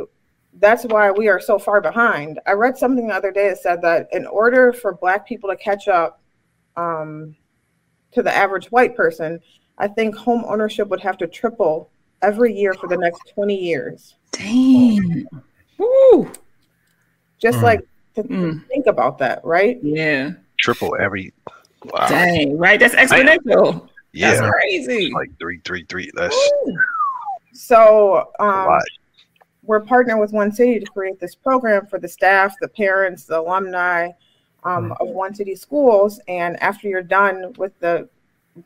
that's 0.55 0.83
why 0.85 1.11
we 1.11 1.27
are 1.27 1.39
so 1.39 1.59
far 1.59 1.79
behind. 1.79 2.39
I 2.47 2.53
read 2.53 2.75
something 2.75 3.07
the 3.07 3.13
other 3.13 3.31
day 3.31 3.49
that 3.49 3.59
said 3.59 3.83
that 3.83 4.07
in 4.11 4.25
order 4.25 4.73
for 4.73 4.95
black 4.95 5.27
people 5.27 5.47
to 5.51 5.55
catch 5.55 5.87
up 5.87 6.19
um, 6.75 7.35
to 8.11 8.23
the 8.23 8.35
average 8.35 8.71
white 8.71 8.95
person, 8.95 9.39
I 9.77 9.87
think 9.87 10.15
home 10.15 10.43
ownership 10.47 10.87
would 10.89 11.01
have 11.01 11.17
to 11.17 11.27
triple 11.27 11.89
every 12.21 12.53
year 12.53 12.73
for 12.73 12.87
the 12.87 12.97
next 12.97 13.31
20 13.33 13.55
years. 13.55 14.15
Dang. 14.31 15.25
Woo. 15.77 16.31
Just 17.39 17.59
mm. 17.59 17.63
like 17.63 17.87
to, 18.15 18.23
mm. 18.23 18.67
think 18.67 18.87
about 18.87 19.17
that, 19.19 19.43
right? 19.43 19.79
Yeah. 19.81 20.31
Triple 20.59 20.95
every 20.99 21.33
wow. 21.85 22.07
Dang, 22.07 22.57
right? 22.57 22.79
That's 22.79 22.95
exponential. 22.95 23.87
yeah. 24.11 24.31
That's 24.31 24.51
crazy. 24.51 25.11
Like 25.13 25.31
three, 25.39 25.61
three, 25.63 25.85
three. 25.87 26.11
That's 26.13 26.37
so 27.53 28.31
um 28.39 28.79
we're 29.63 29.81
partnering 29.81 30.19
with 30.19 30.31
One 30.33 30.51
City 30.51 30.79
to 30.79 30.85
create 30.87 31.19
this 31.19 31.35
program 31.35 31.85
for 31.85 31.99
the 31.99 32.07
staff, 32.07 32.55
the 32.59 32.67
parents, 32.67 33.25
the 33.25 33.39
alumni, 33.39 34.09
um, 34.63 34.93
of 34.99 35.07
one 35.07 35.33
city 35.33 35.55
schools. 35.55 36.19
And 36.27 36.61
after 36.61 36.87
you're 36.87 37.01
done 37.01 37.53
with 37.57 37.77
the 37.79 38.09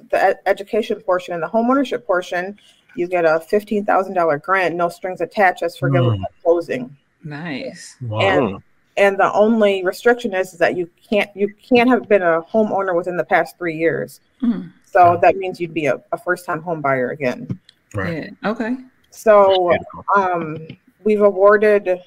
the 0.10 0.38
education 0.48 1.00
portion 1.02 1.34
and 1.34 1.44
the 1.44 1.48
homeownership 1.48 2.06
portion, 2.06 2.58
you 2.96 3.08
get 3.08 3.26
a 3.26 3.39
fifteen 3.39 3.86
thousand 3.86 4.14
dollar 4.14 4.38
grant, 4.38 4.76
no 4.76 4.89
strings 4.89 5.22
attached, 5.22 5.64
as 5.64 5.78
forgivable 5.78 6.18
mm. 6.18 6.24
closing. 6.44 6.96
Nice. 7.24 7.96
Wow. 8.02 8.20
And 8.20 8.64
and 8.96 9.18
the 9.18 9.32
only 9.34 9.84
restriction 9.84 10.34
is, 10.34 10.54
is 10.54 10.60
that 10.60 10.78
you 10.78 10.89
can't 11.10 11.30
you 11.36 11.54
can't 11.56 11.89
have 11.89 12.08
been 12.08 12.22
a 12.22 12.41
homeowner 12.41 12.96
within 12.96 13.18
the 13.18 13.24
past 13.24 13.58
three 13.58 13.78
years. 13.78 14.20
Mm. 14.41 14.72
So 14.86 15.18
that 15.22 15.38
means 15.38 15.60
you'd 15.60 15.74
be 15.74 15.88
a, 15.88 16.02
a 16.12 16.18
first 16.18 16.46
time 16.46 16.62
home 16.62 16.82
buyer 16.82 17.10
again. 17.10 17.60
Right. 17.96 18.32
Yeah. 18.44 18.52
Okay. 18.52 18.78
So 19.10 19.74
um, 20.16 20.68
we've 21.04 21.22
awarded 21.22 22.00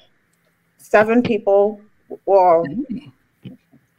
seven 0.77 1.21
people. 1.21 1.81
Well, 2.25 2.65
mm 2.65 3.11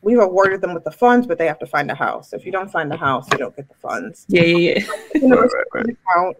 we've 0.02 0.18
awarded 0.18 0.60
them 0.60 0.74
with 0.74 0.84
the 0.84 0.90
funds, 0.90 1.26
but 1.26 1.38
they 1.38 1.46
have 1.46 1.58
to 1.58 1.66
find 1.66 1.90
a 1.90 1.94
house. 1.94 2.32
If 2.32 2.46
you 2.46 2.52
don't 2.52 2.70
find 2.70 2.90
the 2.90 2.96
house, 2.96 3.26
you 3.32 3.38
don't 3.38 3.54
get 3.56 3.68
the 3.68 3.74
funds. 3.74 4.24
Yeah, 4.28 4.42
yeah, 4.42 4.78
yeah. 5.14 5.34
right, 5.34 5.50
right, 5.74 5.96
right. 6.16 6.36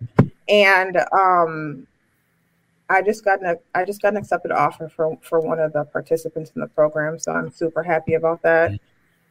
And 0.48 0.96
um, 1.12 1.86
I 2.88 3.02
just 3.02 3.24
got 3.24 3.42
an 3.44 3.56
I 3.74 3.84
just 3.84 4.00
got 4.00 4.12
an 4.12 4.18
accepted 4.18 4.52
offer 4.52 4.88
for 4.88 5.18
for 5.22 5.40
one 5.40 5.58
of 5.58 5.72
the 5.72 5.84
participants 5.84 6.52
in 6.54 6.60
the 6.60 6.68
program, 6.68 7.18
so 7.18 7.32
I'm 7.32 7.50
super 7.50 7.82
happy 7.82 8.14
about 8.14 8.42
that. 8.42 8.72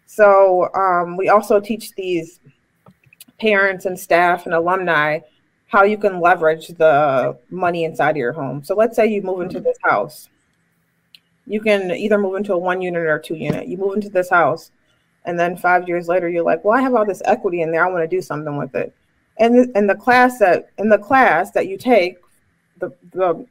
So 0.06 0.74
um, 0.74 1.18
we 1.18 1.30
also 1.30 1.60
teach 1.60 1.94
these 1.96 2.40
parents 3.40 3.86
and 3.86 4.00
staff 4.00 4.46
and 4.46 4.54
alumni 4.54 5.20
how 5.68 5.84
you 5.84 5.98
can 5.98 6.22
leverage 6.22 6.70
the 6.70 7.38
money 7.50 7.84
inside 7.84 8.12
of 8.12 8.18
your 8.18 8.32
home. 8.32 8.64
So 8.64 8.74
let's 8.74 8.96
say 8.96 9.08
you 9.08 9.22
move 9.22 9.42
into 9.42 9.60
this 9.60 9.78
house. 9.84 10.30
You 11.48 11.62
can 11.62 11.92
either 11.92 12.18
move 12.18 12.36
into 12.36 12.54
a 12.54 12.58
one 12.58 12.82
unit 12.82 13.06
or 13.06 13.20
two 13.20 13.36
unit. 13.36 13.68
You 13.68 13.78
move 13.78 13.96
into 13.96 14.10
this 14.10 14.30
house, 14.30 14.72
and 15.26 15.40
then 15.40 15.56
five 15.56 15.88
years 15.88 16.08
later, 16.08 16.30
you're 16.30 16.44
like, 16.44 16.64
"Well, 16.64 16.78
I 16.78 16.82
have 16.82 16.94
all 16.94 17.06
this 17.06 17.22
equity 17.26 17.62
in 17.62 17.72
there. 17.72 17.86
I 17.86 17.90
want 17.90 18.04
to 18.04 18.16
do 18.16 18.22
something 18.22 18.58
with 18.58 18.76
it." 18.76 18.94
And 19.38 19.76
in 19.76 19.88
the 19.88 19.96
class 19.96 20.40
that 20.40 20.70
in 20.78 20.90
the 20.90 20.98
class 20.98 21.52
that 21.52 21.68
you 21.68 21.78
take, 21.78 22.18
the 22.80 22.92
the 23.14 23.46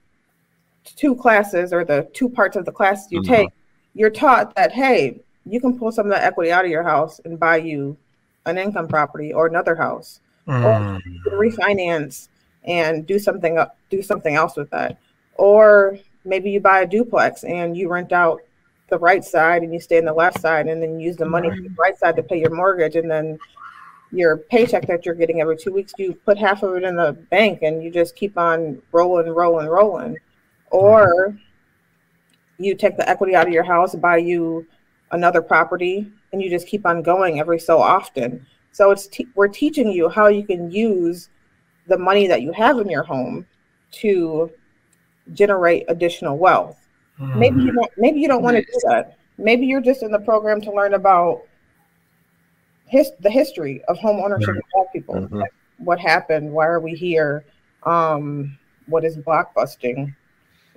two 0.84 1.14
classes 1.16 1.72
or 1.72 1.84
the 1.84 2.08
two 2.12 2.28
parts 2.28 2.56
of 2.56 2.64
the 2.64 2.72
class 2.72 3.10
you 3.10 3.20
mm-hmm. 3.20 3.32
take, 3.32 3.48
you're 3.94 4.10
taught 4.10 4.54
that 4.56 4.72
hey, 4.72 5.20
you 5.46 5.60
can 5.60 5.78
pull 5.78 5.90
some 5.90 6.06
of 6.06 6.12
that 6.12 6.22
equity 6.22 6.52
out 6.52 6.64
of 6.64 6.70
your 6.70 6.82
house 6.82 7.20
and 7.24 7.40
buy 7.40 7.56
you 7.56 7.96
an 8.44 8.58
income 8.58 8.88
property 8.88 9.32
or 9.32 9.46
another 9.46 9.74
house, 9.74 10.20
mm. 10.46 10.64
or 10.64 11.00
refinance 11.30 12.28
and 12.64 13.06
do 13.06 13.18
something 13.18 13.58
do 13.90 14.02
something 14.02 14.34
else 14.34 14.56
with 14.56 14.70
that, 14.70 14.98
or 15.34 15.98
maybe 16.26 16.50
you 16.50 16.60
buy 16.60 16.80
a 16.80 16.86
duplex 16.86 17.44
and 17.44 17.76
you 17.76 17.88
rent 17.88 18.12
out 18.12 18.40
the 18.88 18.98
right 18.98 19.24
side 19.24 19.62
and 19.62 19.72
you 19.72 19.80
stay 19.80 19.96
in 19.96 20.04
the 20.04 20.12
left 20.12 20.40
side 20.40 20.66
and 20.68 20.82
then 20.82 21.00
use 21.00 21.16
the 21.16 21.24
money 21.24 21.48
right. 21.48 21.56
from 21.56 21.64
the 21.64 21.74
right 21.78 21.98
side 21.98 22.16
to 22.16 22.22
pay 22.22 22.38
your 22.38 22.54
mortgage 22.54 22.96
and 22.96 23.10
then 23.10 23.38
your 24.12 24.36
paycheck 24.36 24.86
that 24.86 25.04
you're 25.04 25.14
getting 25.14 25.40
every 25.40 25.56
two 25.56 25.72
weeks 25.72 25.92
you 25.98 26.14
put 26.24 26.38
half 26.38 26.62
of 26.62 26.76
it 26.76 26.84
in 26.84 26.94
the 26.94 27.12
bank 27.30 27.62
and 27.62 27.82
you 27.82 27.90
just 27.90 28.14
keep 28.14 28.38
on 28.38 28.80
rolling 28.92 29.28
rolling 29.28 29.66
rolling 29.66 30.16
or 30.70 31.36
you 32.58 32.74
take 32.74 32.96
the 32.96 33.08
equity 33.08 33.34
out 33.34 33.46
of 33.46 33.52
your 33.52 33.64
house 33.64 33.94
buy 33.96 34.16
you 34.16 34.64
another 35.12 35.42
property 35.42 36.10
and 36.32 36.42
you 36.42 36.50
just 36.50 36.66
keep 36.66 36.86
on 36.86 37.02
going 37.02 37.40
every 37.40 37.58
so 37.58 37.80
often. 37.80 38.46
So 38.72 38.90
it's 38.90 39.06
te- 39.06 39.28
we're 39.34 39.48
teaching 39.48 39.90
you 39.90 40.08
how 40.08 40.28
you 40.28 40.44
can 40.44 40.70
use 40.70 41.28
the 41.86 41.98
money 41.98 42.26
that 42.26 42.42
you 42.42 42.52
have 42.52 42.78
in 42.78 42.90
your 42.90 43.04
home 43.04 43.46
to 43.92 44.50
generate 45.32 45.84
additional 45.88 46.36
wealth. 46.36 46.86
Mm-hmm. 47.20 47.38
Maybe 47.38 47.62
you 47.62 47.72
don't 47.72 47.90
maybe 47.96 48.20
you 48.20 48.28
don't 48.28 48.42
want 48.42 48.56
to 48.56 48.62
do 48.62 48.80
that. 48.84 49.18
Maybe 49.38 49.66
you're 49.66 49.80
just 49.80 50.02
in 50.02 50.10
the 50.10 50.18
program 50.18 50.60
to 50.62 50.72
learn 50.72 50.94
about 50.94 51.42
his, 52.86 53.12
the 53.20 53.30
history 53.30 53.82
of 53.88 53.98
home 53.98 54.20
ownership 54.20 54.50
mm-hmm. 54.50 54.58
of 54.58 54.64
black 54.72 54.92
people. 54.92 55.14
Mm-hmm. 55.14 55.36
Like 55.36 55.52
what 55.78 55.98
happened? 55.98 56.50
Why 56.50 56.66
are 56.66 56.80
we 56.80 56.94
here? 56.94 57.44
Um, 57.82 58.58
what 58.86 59.04
is 59.04 59.16
blockbusting? 59.16 60.14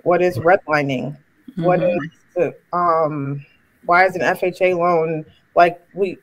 What 0.04 0.22
is 0.22 0.38
redlining? 0.38 1.18
What 1.56 1.80
mm-hmm. 1.80 2.04
is 2.04 2.12
the 2.36 2.78
um 2.78 3.46
why 3.86 4.06
is 4.06 4.16
an 4.16 4.22
FHA 4.22 4.78
loan 4.78 5.26
like 5.56 5.82
we 5.94 6.18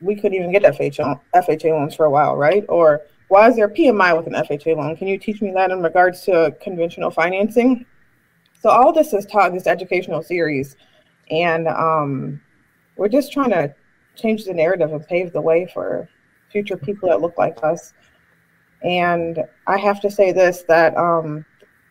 we 0.00 0.14
couldn't 0.14 0.34
even 0.34 0.52
get 0.52 0.62
FHA 0.62 1.20
FHA 1.34 1.70
loans 1.70 1.94
for 1.94 2.04
a 2.04 2.10
while, 2.10 2.36
right? 2.36 2.64
Or 2.68 3.02
why 3.28 3.48
is 3.48 3.56
there 3.56 3.68
PMI 3.68 4.16
with 4.16 4.26
an 4.26 4.34
FHA 4.34 4.76
loan? 4.76 4.96
Can 4.96 5.08
you 5.08 5.18
teach 5.18 5.42
me 5.42 5.50
that 5.52 5.70
in 5.70 5.82
regards 5.82 6.22
to 6.22 6.54
conventional 6.60 7.10
financing? 7.10 7.84
So 8.60 8.70
all 8.70 8.92
this 8.92 9.12
is 9.12 9.26
taught 9.26 9.50
in 9.50 9.54
this 9.54 9.66
educational 9.66 10.22
series, 10.22 10.76
and 11.30 11.68
um, 11.68 12.40
we're 12.96 13.08
just 13.08 13.32
trying 13.32 13.50
to 13.50 13.74
change 14.14 14.44
the 14.44 14.54
narrative 14.54 14.92
and 14.92 15.06
pave 15.06 15.32
the 15.32 15.40
way 15.40 15.68
for 15.72 16.08
future 16.50 16.76
people 16.76 17.08
that 17.08 17.20
look 17.20 17.36
like 17.36 17.62
us. 17.62 17.92
And 18.82 19.44
I 19.66 19.76
have 19.78 20.00
to 20.02 20.10
say 20.10 20.32
this 20.32 20.64
that 20.68 20.96
um, 20.96 21.44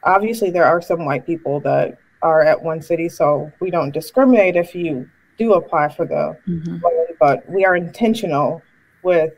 obviously 0.03 0.49
there 0.49 0.65
are 0.65 0.81
some 0.81 1.05
white 1.05 1.25
people 1.25 1.59
that 1.61 1.97
are 2.21 2.41
at 2.41 2.61
one 2.61 2.81
city, 2.81 3.09
so 3.09 3.51
we 3.59 3.69
don't 3.69 3.91
discriminate 3.91 4.55
if 4.55 4.73
you 4.73 5.09
do 5.37 5.53
apply 5.53 5.89
for 5.89 6.05
the 6.05 6.37
mm-hmm. 6.47 6.77
loan, 6.81 7.07
but 7.19 7.47
we 7.49 7.65
are 7.65 7.75
intentional 7.75 8.61
with 9.03 9.33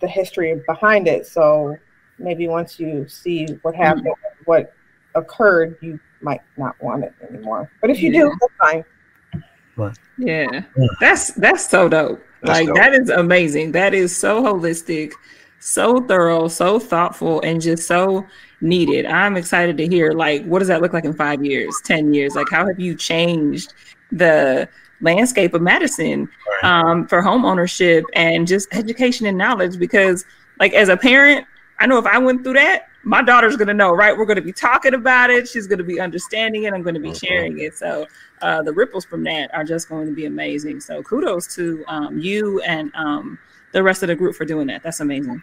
the 0.00 0.08
history 0.08 0.60
behind 0.66 1.08
it. 1.08 1.26
So 1.26 1.76
maybe 2.18 2.48
once 2.48 2.78
you 2.78 3.08
see 3.08 3.46
what 3.62 3.74
mm-hmm. 3.74 3.82
happened, 3.82 4.06
mm-hmm. 4.06 4.42
what 4.44 4.72
occurred, 5.14 5.76
you 5.80 5.98
might 6.20 6.40
not 6.56 6.80
want 6.82 7.04
it 7.04 7.14
anymore. 7.28 7.70
But 7.80 7.90
if 7.90 8.00
you 8.00 8.12
yeah. 8.12 8.20
do, 8.20 8.36
that's 8.40 8.54
fine. 8.60 8.84
Right. 9.76 9.96
Yeah, 10.18 10.62
that's 11.00 11.32
that's 11.34 11.68
so 11.68 11.88
dope. 11.88 12.20
That's 12.42 12.58
like 12.58 12.66
dope. 12.66 12.76
that 12.76 12.94
is 12.94 13.10
amazing. 13.10 13.72
That 13.72 13.94
is 13.94 14.16
so 14.16 14.42
holistic, 14.42 15.12
so 15.60 16.00
thorough, 16.00 16.48
so 16.48 16.80
thoughtful, 16.80 17.40
and 17.42 17.60
just 17.60 17.86
so 17.86 18.26
needed. 18.60 19.06
I'm 19.06 19.36
excited 19.36 19.76
to 19.76 19.86
hear 19.86 20.10
like 20.10 20.44
what 20.44 20.58
does 20.58 20.68
that 20.68 20.82
look 20.82 20.92
like 20.92 21.04
in 21.04 21.14
five 21.14 21.44
years, 21.44 21.72
ten 21.84 22.12
years? 22.12 22.34
Like 22.34 22.48
how 22.50 22.66
have 22.66 22.80
you 22.80 22.96
changed 22.96 23.74
the 24.10 24.68
landscape 25.00 25.54
of 25.54 25.62
Madison 25.62 26.28
um, 26.62 27.06
for 27.06 27.22
home 27.22 27.44
ownership 27.44 28.04
and 28.14 28.46
just 28.46 28.68
education 28.72 29.26
and 29.26 29.38
knowledge? 29.38 29.78
Because 29.78 30.24
like 30.58 30.72
as 30.72 30.88
a 30.88 30.96
parent, 30.96 31.46
I 31.78 31.86
know 31.86 31.98
if 31.98 32.06
I 32.06 32.18
went 32.18 32.42
through 32.42 32.54
that, 32.54 32.88
my 33.04 33.22
daughter's 33.22 33.56
gonna 33.56 33.74
know, 33.74 33.92
right? 33.92 34.16
We're 34.16 34.26
gonna 34.26 34.42
be 34.42 34.52
talking 34.52 34.94
about 34.94 35.30
it. 35.30 35.48
She's 35.48 35.66
gonna 35.66 35.84
be 35.84 36.00
understanding 36.00 36.64
it. 36.64 36.72
I'm 36.72 36.82
gonna 36.82 37.00
be 37.00 37.14
sharing 37.14 37.58
it. 37.60 37.76
So 37.76 38.06
uh, 38.42 38.62
the 38.62 38.72
ripples 38.72 39.04
from 39.04 39.24
that 39.24 39.52
are 39.54 39.64
just 39.64 39.88
going 39.88 40.06
to 40.06 40.14
be 40.14 40.26
amazing. 40.26 40.80
So 40.80 41.02
kudos 41.02 41.54
to 41.56 41.84
um, 41.88 42.18
you 42.18 42.60
and 42.62 42.92
um, 42.94 43.38
the 43.72 43.82
rest 43.82 44.02
of 44.02 44.08
the 44.08 44.14
group 44.14 44.34
for 44.34 44.44
doing 44.44 44.66
that. 44.68 44.82
That's 44.82 45.00
amazing. 45.00 45.42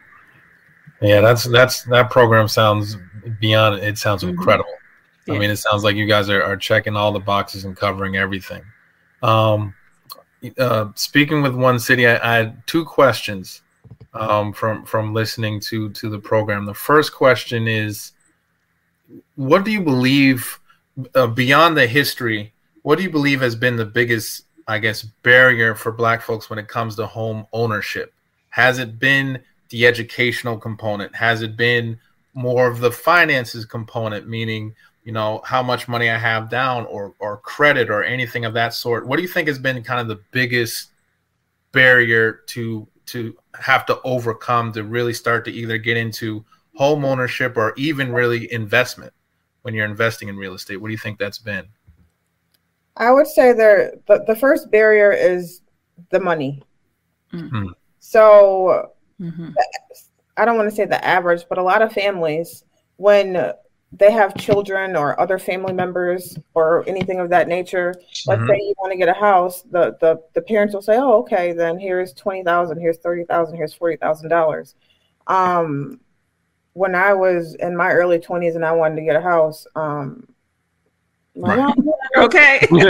Yeah, 1.01 1.21
that's 1.21 1.43
that's 1.45 1.83
that 1.83 2.09
program 2.09 2.47
sounds 2.47 2.97
beyond. 3.39 3.83
It 3.83 3.97
sounds 3.97 4.23
mm-hmm. 4.23 4.31
incredible. 4.31 4.73
Yeah. 5.25 5.35
I 5.35 5.39
mean, 5.39 5.49
it 5.49 5.57
sounds 5.57 5.83
like 5.83 5.95
you 5.95 6.05
guys 6.05 6.29
are, 6.29 6.41
are 6.41 6.55
checking 6.55 6.95
all 6.95 7.11
the 7.11 7.19
boxes 7.19 7.65
and 7.65 7.75
covering 7.75 8.15
everything. 8.15 8.63
Um, 9.25 9.73
uh, 10.59 10.89
speaking 10.93 11.41
with 11.41 11.55
one 11.55 11.79
city, 11.79 12.05
I, 12.05 12.33
I 12.33 12.35
had 12.35 12.67
two 12.67 12.85
questions 12.85 13.63
um, 14.13 14.53
from 14.53 14.85
from 14.85 15.13
listening 15.13 15.59
to 15.61 15.89
to 15.89 16.09
the 16.09 16.19
program. 16.19 16.65
The 16.65 16.73
first 16.73 17.13
question 17.13 17.67
is, 17.67 18.11
what 19.35 19.65
do 19.65 19.71
you 19.71 19.81
believe 19.81 20.59
uh, 21.15 21.27
beyond 21.27 21.75
the 21.75 21.87
history? 21.87 22.53
What 22.83 22.97
do 22.97 23.03
you 23.03 23.09
believe 23.09 23.41
has 23.41 23.55
been 23.55 23.75
the 23.75 23.85
biggest, 23.85 24.45
I 24.67 24.77
guess, 24.77 25.01
barrier 25.01 25.73
for 25.73 25.91
Black 25.91 26.21
folks 26.21 26.49
when 26.49 26.59
it 26.59 26.67
comes 26.67 26.95
to 26.95 27.07
home 27.07 27.47
ownership? 27.51 28.13
Has 28.49 28.77
it 28.77 28.99
been 28.99 29.41
the 29.69 29.87
educational 29.87 30.57
component? 30.57 31.15
Has 31.15 31.41
it 31.41 31.57
been 31.57 31.99
more 32.35 32.67
of 32.67 32.79
the 32.79 32.91
finances 32.91 33.65
component, 33.65 34.27
meaning 34.27 34.75
you 35.05 35.13
know 35.13 35.41
how 35.45 35.63
much 35.63 35.87
money 35.87 36.09
I 36.09 36.17
have 36.17 36.49
down 36.49 36.85
or 36.87 37.13
or 37.19 37.37
credit 37.37 37.89
or 37.89 38.03
anything 38.03 38.43
of 38.43 38.53
that 38.55 38.73
sort? 38.73 39.07
What 39.07 39.15
do 39.15 39.21
you 39.21 39.29
think 39.29 39.47
has 39.47 39.57
been 39.57 39.81
kind 39.83 40.01
of 40.01 40.07
the 40.07 40.21
biggest 40.31 40.89
barrier 41.71 42.41
to 42.47 42.87
to 43.07 43.37
have 43.59 43.85
to 43.85 44.01
overcome 44.03 44.73
to 44.73 44.83
really 44.83 45.13
start 45.13 45.45
to 45.45 45.51
either 45.51 45.77
get 45.77 45.95
into 45.95 46.43
home 46.75 47.05
ownership 47.05 47.55
or 47.55 47.73
even 47.77 48.11
really 48.11 48.51
investment 48.51 49.13
when 49.61 49.73
you're 49.73 49.85
investing 49.85 50.27
in 50.27 50.35
real 50.35 50.53
estate? 50.53 50.77
What 50.77 50.89
do 50.89 50.91
you 50.91 50.97
think 50.97 51.17
that's 51.17 51.39
been? 51.39 51.65
I 52.97 53.11
would 53.11 53.27
say 53.27 53.53
there 53.53 53.93
the, 54.07 54.23
the 54.27 54.35
first 54.35 54.69
barrier 54.71 55.11
is 55.11 55.61
the 56.09 56.19
money. 56.19 56.61
Mm-hmm. 57.31 57.69
So 57.99 58.91
Mm-hmm. 59.21 59.51
I 60.37 60.45
don't 60.45 60.57
want 60.57 60.69
to 60.69 60.75
say 60.75 60.85
the 60.85 61.03
average, 61.05 61.45
but 61.47 61.57
a 61.57 61.63
lot 61.63 61.81
of 61.81 61.93
families, 61.93 62.63
when 62.97 63.53
they 63.91 64.11
have 64.11 64.35
children 64.35 64.95
or 64.95 65.19
other 65.19 65.39
family 65.39 65.73
members 65.73 66.37
or 66.53 66.87
anything 66.87 67.19
of 67.19 67.29
that 67.29 67.47
nature, 67.47 67.95
mm-hmm. 67.97 68.29
let's 68.29 68.47
say 68.47 68.57
you 68.57 68.73
want 68.77 68.91
to 68.91 68.97
get 68.97 69.09
a 69.09 69.13
house, 69.13 69.63
the 69.63 69.97
the, 70.01 70.21
the 70.33 70.41
parents 70.41 70.73
will 70.73 70.81
say, 70.81 70.97
"Oh, 70.97 71.19
okay, 71.19 71.53
then 71.53 71.79
here's 71.79 72.13
twenty 72.13 72.43
thousand, 72.43 72.79
here's 72.79 72.97
thirty 72.97 73.23
thousand, 73.23 73.57
here's 73.57 73.73
forty 73.73 73.97
thousand 73.97 74.29
dollars." 74.29 74.75
Um, 75.27 75.99
when 76.73 76.93
I 76.93 77.13
was 77.13 77.55
in 77.55 77.75
my 77.75 77.91
early 77.91 78.19
twenties 78.19 78.55
and 78.55 78.65
I 78.65 78.73
wanted 78.73 78.97
to 78.97 79.03
get 79.03 79.15
a 79.15 79.21
house, 79.21 79.65
um, 79.75 80.27
Right. 81.35 81.75
okay. 82.17 82.65
like 82.71 82.89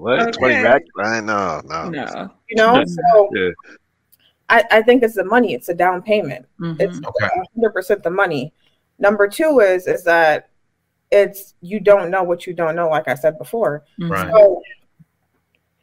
what? 0.00 0.20
Okay. 0.20 0.30
Twenty 0.32 0.62
racks? 0.62 0.86
Right? 0.96 1.22
No, 1.22 1.60
no. 1.66 1.90
No. 1.90 2.30
You 2.48 2.56
know, 2.56 2.82
so 2.84 3.30
yeah. 3.34 3.50
I, 4.48 4.64
I 4.70 4.82
think 4.82 5.02
it's 5.02 5.14
the 5.14 5.24
money. 5.24 5.54
It's 5.54 5.68
a 5.68 5.74
down 5.74 6.02
payment. 6.02 6.46
Mm-hmm. 6.60 6.80
It's 6.80 7.00
hundred 7.54 7.70
percent 7.70 8.02
the 8.02 8.10
money. 8.10 8.52
Number 8.98 9.28
two 9.28 9.60
is 9.60 9.86
is 9.86 10.04
that 10.04 10.50
it's 11.10 11.54
you 11.60 11.80
don't 11.80 12.10
know 12.10 12.22
what 12.22 12.46
you 12.46 12.54
don't 12.54 12.76
know. 12.76 12.88
Like 12.88 13.08
I 13.08 13.14
said 13.14 13.38
before, 13.38 13.84
mm-hmm. 14.00 14.12
right. 14.12 14.30
so 14.30 14.62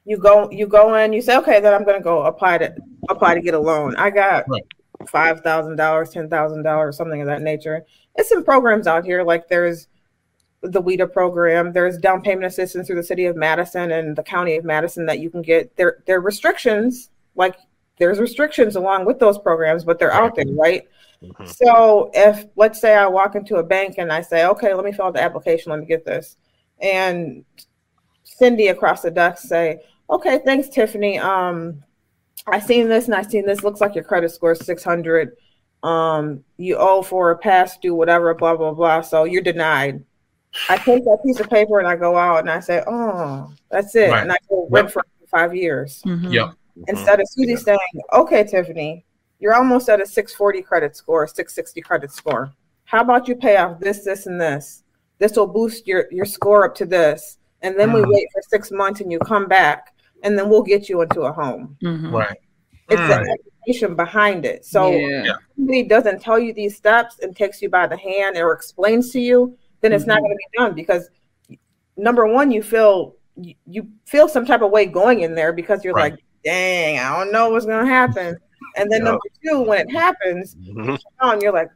you 0.05 0.17
go 0.17 0.49
you 0.51 0.67
go 0.67 0.95
in. 0.95 1.13
You 1.13 1.21
say, 1.21 1.37
okay, 1.37 1.59
then 1.59 1.73
I'm 1.73 1.83
going 1.83 1.97
to 1.97 2.03
go 2.03 2.23
apply 2.23 2.57
to 2.59 2.75
apply 3.09 3.35
to 3.35 3.41
get 3.41 3.53
a 3.53 3.59
loan. 3.59 3.95
I 3.95 4.09
got 4.09 4.45
right. 4.47 4.63
five 5.07 5.41
thousand 5.41 5.75
dollars, 5.75 6.09
ten 6.09 6.29
thousand 6.29 6.63
dollars, 6.63 6.97
something 6.97 7.21
of 7.21 7.27
that 7.27 7.41
nature. 7.41 7.85
It's 8.15 8.29
some 8.29 8.43
programs 8.43 8.87
out 8.87 9.05
here. 9.05 9.23
Like 9.23 9.47
there's 9.47 9.87
the 10.61 10.81
WHEDA 10.81 11.11
program. 11.11 11.73
There's 11.73 11.97
down 11.97 12.21
payment 12.21 12.45
assistance 12.45 12.87
through 12.87 12.95
the 12.95 13.03
city 13.03 13.25
of 13.25 13.35
Madison 13.35 13.91
and 13.91 14.15
the 14.15 14.23
county 14.23 14.55
of 14.55 14.63
Madison 14.63 15.05
that 15.05 15.19
you 15.19 15.29
can 15.29 15.41
get. 15.41 15.75
There 15.75 16.03
there 16.05 16.17
are 16.17 16.21
restrictions 16.21 17.09
like 17.35 17.55
there's 18.03 18.19
restrictions 18.19 18.75
along 18.75 19.05
with 19.05 19.17
those 19.17 19.37
programs, 19.37 19.85
but 19.85 19.97
they're 19.97 20.11
out 20.11 20.35
there, 20.35 20.45
right? 20.49 20.83
Mm-hmm. 21.23 21.45
So 21.45 22.11
if 22.13 22.45
let's 22.57 22.81
say 22.81 22.95
I 22.95 23.07
walk 23.07 23.35
into 23.35 23.55
a 23.55 23.63
bank 23.63 23.95
and 23.97 24.11
I 24.11 24.19
say, 24.19 24.45
okay, 24.45 24.73
let 24.73 24.83
me 24.83 24.91
fill 24.91 25.05
out 25.05 25.13
the 25.13 25.21
application, 25.23 25.71
let 25.71 25.79
me 25.79 25.85
get 25.85 26.05
this, 26.05 26.35
and 26.81 27.45
Cindy 28.25 28.67
across 28.67 29.03
the 29.03 29.11
desk 29.11 29.47
say, 29.47 29.79
okay, 30.09 30.41
thanks, 30.43 30.67
Tiffany. 30.67 31.17
Um, 31.17 31.81
I 32.45 32.59
seen 32.59 32.89
this 32.89 33.05
and 33.05 33.15
I 33.15 33.21
seen 33.21 33.45
this. 33.45 33.63
Looks 33.63 33.79
like 33.79 33.95
your 33.95 34.03
credit 34.03 34.31
score 34.31 34.51
is 34.51 34.59
600. 34.65 35.37
Um, 35.81 36.43
you 36.57 36.75
owe 36.75 37.01
for 37.01 37.31
a 37.31 37.37
past 37.37 37.81
due, 37.81 37.95
whatever, 37.95 38.33
blah 38.33 38.57
blah 38.57 38.73
blah. 38.73 38.99
So 38.99 39.23
you're 39.23 39.41
denied. 39.41 40.03
I 40.67 40.75
take 40.75 41.05
that 41.05 41.19
piece 41.25 41.39
of 41.39 41.49
paper 41.49 41.79
and 41.79 41.87
I 41.87 41.95
go 41.95 42.17
out 42.17 42.39
and 42.39 42.49
I 42.49 42.59
say, 42.59 42.83
oh, 42.85 43.49
that's 43.71 43.95
it, 43.95 44.09
right. 44.09 44.23
and 44.23 44.31
I 44.31 44.35
go 44.49 44.67
rent 44.69 44.87
yep. 44.87 44.93
for 44.93 45.05
five 45.31 45.55
years. 45.55 46.03
Mm-hmm. 46.05 46.31
Yeah. 46.75 46.83
Instead 46.87 47.19
of 47.19 47.27
Susie 47.29 47.51
yeah. 47.51 47.57
saying, 47.57 48.01
okay, 48.13 48.43
Tiffany, 48.43 49.05
you're 49.39 49.53
almost 49.53 49.89
at 49.89 50.01
a 50.01 50.05
640 50.05 50.61
credit 50.61 50.95
score, 50.95 51.27
660 51.27 51.81
credit 51.81 52.11
score. 52.11 52.53
How 52.85 53.01
about 53.01 53.27
you 53.27 53.35
pay 53.35 53.57
off 53.57 53.79
this, 53.79 54.03
this, 54.03 54.25
and 54.25 54.39
this? 54.39 54.83
This 55.19 55.35
will 55.35 55.47
boost 55.47 55.87
your 55.87 56.05
your 56.11 56.25
score 56.25 56.65
up 56.65 56.75
to 56.75 56.85
this, 56.85 57.37
and 57.61 57.79
then 57.79 57.89
mm-hmm. 57.89 58.07
we 58.09 58.15
wait 58.15 58.27
for 58.33 58.41
six 58.49 58.71
months 58.71 58.99
and 59.01 59.11
you 59.11 59.19
come 59.19 59.47
back, 59.47 59.93
and 60.23 60.37
then 60.37 60.49
we'll 60.49 60.63
get 60.63 60.89
you 60.89 61.01
into 61.01 61.21
a 61.21 61.31
home. 61.31 61.77
Mm-hmm. 61.83 62.13
Right. 62.13 62.37
It's 62.89 62.99
right. 62.99 63.23
the 63.23 63.37
education 63.65 63.95
behind 63.95 64.45
it. 64.45 64.65
So 64.65 64.91
yeah. 64.91 65.35
somebody 65.55 65.83
doesn't 65.83 66.21
tell 66.21 66.37
you 66.37 66.53
these 66.53 66.75
steps 66.75 67.19
and 67.21 67.35
takes 67.35 67.61
you 67.61 67.69
by 67.69 67.87
the 67.87 67.97
hand 67.97 68.37
or 68.37 68.53
explains 68.53 69.11
to 69.11 69.19
you, 69.19 69.57
then 69.81 69.93
it's 69.93 70.03
mm-hmm. 70.03 70.09
not 70.09 70.19
going 70.19 70.31
to 70.31 70.37
be 70.37 70.57
done 70.57 70.75
because 70.75 71.09
number 71.97 72.27
one, 72.27 72.51
you 72.51 72.61
feel 72.61 73.15
you, 73.35 73.55
you 73.65 73.87
feel 74.05 74.27
some 74.27 74.45
type 74.45 74.61
of 74.61 74.71
way 74.71 74.85
going 74.85 75.21
in 75.21 75.35
there 75.35 75.53
because 75.53 75.83
you're 75.83 75.93
right. 75.93 76.11
like, 76.13 76.23
dang, 76.43 76.99
I 76.99 77.17
don't 77.17 77.31
know 77.31 77.49
what's 77.49 77.65
going 77.65 77.85
to 77.85 77.91
happen. 77.91 78.37
And 78.75 78.91
then 78.91 79.01
yep. 79.01 79.05
number 79.05 79.25
two, 79.43 79.61
when 79.61 79.87
it 79.87 79.91
happens, 79.91 80.55
mm-hmm. 80.55 81.41
you're 81.41 81.53
like, 81.53 81.69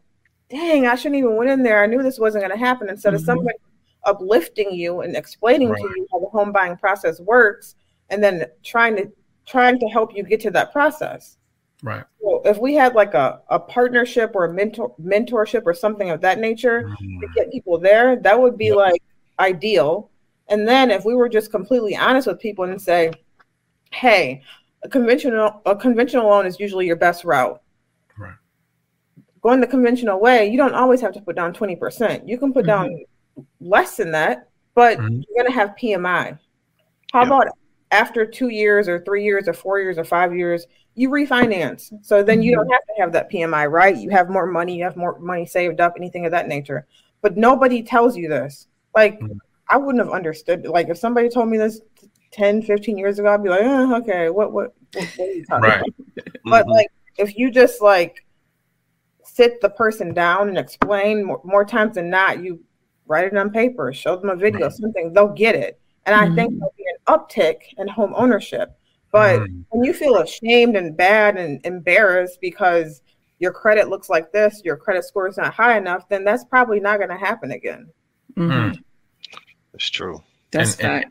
dang, 0.50 0.88
I 0.88 0.96
shouldn't 0.96 1.20
even 1.20 1.36
went 1.36 1.50
in 1.50 1.64
there. 1.64 1.84
I 1.84 1.88
knew 1.88 2.02
this 2.02 2.20
wasn't 2.20 2.44
going 2.44 2.58
to 2.58 2.66
happen. 2.66 2.90
Instead 2.90 3.10
mm-hmm. 3.10 3.16
of 3.18 3.26
somebody 3.26 3.58
uplifting 4.06 4.72
you 4.72 5.02
and 5.02 5.16
explaining 5.16 5.70
right. 5.70 5.82
to 5.82 5.94
you 5.96 6.08
how 6.12 6.20
the 6.20 6.28
home 6.28 6.52
buying 6.52 6.78
process 6.78 7.20
works, 7.20 7.76
and 8.10 8.24
then 8.24 8.46
trying 8.64 8.96
to 8.96 9.12
trying 9.46 9.80
to 9.80 9.88
help 9.88 10.16
you 10.16 10.24
get 10.24 10.40
to 10.42 10.52
that 10.52 10.72
process. 10.72 11.38
Right. 11.84 12.04
So 12.22 12.42
if 12.44 12.58
we 12.58 12.74
had 12.74 12.96
like 12.96 13.14
a, 13.14 13.42
a 13.50 13.60
partnership 13.60 14.32
or 14.34 14.46
a 14.46 14.54
mentor 14.54 14.96
mentorship 15.02 15.64
or 15.66 15.74
something 15.74 16.10
of 16.10 16.22
that 16.22 16.40
nature 16.40 16.84
mm-hmm. 16.84 17.20
to 17.20 17.28
get 17.36 17.52
people 17.52 17.78
there, 17.78 18.16
that 18.16 18.40
would 18.40 18.58
be 18.58 18.68
yep. 18.68 18.76
like 18.78 19.04
ideal. 19.40 20.10
And 20.50 20.68
then 20.68 20.90
if 20.90 21.06
we 21.06 21.14
were 21.14 21.30
just 21.30 21.52
completely 21.52 21.96
honest 21.96 22.28
with 22.28 22.40
people 22.40 22.66
and 22.66 22.82
say, 22.82 23.12
hey, 23.92 24.42
a 24.84 24.90
conventional 24.90 25.62
a 25.66 25.76
conventional 25.76 26.28
loan 26.28 26.46
is 26.46 26.60
usually 26.60 26.86
your 26.86 26.96
best 26.96 27.24
route. 27.24 27.62
Right. 28.18 28.36
Going 29.42 29.62
the 29.62 29.68
conventional 29.68 30.20
way, 30.20 30.50
you 30.50 30.58
don't 30.58 30.76
always 30.76 31.02
have 31.02 31.14
to 31.14 31.22
put 31.22 31.36
down 31.36 31.54
20%. 31.54 32.28
You 32.28 32.38
can 32.38 32.54
put 32.54 32.66
mm-hmm. 32.66 32.68
down 32.68 33.46
less 33.60 33.98
than 33.98 34.12
that, 34.12 34.50
but 34.76 34.98
mm-hmm. 34.98 35.22
you're 35.28 35.44
gonna 35.44 35.56
have 35.56 35.76
PMI. 35.82 36.38
How 37.14 37.22
yep. 37.22 37.28
about 37.28 37.48
after 37.92 38.26
two 38.26 38.50
years 38.50 38.88
or 38.88 39.00
three 39.00 39.24
years 39.24 39.48
or 39.48 39.54
four 39.54 39.80
years 39.80 39.98
or 39.98 40.04
five 40.04 40.36
years, 40.36 40.68
you 40.96 41.10
refinance. 41.10 41.94
So 42.04 42.24
then 42.24 42.42
you 42.42 42.54
don't 42.54 42.66
mm-hmm. 42.66 42.74
have 42.74 42.82
to 42.82 43.02
have 43.02 43.12
that 43.14 43.32
PMI, 43.32 43.72
right? 43.72 43.96
You 43.96 44.10
have 44.10 44.30
more 44.30 44.46
money, 44.46 44.76
you 44.76 44.84
have 44.84 44.98
more 44.98 45.18
money 45.20 45.46
saved 45.46 45.80
up, 45.80 45.94
anything 45.98 46.26
of 46.26 46.32
that 46.32 46.48
nature. 46.48 46.86
But 47.22 47.38
nobody 47.38 47.82
tells 47.84 48.18
you 48.18 48.28
this. 48.28 48.68
Like, 48.96 49.20
mm-hmm. 49.20 49.38
I 49.70 49.78
wouldn't 49.78 50.04
have 50.04 50.14
understood. 50.14 50.66
Like, 50.66 50.90
if 50.90 50.98
somebody 50.98 51.30
told 51.30 51.50
me 51.50 51.58
this 51.58 51.82
10, 52.38 52.62
15 52.62 52.98
years 52.98 53.20
ago, 53.20 53.34
I'd 53.34 53.44
be 53.44 53.50
like, 53.50 53.62
oh, 53.64 53.96
okay, 53.98 54.30
what, 54.30 54.52
what, 54.52 54.74
what, 54.94 55.06
what 55.16 55.28
are 55.28 55.32
you 55.32 55.46
talking 55.46 55.70
right. 55.70 55.82
about? 55.82 56.34
but 56.46 56.64
mm-hmm. 56.64 56.72
like, 56.72 56.88
if 57.18 57.38
you 57.38 57.52
just 57.52 57.82
like 57.82 58.26
sit 59.24 59.60
the 59.62 59.70
person 59.70 60.14
down 60.14 60.50
and 60.50 60.58
explain 60.58 61.26
more, 61.26 61.42
more 61.44 61.66
times 61.66 61.96
than 61.96 62.10
not, 62.10 62.44
you 62.44 62.60
write 63.08 63.26
it 63.26 63.38
on 63.38 63.50
paper, 63.50 63.92
show 63.94 64.16
them 64.16 64.30
a 64.30 64.36
video, 64.36 64.70
something, 64.70 65.14
they'll 65.14 65.34
get 65.34 65.56
it. 65.56 65.80
And 66.06 66.16
I 66.16 66.26
mm-hmm. 66.26 66.36
think 66.36 66.60
there'll 66.60 66.74
be 66.78 66.86
an 66.86 67.20
uptick 67.20 67.58
in 67.78 67.88
home 67.88 68.14
ownership. 68.16 68.78
But 69.12 69.40
mm-hmm. 69.40 69.62
when 69.70 69.84
you 69.84 69.94
feel 69.94 70.18
ashamed 70.18 70.76
and 70.76 70.96
bad 70.96 71.38
and 71.38 71.66
embarrassed 71.66 72.40
because 72.42 73.02
your 73.40 73.52
credit 73.52 73.90
looks 73.90 74.10
like 74.10 74.32
this, 74.32 74.62
your 74.64 74.78
credit 74.78 75.06
score 75.06 75.28
is 75.28 75.38
not 75.38 75.54
high 75.54 75.78
enough, 75.78 76.08
then 76.10 76.24
that's 76.24 76.44
probably 76.46 76.80
not 76.80 76.98
going 76.98 77.10
to 77.10 77.18
happen 77.18 77.52
again. 77.52 77.90
Mm-hmm. 78.36 78.80
That's 79.72 79.90
true. 79.90 80.22
That's 80.52 80.78
and, 80.80 81.04
and, 81.04 81.06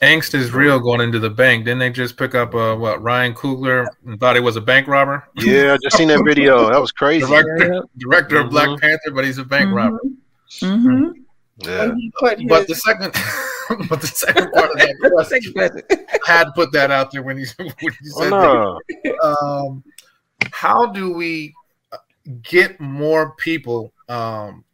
angst 0.00 0.34
is 0.34 0.52
real 0.52 0.78
going 0.78 1.00
into 1.00 1.18
the 1.18 1.30
bank. 1.30 1.64
Didn't 1.64 1.78
they 1.78 1.90
just 1.90 2.16
pick 2.16 2.34
up 2.34 2.54
uh, 2.54 2.74
what 2.74 3.02
Ryan 3.02 3.34
Coogler 3.34 3.86
and 4.06 4.18
thought 4.18 4.36
he 4.36 4.40
was 4.40 4.56
a 4.56 4.60
bank 4.60 4.86
robber? 4.88 5.28
Yeah, 5.36 5.74
I 5.74 5.78
just 5.82 5.96
seen 5.96 6.08
that 6.08 6.22
video. 6.24 6.70
That 6.70 6.80
was 6.80 6.92
crazy. 6.92 7.26
Director, 7.26 7.82
director 7.98 8.36
mm-hmm. 8.36 8.46
of 8.46 8.50
Black 8.50 8.68
mm-hmm. 8.68 8.80
Panther, 8.80 9.10
but 9.12 9.24
he's 9.24 9.38
a 9.38 9.44
bank 9.44 9.66
mm-hmm. 9.66 9.74
robber. 9.74 10.00
Mm-hmm. 10.60 11.20
Yeah. 11.58 11.90
But 12.20 12.66
the 12.66 12.74
second, 12.74 13.12
but 13.88 14.00
the 14.00 14.06
second 14.06 14.50
part 14.52 14.70
of 14.70 14.78
that 14.78 15.10
question, 15.14 15.52
had 16.26 16.44
to 16.44 16.52
put 16.52 16.72
that 16.72 16.90
out 16.90 17.10
there 17.10 17.22
when 17.22 17.36
he, 17.36 17.44
when 17.58 17.68
he 17.78 18.10
oh, 18.16 18.22
said 18.22 18.32
oh, 18.32 18.80
no. 19.04 19.18
Um, 19.22 19.84
how 20.52 20.86
do 20.86 21.12
we 21.12 21.54
get 22.42 22.80
more 22.80 23.34
people, 23.36 23.92
um, 24.08 24.64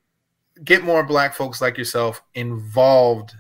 get 0.63 0.85
more 0.85 1.03
Black 1.03 1.35
folks 1.35 1.61
like 1.61 1.77
yourself 1.77 2.23
involved 2.35 3.35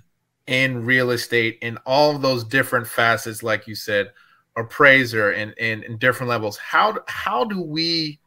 in 0.46 0.84
real 0.84 1.10
estate 1.10 1.58
in 1.62 1.76
all 1.86 2.14
of 2.14 2.22
those 2.22 2.44
different 2.44 2.86
facets, 2.86 3.42
like 3.42 3.66
you 3.66 3.74
said, 3.74 4.12
appraiser 4.56 5.32
and 5.32 5.52
in 5.54 5.98
different 5.98 6.30
levels. 6.30 6.56
How 6.56 6.98
how 7.08 7.44
do 7.44 7.60
we 7.60 8.20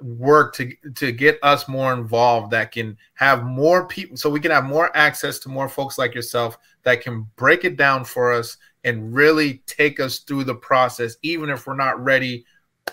work 0.00 0.54
to 0.54 0.72
to 0.94 1.10
get 1.12 1.38
us 1.42 1.68
more 1.68 1.92
involved 1.94 2.50
that 2.50 2.72
can 2.72 2.96
have 3.14 3.44
more 3.44 3.86
people 3.86 4.16
so 4.16 4.28
we 4.28 4.40
can 4.40 4.50
have 4.50 4.64
more 4.64 4.94
access 4.96 5.38
to 5.38 5.48
more 5.48 5.68
folks 5.68 5.96
like 5.96 6.14
yourself 6.14 6.58
that 6.82 7.00
can 7.00 7.26
break 7.36 7.64
it 7.64 7.76
down 7.76 8.04
for 8.04 8.32
us 8.32 8.58
and 8.84 9.14
really 9.14 9.62
take 9.66 9.98
us 9.98 10.18
through 10.18 10.44
the 10.44 10.54
process 10.54 11.16
even 11.22 11.48
if 11.48 11.66
we're 11.66 11.74
not 11.74 12.02
ready 12.04 12.44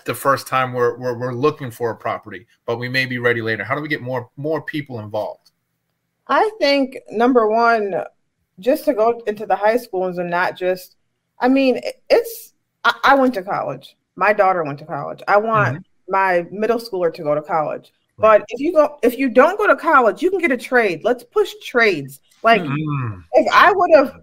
the 0.06 0.14
first 0.14 0.46
time 0.46 0.72
we're, 0.72 0.96
we're, 0.96 1.16
we're 1.18 1.34
looking 1.34 1.70
for 1.70 1.90
a 1.90 1.96
property 1.96 2.46
but 2.64 2.78
we 2.78 2.88
may 2.88 3.04
be 3.04 3.18
ready 3.18 3.42
later 3.42 3.64
how 3.64 3.74
do 3.74 3.82
we 3.82 3.88
get 3.88 4.00
more 4.00 4.30
more 4.38 4.62
people 4.62 4.98
involved 4.98 5.50
i 6.28 6.50
think 6.58 6.96
number 7.10 7.48
one 7.48 7.94
just 8.60 8.84
to 8.84 8.94
go 8.94 9.22
into 9.26 9.46
the 9.46 9.56
high 9.56 9.76
schools 9.76 10.18
and 10.18 10.30
not 10.30 10.56
just 10.56 10.96
i 11.40 11.48
mean 11.48 11.80
it's 12.08 12.54
i, 12.84 12.94
I 13.04 13.14
went 13.14 13.34
to 13.34 13.42
college 13.42 13.96
my 14.16 14.32
daughter 14.32 14.62
went 14.62 14.78
to 14.78 14.84
college 14.84 15.22
i 15.28 15.36
want 15.36 15.74
mm-hmm 15.74 15.82
my 16.08 16.46
middle 16.50 16.78
schooler 16.78 17.12
to 17.12 17.22
go 17.22 17.34
to 17.34 17.42
college. 17.42 17.92
But 18.16 18.44
if 18.48 18.60
you 18.60 18.72
go, 18.72 18.98
if 19.02 19.18
you 19.18 19.28
don't 19.28 19.58
go 19.58 19.66
to 19.66 19.74
college, 19.74 20.22
you 20.22 20.30
can 20.30 20.38
get 20.38 20.52
a 20.52 20.56
trade. 20.56 21.02
Let's 21.02 21.24
push 21.24 21.52
trades. 21.62 22.20
Like 22.42 22.62
mm. 22.62 23.24
if 23.32 23.52
I 23.52 23.72
would 23.72 23.90
have 23.94 24.22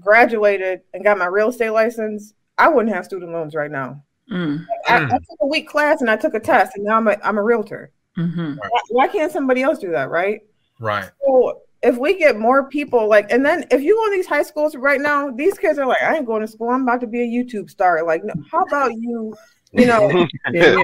graduated 0.00 0.82
and 0.94 1.02
got 1.02 1.18
my 1.18 1.26
real 1.26 1.48
estate 1.48 1.70
license, 1.70 2.34
I 2.56 2.68
wouldn't 2.68 2.94
have 2.94 3.04
student 3.04 3.32
loans 3.32 3.54
right 3.54 3.70
now. 3.70 4.04
Mm. 4.30 4.64
I, 4.86 5.04
I, 5.04 5.08
took 5.08 5.38
a 5.40 5.46
week 5.46 5.68
class 5.68 6.02
and 6.02 6.10
I 6.10 6.14
took 6.14 6.34
a 6.34 6.40
test, 6.40 6.76
and 6.76 6.84
now 6.84 6.98
I'm 6.98 7.08
a 7.08 7.16
I'm 7.24 7.36
a 7.36 7.42
realtor. 7.42 7.90
Mm-hmm. 8.16 8.56
Why, 8.56 8.80
why, 8.90 9.08
can't 9.08 9.32
somebody 9.32 9.62
else 9.62 9.80
do 9.80 9.90
that? 9.90 10.08
Right. 10.08 10.42
Right. 10.78 11.10
So 11.24 11.62
if 11.82 11.96
we 11.96 12.18
get 12.18 12.38
more 12.38 12.68
people 12.68 13.08
like, 13.08 13.30
and 13.32 13.44
then 13.44 13.64
if 13.70 13.82
you 13.82 13.96
go 13.96 14.10
to 14.10 14.16
these 14.16 14.26
high 14.26 14.42
schools 14.42 14.76
right 14.76 15.00
now, 15.00 15.30
these 15.30 15.58
kids 15.58 15.78
are 15.78 15.86
like, 15.86 16.02
I 16.02 16.16
ain't 16.16 16.26
going 16.26 16.42
to 16.42 16.48
school. 16.48 16.68
I'm 16.68 16.82
about 16.82 17.00
to 17.00 17.06
be 17.06 17.22
a 17.22 17.26
YouTube 17.26 17.70
star. 17.70 18.04
Like, 18.04 18.22
no, 18.24 18.34
how 18.50 18.62
about 18.62 18.92
you 18.94 19.34
you 19.72 19.86
know, 19.86 20.26
yeah, 20.52 20.76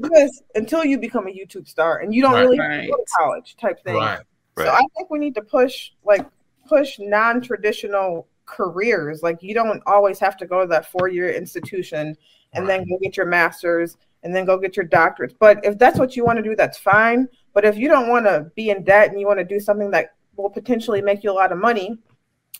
this 0.00 0.42
until 0.54 0.84
you 0.84 0.98
become 0.98 1.28
a 1.28 1.30
YouTube 1.30 1.68
star 1.68 1.98
and 1.98 2.14
you 2.14 2.22
don't 2.22 2.32
right, 2.32 2.40
really 2.40 2.58
right. 2.58 2.90
go 2.90 2.96
to 2.96 3.04
college 3.16 3.56
type 3.56 3.82
thing. 3.84 3.94
Right, 3.94 4.20
so 4.56 4.68
I 4.68 4.80
think 4.96 5.10
we 5.10 5.18
need 5.18 5.34
to 5.36 5.42
push 5.42 5.90
like 6.04 6.26
push 6.66 6.98
non-traditional 6.98 8.26
careers. 8.44 9.22
Like 9.22 9.42
you 9.42 9.54
don't 9.54 9.82
always 9.86 10.18
have 10.18 10.36
to 10.38 10.46
go 10.46 10.62
to 10.62 10.66
that 10.66 10.90
four-year 10.90 11.30
institution 11.30 12.16
and 12.54 12.68
then 12.68 12.88
go 12.88 12.98
get 13.00 13.16
your 13.16 13.26
master's 13.26 13.96
and 14.24 14.34
then 14.34 14.44
go 14.44 14.58
get 14.58 14.76
your 14.76 14.86
doctorates. 14.86 15.34
But 15.38 15.64
if 15.64 15.78
that's 15.78 15.98
what 15.98 16.16
you 16.16 16.24
want 16.24 16.38
to 16.38 16.42
do, 16.42 16.56
that's 16.56 16.78
fine. 16.78 17.28
But 17.54 17.64
if 17.64 17.76
you 17.76 17.88
don't 17.88 18.08
want 18.08 18.26
to 18.26 18.50
be 18.56 18.70
in 18.70 18.82
debt 18.82 19.10
and 19.10 19.20
you 19.20 19.26
want 19.26 19.38
to 19.38 19.44
do 19.44 19.60
something 19.60 19.92
that 19.92 20.14
will 20.38 20.50
potentially 20.50 21.02
make 21.02 21.22
you 21.22 21.30
a 21.30 21.32
lot 21.32 21.52
of 21.52 21.58
money, 21.58 21.98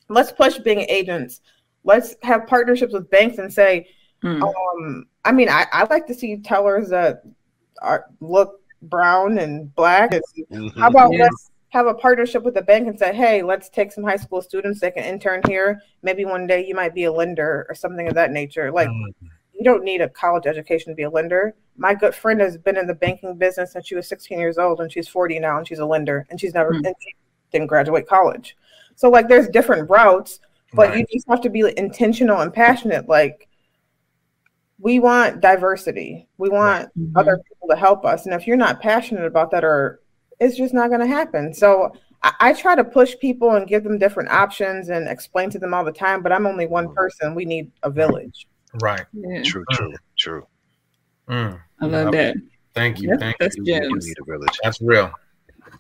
let's 0.08 0.32
push 0.32 0.58
being 0.58 0.80
agents. 0.80 1.40
Let's 1.84 2.16
have 2.22 2.46
partnerships 2.46 2.92
with 2.92 3.08
banks 3.08 3.38
and 3.38 3.52
say, 3.52 3.88
mm. 4.22 4.42
um, 4.42 5.06
I 5.24 5.32
mean, 5.32 5.48
I, 5.48 5.66
I 5.72 5.84
like 5.84 6.06
to 6.08 6.14
see 6.14 6.38
tellers 6.38 6.90
that 6.90 7.22
are 7.80 8.06
look 8.20 8.60
brown 8.82 9.38
and 9.38 9.74
black. 9.74 10.10
Mm-hmm. 10.10 10.68
How 10.80 10.88
about 10.88 11.14
let's 11.14 11.50
have 11.70 11.86
a 11.86 11.94
partnership 11.94 12.42
with 12.42 12.54
the 12.54 12.62
bank 12.62 12.88
and 12.88 12.98
say, 12.98 13.14
hey, 13.14 13.42
let's 13.42 13.68
take 13.68 13.92
some 13.92 14.04
high 14.04 14.16
school 14.16 14.42
students 14.42 14.80
that 14.80 14.94
can 14.94 15.04
intern 15.04 15.42
here. 15.46 15.80
Maybe 16.02 16.24
one 16.24 16.46
day 16.46 16.66
you 16.66 16.74
might 16.74 16.94
be 16.94 17.04
a 17.04 17.12
lender 17.12 17.66
or 17.68 17.74
something 17.74 18.08
of 18.08 18.14
that 18.14 18.32
nature. 18.32 18.72
Like 18.72 18.88
mm-hmm. 18.88 19.26
you 19.54 19.64
don't 19.64 19.84
need 19.84 20.00
a 20.00 20.08
college 20.08 20.46
education 20.46 20.92
to 20.92 20.96
be 20.96 21.04
a 21.04 21.10
lender. 21.10 21.54
My 21.76 21.94
good 21.94 22.14
friend 22.14 22.40
has 22.40 22.58
been 22.58 22.76
in 22.76 22.86
the 22.86 22.94
banking 22.94 23.36
business 23.36 23.72
since 23.72 23.86
she 23.86 23.94
was 23.94 24.08
16 24.08 24.38
years 24.38 24.58
old 24.58 24.80
and 24.80 24.90
she's 24.90 25.08
40 25.08 25.38
now 25.38 25.58
and 25.58 25.68
she's 25.68 25.78
a 25.78 25.86
lender 25.86 26.26
and 26.30 26.40
she's 26.40 26.54
never 26.54 26.72
mm-hmm. 26.72 26.86
and 26.86 26.94
she 27.00 27.14
didn't 27.52 27.66
graduate 27.68 28.06
college. 28.08 28.56
So 28.96 29.08
like 29.08 29.28
there's 29.28 29.48
different 29.48 29.88
routes, 29.90 30.40
but 30.74 30.90
right. 30.90 30.98
you 30.98 31.06
just 31.12 31.28
have 31.28 31.40
to 31.42 31.50
be 31.50 31.62
intentional 31.76 32.40
and 32.40 32.52
passionate. 32.52 33.08
Like 33.08 33.48
we 34.80 34.98
want 34.98 35.40
diversity. 35.40 36.28
We 36.38 36.48
want 36.48 36.88
Mhm. 36.98 37.12
other 37.16 37.38
people 37.48 37.68
to 37.68 37.76
help 37.76 38.04
us. 38.04 38.26
And 38.26 38.34
if 38.34 38.46
you're 38.46 38.56
not 38.56 38.80
passionate 38.80 39.24
about 39.24 39.50
that, 39.50 39.64
or 39.64 40.00
it's 40.40 40.56
just 40.56 40.72
not 40.72 40.88
going 40.88 41.00
to 41.00 41.06
happen. 41.06 41.52
So 41.52 41.92
I, 42.22 42.32
I 42.40 42.52
try 42.52 42.76
to 42.76 42.84
push 42.84 43.16
people 43.20 43.56
and 43.56 43.66
give 43.66 43.82
them 43.82 43.98
different 43.98 44.30
options 44.30 44.88
and 44.88 45.08
explain 45.08 45.50
to 45.50 45.58
them 45.58 45.74
all 45.74 45.84
the 45.84 45.92
time. 45.92 46.22
But 46.22 46.32
I'm 46.32 46.46
only 46.46 46.66
one 46.66 46.94
person. 46.94 47.34
We 47.34 47.44
need 47.44 47.72
a 47.82 47.90
village. 47.90 48.46
Right. 48.82 49.04
Yeah, 49.12 49.42
True, 49.42 49.64
true, 49.72 49.94
true. 50.16 50.46
Mm. 51.28 51.60
I 51.80 51.86
love 51.86 52.12
that. 52.12 52.36
Thank 52.74 53.00
you. 53.00 53.08
That's, 53.10 53.22
Thank 53.22 53.38
that's 53.38 53.56
you. 53.56 53.64
You 53.64 53.80
gems. 53.80 54.06
need 54.06 54.16
a 54.20 54.24
village. 54.24 54.58
That's 54.62 54.80
real. 54.80 55.10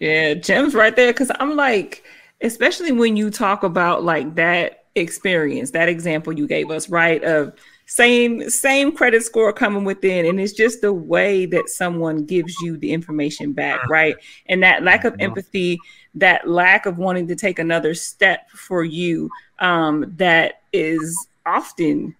Yeah, 0.00 0.34
gems 0.34 0.74
right 0.74 0.94
there. 0.94 1.12
Cause 1.12 1.30
I'm 1.40 1.56
like, 1.56 2.04
especially 2.40 2.92
when 2.92 3.16
you 3.16 3.30
talk 3.30 3.62
about 3.62 4.04
like 4.04 4.34
that 4.36 4.84
experience, 4.94 5.70
that 5.72 5.88
example 5.88 6.32
you 6.32 6.46
gave 6.46 6.70
us, 6.70 6.88
right? 6.88 7.22
Of 7.24 7.54
same 7.86 8.50
same 8.50 8.92
credit 8.92 9.22
score 9.22 9.52
coming 9.52 9.84
within, 9.84 10.26
and 10.26 10.38
it's 10.38 10.52
just 10.52 10.82
the 10.82 10.92
way 10.92 11.46
that 11.46 11.68
someone 11.70 12.26
gives 12.26 12.54
you 12.60 12.76
the 12.76 12.92
information 12.92 13.52
back, 13.52 13.88
right? 13.88 14.14
And 14.46 14.62
that 14.62 14.82
lack 14.82 15.04
of 15.04 15.14
Mhm. 15.14 15.22
empathy, 15.22 15.78
that 16.14 16.48
lack 16.48 16.86
of 16.86 16.98
wanting 16.98 17.26
to 17.28 17.34
take 17.36 17.58
another 17.58 17.94
step 17.94 18.50
for 18.50 18.84
you, 18.84 19.30
um, 19.58 20.12
that 20.16 20.62
is 20.72 21.28
often 21.46 22.14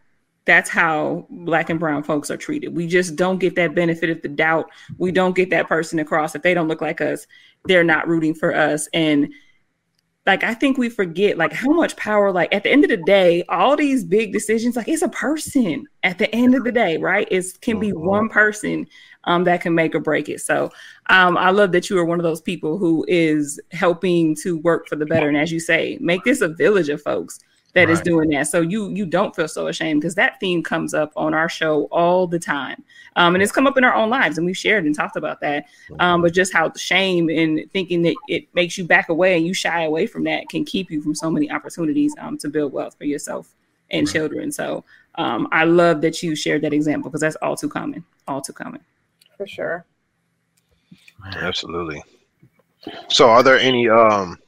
that's 0.46 0.70
how 0.70 1.26
black 1.28 1.68
and 1.68 1.78
brown 1.78 2.02
folks 2.02 2.30
are 2.30 2.36
treated. 2.38 2.74
We 2.74 2.86
just 2.86 3.16
don't 3.16 3.36
get 3.38 3.54
that 3.56 3.74
benefit 3.74 4.08
of 4.08 4.22
the 4.22 4.28
doubt. 4.28 4.70
We 4.96 5.12
don't 5.12 5.36
get 5.36 5.50
that 5.50 5.68
person 5.68 5.98
across. 5.98 6.34
If 6.34 6.40
they 6.40 6.54
don't 6.54 6.68
look 6.68 6.80
like 6.80 7.02
us, 7.02 7.26
they're 7.64 7.84
not 7.84 8.08
rooting 8.08 8.34
for 8.34 8.54
us. 8.54 8.88
And 8.92 9.32
like 10.26 10.44
I 10.44 10.52
think 10.52 10.76
we 10.76 10.90
forget 10.90 11.38
like 11.38 11.52
how 11.54 11.70
much 11.70 11.96
power, 11.96 12.30
like 12.30 12.54
at 12.54 12.62
the 12.62 12.70
end 12.70 12.84
of 12.84 12.90
the 12.90 12.98
day, 12.98 13.44
all 13.48 13.76
these 13.76 14.04
big 14.04 14.32
decisions, 14.32 14.76
like 14.76 14.86
it's 14.86 15.02
a 15.02 15.08
person 15.08 15.86
at 16.02 16.18
the 16.18 16.32
end 16.34 16.54
of 16.54 16.64
the 16.64 16.72
day, 16.72 16.98
right? 16.98 17.26
It 17.30 17.46
can 17.62 17.80
be 17.80 17.92
Mhm. 17.92 18.00
one 18.00 18.28
person 18.28 18.86
um, 19.24 19.44
that 19.44 19.62
can 19.62 19.74
make 19.74 19.94
or 19.94 20.00
break 20.00 20.28
it. 20.28 20.40
So 20.40 20.70
um, 21.10 21.36
I 21.36 21.50
love 21.50 21.72
that 21.72 21.90
you 21.90 21.98
are 21.98 22.04
one 22.04 22.20
of 22.20 22.24
those 22.24 22.40
people 22.40 22.78
who 22.78 23.04
is 23.08 23.58
helping 23.72 24.34
to 24.42 24.58
work 24.58 24.86
for 24.86 24.96
the 24.96 25.06
better. 25.06 25.28
And 25.28 25.36
as 25.36 25.50
you 25.50 25.60
say, 25.60 25.98
make 26.00 26.24
this 26.24 26.40
a 26.40 26.48
village 26.48 26.88
of 26.88 27.02
folks 27.02 27.38
that 27.74 27.88
is 27.90 27.98
Right. 27.98 28.04
doing 28.04 28.30
that. 28.30 28.48
So 28.48 28.60
you 28.60 28.88
you 28.90 29.06
don't 29.06 29.34
feel 29.36 29.48
so 29.48 29.66
ashamed 29.68 30.00
because 30.00 30.14
that 30.16 30.40
theme 30.40 30.62
comes 30.62 30.94
up 30.94 31.12
on 31.16 31.34
our 31.34 31.48
show 31.48 31.84
all 31.90 32.26
the 32.26 32.38
time. 32.38 32.82
Um, 33.16 33.34
and 33.34 33.42
it's 33.42 33.52
come 33.52 33.66
up 33.66 33.76
in 33.76 33.84
our 33.84 33.94
own 33.94 34.10
lives 34.10 34.38
and 34.38 34.46
we've 34.46 34.56
shared 34.56 34.84
and 34.84 34.94
talked 34.94 35.16
about 35.16 35.40
that. 35.40 35.66
Um, 35.98 36.22
but 36.22 36.32
just 36.32 36.52
how 36.52 36.72
shame 36.76 37.28
and 37.28 37.60
thinking 37.72 38.02
that 38.02 38.14
it 38.28 38.52
makes 38.54 38.78
you 38.78 38.84
back 38.84 39.08
away 39.08 39.36
and 39.36 39.46
you 39.46 39.52
shy 39.54 39.84
away 39.84 40.06
from 40.06 40.24
that 40.24 40.48
can 40.48 40.64
keep 40.64 40.90
you 40.90 41.02
from 41.02 41.14
so 41.14 41.30
many 41.30 41.50
opportunities 41.50 42.14
um, 42.20 42.38
to 42.38 42.48
build 42.48 42.72
wealth 42.72 42.96
for 42.96 43.04
yourself 43.04 43.54
and 43.90 44.06
Right. 44.06 44.12
children. 44.12 44.52
So 44.52 44.84
um, 45.16 45.48
I 45.52 45.64
love 45.64 46.00
that 46.02 46.22
you 46.22 46.36
shared 46.36 46.62
that 46.62 46.72
example 46.72 47.10
because 47.10 47.20
that's 47.20 47.36
all 47.36 47.56
too 47.56 47.68
common, 47.68 48.04
all 48.28 48.40
too 48.40 48.52
common. 48.52 48.80
For 49.36 49.46
sure. 49.46 49.84
Absolutely. 51.36 52.02
So, 53.08 53.28
are 53.28 53.42
there 53.42 53.58
any 53.58 53.88
um, 53.88 54.38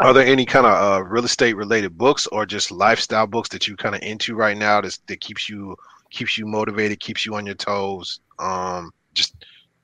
are 0.00 0.12
there 0.12 0.26
any 0.26 0.44
kind 0.44 0.66
of 0.66 0.72
uh, 0.72 1.02
real 1.04 1.24
estate 1.24 1.56
related 1.56 1.96
books 1.96 2.26
or 2.28 2.44
just 2.46 2.70
lifestyle 2.70 3.26
books 3.26 3.48
that 3.50 3.66
you 3.66 3.76
kind 3.76 3.94
of 3.94 4.02
into 4.02 4.34
right 4.34 4.56
now 4.56 4.80
that 4.80 4.98
that 5.06 5.20
keeps 5.20 5.48
you 5.48 5.76
keeps 6.10 6.36
you 6.38 6.46
motivated, 6.46 7.00
keeps 7.00 7.24
you 7.26 7.34
on 7.34 7.46
your 7.46 7.54
toes, 7.54 8.20
um, 8.38 8.90
just 9.14 9.34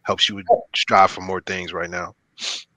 helps 0.02 0.28
you 0.28 0.42
strive 0.74 1.10
for 1.10 1.20
more 1.20 1.40
things 1.40 1.72
right 1.72 1.90
now? 1.90 2.14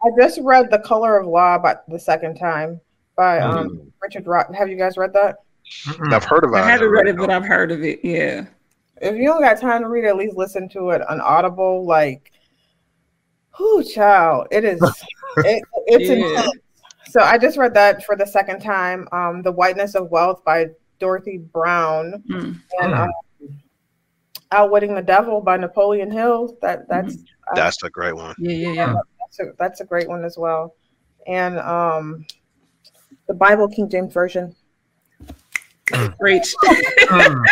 I 0.03 0.09
just 0.19 0.39
read 0.41 0.69
The 0.71 0.79
Color 0.79 1.17
of 1.19 1.27
Law 1.27 1.57
by 1.57 1.75
the 1.87 1.99
second 1.99 2.37
time 2.37 2.79
by 3.15 3.39
um, 3.39 3.69
Mm. 3.69 3.91
Richard 4.01 4.27
Rock. 4.27 4.53
Have 4.53 4.69
you 4.69 4.77
guys 4.77 4.97
read 4.97 5.13
that? 5.13 5.37
Mm-mm. 5.85 6.13
I've 6.13 6.23
heard 6.25 6.43
about 6.43 6.57
I 6.57 6.61
it. 6.61 6.65
I 6.67 6.71
haven't 6.71 6.89
read 6.89 7.07
it, 7.07 7.17
but 7.17 7.29
I've 7.29 7.45
heard 7.45 7.71
of 7.71 7.83
it. 7.83 7.99
Yeah. 8.03 8.45
If 9.01 9.15
you 9.15 9.25
don't 9.25 9.41
got 9.41 9.59
time 9.59 9.81
to 9.81 9.87
read 9.89 10.03
it, 10.05 10.07
at 10.09 10.15
least 10.17 10.35
listen 10.37 10.69
to 10.69 10.91
it 10.91 11.01
on 11.09 11.19
Audible. 11.21 11.85
Like, 11.85 12.31
whoo, 13.59 13.83
child, 13.83 14.47
it 14.51 14.63
is. 14.63 14.81
it, 15.37 15.63
it's 15.87 16.09
Yeah. 16.09 16.15
intense. 16.41 16.51
So 17.15 17.21
I 17.21 17.37
just 17.37 17.57
read 17.57 17.73
that 17.75 18.03
for 18.03 18.17
the 18.17 18.25
second 18.27 18.59
time. 18.59 19.07
Um, 19.13 19.41
The 19.41 19.51
Whiteness 19.53 19.95
of 19.95 20.11
Wealth 20.11 20.43
by 20.43 20.65
Dorothy 20.99 21.37
Brown 21.37 22.21
Mm. 22.29 22.59
and 22.81 22.93
Mm. 22.93 23.03
um, 23.05 23.09
Outwitting 24.51 24.93
the 24.95 25.01
Devil 25.01 25.39
by 25.39 25.55
Napoleon 25.55 26.11
Hill. 26.11 26.57
That 26.61 26.89
that's 26.89 27.15
That's 27.53 27.81
a 27.83 27.89
great 27.89 28.17
one. 28.17 28.35
Yeah, 28.37 28.51
yeah, 28.51 28.71
yeah. 28.73 28.93
that's 29.21 29.39
a, 29.39 29.43
that's 29.57 29.79
a 29.79 29.85
great 29.85 30.09
one 30.09 30.25
as 30.25 30.37
well. 30.37 30.75
And 31.25 31.57
um, 31.59 32.25
the 33.29 33.33
Bible 33.33 33.69
King 33.69 33.89
James 33.89 34.13
Version. 34.13 34.53
Preach. 36.19 36.53
Mm. 36.63 37.45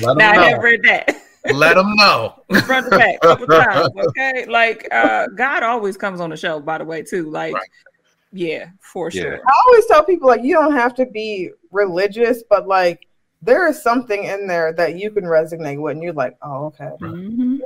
Let 0.00 0.16
now 0.16 0.30
I 0.30 0.46
'em 0.46 0.52
have 0.54 0.62
read 0.62 0.82
that. 0.84 1.16
Let 1.54 1.74
them 1.74 1.92
know. 1.96 2.34
front 2.66 2.88
to 2.90 2.96
back, 2.98 3.20
couple 3.20 3.46
times. 3.48 3.88
Okay, 4.10 4.44
like 4.46 4.86
uh, 4.92 5.26
God 5.36 5.64
always 5.64 5.96
comes 5.96 6.20
on 6.20 6.30
the 6.30 6.36
show. 6.36 6.60
By 6.60 6.78
the 6.78 6.84
way, 6.84 7.02
too. 7.02 7.30
Like, 7.30 7.54
Right. 7.54 7.68
Yeah, 8.32 8.70
for 8.80 9.10
Yeah. 9.10 9.22
sure. 9.22 9.40
I 9.46 9.52
always 9.66 9.86
tell 9.86 10.04
people 10.04 10.28
like 10.28 10.42
you 10.42 10.54
don't 10.54 10.72
have 10.72 10.94
to 10.94 11.06
be 11.06 11.50
religious, 11.70 12.42
but 12.48 12.66
like 12.68 13.06
there 13.42 13.68
is 13.68 13.82
something 13.82 14.24
in 14.24 14.46
there 14.46 14.72
that 14.74 14.96
you 14.96 15.10
can 15.10 15.24
resonate 15.24 15.80
with, 15.80 15.92
and 15.92 16.02
you're 16.02 16.12
like, 16.12 16.36
oh, 16.42 16.66
okay, 16.66 16.90
Mhm, 17.00 17.60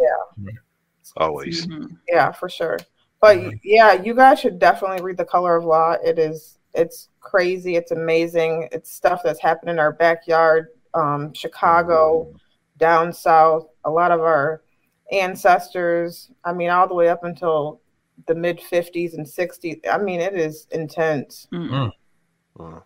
Always. 1.17 1.67
mhm. 1.67 1.97
yeah, 2.09 2.33
for 2.33 2.49
sure. 2.49 2.79
But 3.21 3.39
yeah, 3.63 3.93
you 3.93 4.15
guys 4.15 4.41
should 4.41 4.59
definitely 4.59 5.03
read 5.03 5.17
The 5.17 5.25
Color 5.25 5.57
of 5.57 5.65
Law. 5.65 5.93
It 6.05 6.19
is 6.19 6.59
it's 6.75 7.09
crazy, 7.21 7.77
it's 7.77 7.93
amazing. 7.93 8.69
It's 8.73 8.93
stuff 8.93 9.21
that's 9.25 9.41
happened 9.41 9.71
in 9.71 9.79
our 9.79 9.93
backyard, 9.93 10.69
um, 10.93 11.33
Chicago, 11.33 12.29
down 12.79 13.13
south. 13.13 13.69
A 13.85 13.91
lot 13.91 14.11
of 14.11 14.21
our 14.21 14.63
ancestors. 15.13 16.31
I 16.45 16.53
mean, 16.53 16.71
all 16.71 16.89
the 16.89 16.95
way 16.95 17.09
up 17.09 17.25
until 17.25 17.81
the 18.27 18.35
mid 18.35 18.61
50s 18.61 19.15
and 19.15 19.27
60s. 19.27 19.81
I 19.91 19.99
mean, 19.99 20.21
it 20.21 20.35
is 20.35 20.67
intense. 20.71 21.47
Mm. 21.53 21.91
Mm. 22.59 22.83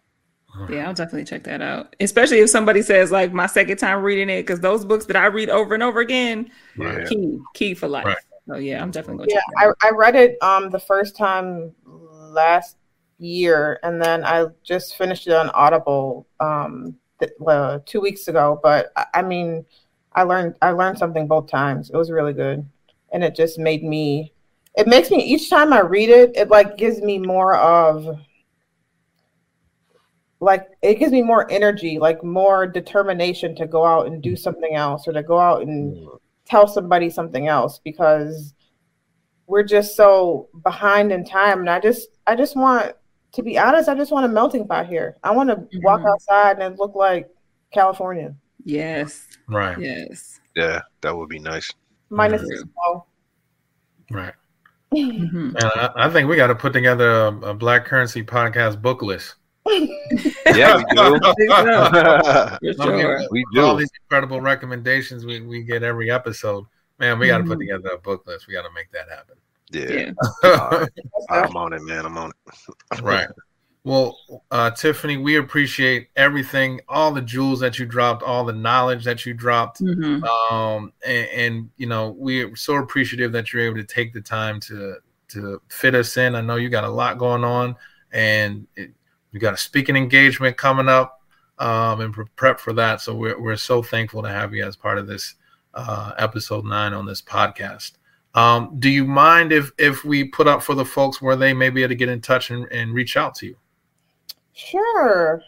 Yeah, 0.70 0.88
I'll 0.88 0.94
definitely 0.94 1.24
check 1.24 1.44
that 1.44 1.60
out. 1.62 1.94
Especially 2.00 2.40
if 2.40 2.50
somebody 2.50 2.82
says 2.82 3.10
like 3.12 3.32
my 3.32 3.46
second 3.46 3.76
time 3.76 4.02
reading 4.02 4.28
it, 4.30 4.42
because 4.42 4.60
those 4.60 4.84
books 4.84 5.06
that 5.06 5.16
I 5.16 5.26
read 5.26 5.50
over 5.50 5.74
and 5.74 5.82
over 5.82 6.00
again, 6.00 6.50
Yeah. 6.76 7.04
key, 7.08 7.38
key 7.54 7.74
for 7.74 7.86
life. 7.86 8.06
Right. 8.06 8.16
So 8.48 8.56
yeah, 8.56 8.82
I'm 8.82 8.90
definitely 8.90 9.18
going 9.18 9.28
to 9.28 9.34
Yeah, 9.34 9.40
check 9.40 9.54
that 9.60 9.66
out. 9.68 9.76
I, 9.82 9.88
I 9.88 9.90
read 9.90 10.14
it 10.16 10.42
um 10.42 10.70
the 10.70 10.78
first 10.80 11.16
time 11.16 11.72
last 11.84 12.76
year, 13.18 13.78
and 13.82 14.00
then 14.00 14.24
I 14.24 14.46
just 14.64 14.96
finished 14.96 15.26
it 15.26 15.34
on 15.34 15.50
Audible 15.50 16.26
um 16.40 16.96
th- 17.20 17.32
uh, 17.46 17.80
two 17.84 18.00
weeks 18.00 18.26
ago. 18.28 18.58
But 18.62 18.90
I, 18.96 19.06
I 19.14 19.22
mean, 19.22 19.64
I 20.14 20.22
learned 20.22 20.54
I 20.62 20.70
learned 20.70 20.98
something 20.98 21.28
both 21.28 21.48
times. 21.48 21.90
It 21.90 21.96
was 21.96 22.10
really 22.10 22.32
good, 22.32 22.66
and 23.12 23.22
it 23.22 23.34
just 23.36 23.58
made 23.58 23.84
me. 23.84 24.32
It 24.76 24.86
makes 24.86 25.10
me 25.10 25.22
each 25.22 25.50
time 25.50 25.72
I 25.72 25.80
read 25.80 26.08
it, 26.08 26.36
it 26.36 26.48
like 26.48 26.76
gives 26.76 27.00
me 27.00 27.18
more 27.18 27.56
of 27.56 28.06
like 30.40 30.68
it 30.82 30.98
gives 31.00 31.10
me 31.12 31.22
more 31.22 31.50
energy, 31.50 31.98
like 31.98 32.22
more 32.22 32.66
determination 32.66 33.56
to 33.56 33.66
go 33.66 33.84
out 33.84 34.06
and 34.06 34.22
do 34.22 34.36
something 34.36 34.74
else 34.76 35.08
or 35.08 35.12
to 35.12 35.22
go 35.22 35.38
out 35.38 35.62
and 35.62 36.08
tell 36.44 36.66
somebody 36.68 37.10
something 37.10 37.48
else 37.48 37.80
because 37.84 38.54
we're 39.46 39.62
just 39.64 39.96
so 39.96 40.48
behind 40.62 41.10
in 41.12 41.24
time 41.24 41.60
and 41.60 41.68
i 41.70 41.78
just 41.80 42.08
i 42.26 42.34
just 42.36 42.54
want 42.56 42.94
to 43.32 43.42
be 43.42 43.58
honest 43.58 43.88
i 43.88 43.94
just 43.94 44.12
want 44.12 44.24
a 44.24 44.28
melting 44.28 44.66
pot 44.66 44.86
here 44.86 45.16
i 45.24 45.30
want 45.30 45.48
to 45.50 45.56
walk 45.80 46.00
Mhm. 46.00 46.10
outside 46.10 46.58
and 46.58 46.78
look 46.78 46.94
like 46.94 47.28
california 47.72 48.34
Yes, 48.64 49.26
Right. 49.46 49.78
yes. 49.78 50.40
Yeah, 50.56 50.80
that 51.02 51.14
would 51.16 51.28
be 51.28 51.38
nice. 51.38 51.70
minus 52.10 52.42
Mhm. 52.42 53.02
Right. 54.10 54.34
Mhm. 54.94 55.54
And 55.54 55.56
I, 55.64 55.90
I 55.96 56.10
think 56.10 56.28
we 56.28 56.36
got 56.36 56.46
to 56.48 56.54
put 56.54 56.72
together 56.72 57.08
a, 57.26 57.28
a 57.50 57.54
Black 57.54 57.84
Currency 57.84 58.22
podcast 58.22 58.80
book 58.82 59.02
list. 59.02 59.34
Yeah, 59.68 60.76
we 60.78 60.84
do. 60.94 61.20
I 61.22 61.34
think 61.36 61.50
so, 61.50 62.58
we 62.62 62.74
for 62.74 62.82
I 62.82 62.86
mean, 62.88 63.00
sure. 63.00 63.20
with 63.30 63.58
All 63.64 63.76
these 63.76 63.90
incredible 64.02 64.40
recommendations 64.40 65.26
we, 65.26 65.40
we 65.42 65.62
get 65.62 65.82
every 65.82 66.10
episode. 66.10 66.64
Man, 66.98 67.18
we 67.18 67.26
got 67.26 67.38
to 67.38 67.44
put 67.44 67.58
Mhm. 67.58 67.68
together 67.68 67.90
a 67.90 67.98
book 67.98 68.26
list. 68.26 68.46
We 68.48 68.54
got 68.54 68.62
to 68.62 68.70
make 68.74 68.90
that 68.92 69.08
happen. 69.10 69.36
Yeah, 69.70 70.12
Yeah. 70.42 70.60
All 70.72 70.80
right. 70.80 70.88
I'm 71.30 71.54
on 71.56 71.74
it, 71.74 71.82
man. 71.82 72.06
I'm 72.06 72.16
on 72.16 72.30
it. 72.30 73.00
right. 73.02 73.28
Well, 73.88 74.42
uh, 74.50 74.70
Tiffany, 74.72 75.16
we 75.16 75.36
appreciate 75.36 76.08
everything, 76.14 76.82
all 76.90 77.10
the 77.10 77.22
jewels 77.22 77.60
that 77.60 77.78
you 77.78 77.86
dropped, 77.86 78.22
all 78.22 78.44
the 78.44 78.52
knowledge 78.52 79.02
that 79.04 79.24
you 79.24 79.32
dropped. 79.32 79.80
Mhm. 79.80 80.22
Um, 80.24 80.92
and, 81.06 81.28
and 81.28 81.70
you 81.78 81.86
know, 81.86 82.14
we're 82.18 82.54
so 82.54 82.76
appreciative 82.76 83.32
that 83.32 83.50
you're 83.50 83.62
able 83.62 83.76
to 83.76 83.84
take 83.84 84.12
the 84.12 84.20
time 84.20 84.60
to 84.60 84.96
to 85.28 85.62
fit 85.68 85.94
us 85.94 86.18
in. 86.18 86.34
I 86.34 86.42
know 86.42 86.56
you 86.56 86.68
got 86.68 86.84
a 86.84 86.90
lot 86.90 87.16
going 87.16 87.44
on, 87.44 87.76
and 88.12 88.66
it, 88.76 88.90
you 89.32 89.40
got 89.40 89.54
a 89.54 89.56
speaking 89.56 89.96
engagement 89.96 90.58
coming 90.58 90.90
up, 90.90 91.22
um, 91.58 92.02
and 92.02 92.14
prep 92.36 92.60
for 92.60 92.74
that. 92.74 93.00
So 93.00 93.14
we're 93.14 93.40
we're 93.40 93.56
so 93.56 93.82
thankful 93.82 94.22
to 94.22 94.28
have 94.28 94.52
you 94.52 94.66
as 94.66 94.76
part 94.76 94.98
of 94.98 95.06
this 95.06 95.36
uh, 95.72 96.12
episode 96.18 96.66
nine 96.66 96.92
on 96.92 97.06
this 97.06 97.22
podcast. 97.22 97.92
Um, 98.34 98.76
do 98.78 98.90
you 98.90 99.06
mind 99.06 99.50
if 99.50 99.72
if 99.78 100.04
we 100.04 100.24
put 100.24 100.46
up 100.46 100.62
for 100.62 100.74
the 100.74 100.84
folks 100.84 101.22
where 101.22 101.36
they 101.36 101.54
may 101.54 101.70
be 101.70 101.82
able 101.84 101.88
to 101.88 101.94
get 101.94 102.10
in 102.10 102.20
touch 102.20 102.50
and, 102.50 102.70
and 102.70 102.92
reach 102.92 103.16
out 103.16 103.34
to 103.36 103.46
you? 103.46 103.56
Sure 104.58 105.40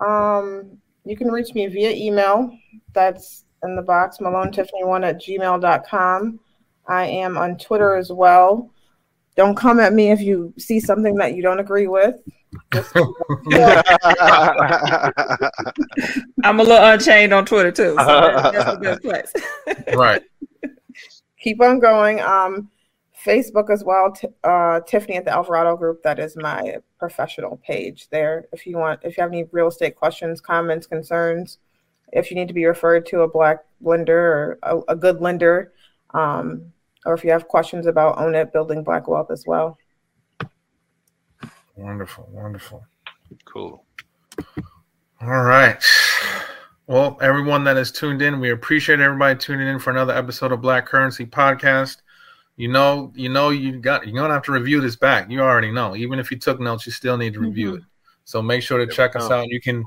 um 0.00 0.78
you 1.04 1.16
can 1.16 1.28
reach 1.30 1.54
me 1.54 1.66
via 1.66 1.90
email 1.90 2.50
that's 2.92 3.44
in 3.62 3.76
the 3.76 3.82
box, 3.82 4.18
malonetiffany1 4.18 5.06
at 5.06 5.20
gmail.com. 5.20 6.40
I 6.86 7.04
am 7.04 7.36
on 7.36 7.58
Twitter 7.58 7.94
as 7.94 8.10
well. 8.10 8.70
Don't 9.36 9.56
come 9.56 9.78
at 9.80 9.92
me 9.92 10.10
if 10.10 10.20
you 10.20 10.52
see 10.58 10.80
something 10.80 11.14
that 11.16 11.34
you 11.34 11.42
don't 11.42 11.60
agree 11.60 11.86
with. 11.86 12.16
I'm 16.42 16.58
a 16.58 16.62
little 16.62 16.84
unchained 16.84 17.32
on 17.32 17.46
Twitter 17.46 17.70
too. 17.70 17.94
So 17.98 18.04
that's 18.52 18.70
a 18.70 18.76
good 18.76 19.00
place. 19.02 19.32
right. 19.94 20.22
Keep 21.40 21.62
on 21.62 21.78
going. 21.78 22.20
Um, 22.20 22.70
Facebook 23.24 23.70
as 23.70 23.84
well. 23.84 24.12
T- 24.12 24.28
uh, 24.44 24.80
Tiffany 24.80 25.16
at 25.16 25.24
the 25.24 25.32
Alvarado 25.32 25.76
Group. 25.76 26.02
That 26.02 26.18
is 26.18 26.36
my 26.36 26.76
professional 26.98 27.58
page 27.58 28.08
there. 28.10 28.46
If 28.52 28.66
you 28.66 28.78
want, 28.78 29.00
if 29.02 29.16
you 29.16 29.22
have 29.22 29.32
any 29.32 29.44
real 29.52 29.68
estate 29.68 29.96
questions, 29.96 30.40
comments, 30.40 30.86
concerns, 30.86 31.58
if 32.12 32.30
you 32.30 32.36
need 32.36 32.48
to 32.48 32.54
be 32.54 32.66
referred 32.66 33.06
to 33.06 33.20
a 33.20 33.28
black 33.28 33.58
lender 33.80 34.18
or 34.18 34.58
a, 34.62 34.92
a 34.92 34.96
good 34.96 35.20
lender, 35.20 35.72
um, 36.14 36.72
or 37.06 37.14
if 37.14 37.24
you 37.24 37.30
have 37.30 37.48
questions 37.48 37.86
about 37.86 38.18
own 38.18 38.34
it, 38.34 38.52
building 38.52 38.82
black 38.82 39.08
wealth 39.08 39.30
as 39.30 39.46
well. 39.46 39.78
Wonderful, 41.76 42.28
wonderful. 42.30 42.84
Cool. 43.44 43.84
All 45.22 45.42
right. 45.42 45.82
Well, 46.86 47.16
everyone 47.20 47.64
that 47.64 47.76
is 47.76 47.92
tuned 47.92 48.20
in, 48.20 48.40
we 48.40 48.50
appreciate 48.50 49.00
everybody 49.00 49.38
tuning 49.38 49.68
in 49.68 49.78
for 49.78 49.90
another 49.90 50.12
episode 50.12 50.50
of 50.50 50.60
Black 50.60 50.86
Currency 50.86 51.24
Podcast. 51.24 51.98
You 52.60 52.68
know, 52.68 53.10
you 53.16 53.30
know, 53.30 53.48
you 53.48 53.78
got 53.78 54.06
you're 54.06 54.14
gonna 54.14 54.34
have 54.34 54.42
to 54.42 54.52
review 54.52 54.82
this 54.82 54.94
back. 54.94 55.30
You 55.30 55.40
already 55.40 55.72
know. 55.72 55.96
Even 55.96 56.18
if 56.18 56.30
you 56.30 56.38
took 56.38 56.60
notes, 56.60 56.84
you 56.84 56.92
still 56.92 57.16
need 57.16 57.32
to 57.32 57.40
review 57.40 57.68
mm-hmm. 57.68 57.78
it. 57.78 57.84
So 58.26 58.42
make 58.42 58.62
sure 58.62 58.84
to 58.84 58.86
check 58.86 59.16
us 59.16 59.30
out. 59.30 59.48
You 59.48 59.62
can 59.62 59.82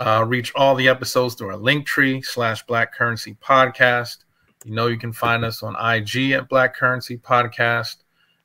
uh, 0.00 0.24
reach 0.26 0.50
all 0.54 0.74
the 0.74 0.88
episodes 0.88 1.34
through 1.34 1.50
our 1.50 1.58
Linktree 1.58 2.24
slash 2.24 2.64
Black 2.64 2.94
Currency 2.94 3.36
Podcast. 3.44 4.24
You 4.64 4.74
know, 4.74 4.86
you 4.86 4.96
can 4.96 5.12
find 5.12 5.44
us 5.44 5.62
on 5.62 5.76
IG 5.76 6.30
at 6.30 6.48
Black 6.48 6.74
Currency 6.74 7.18
Podcast 7.18 7.96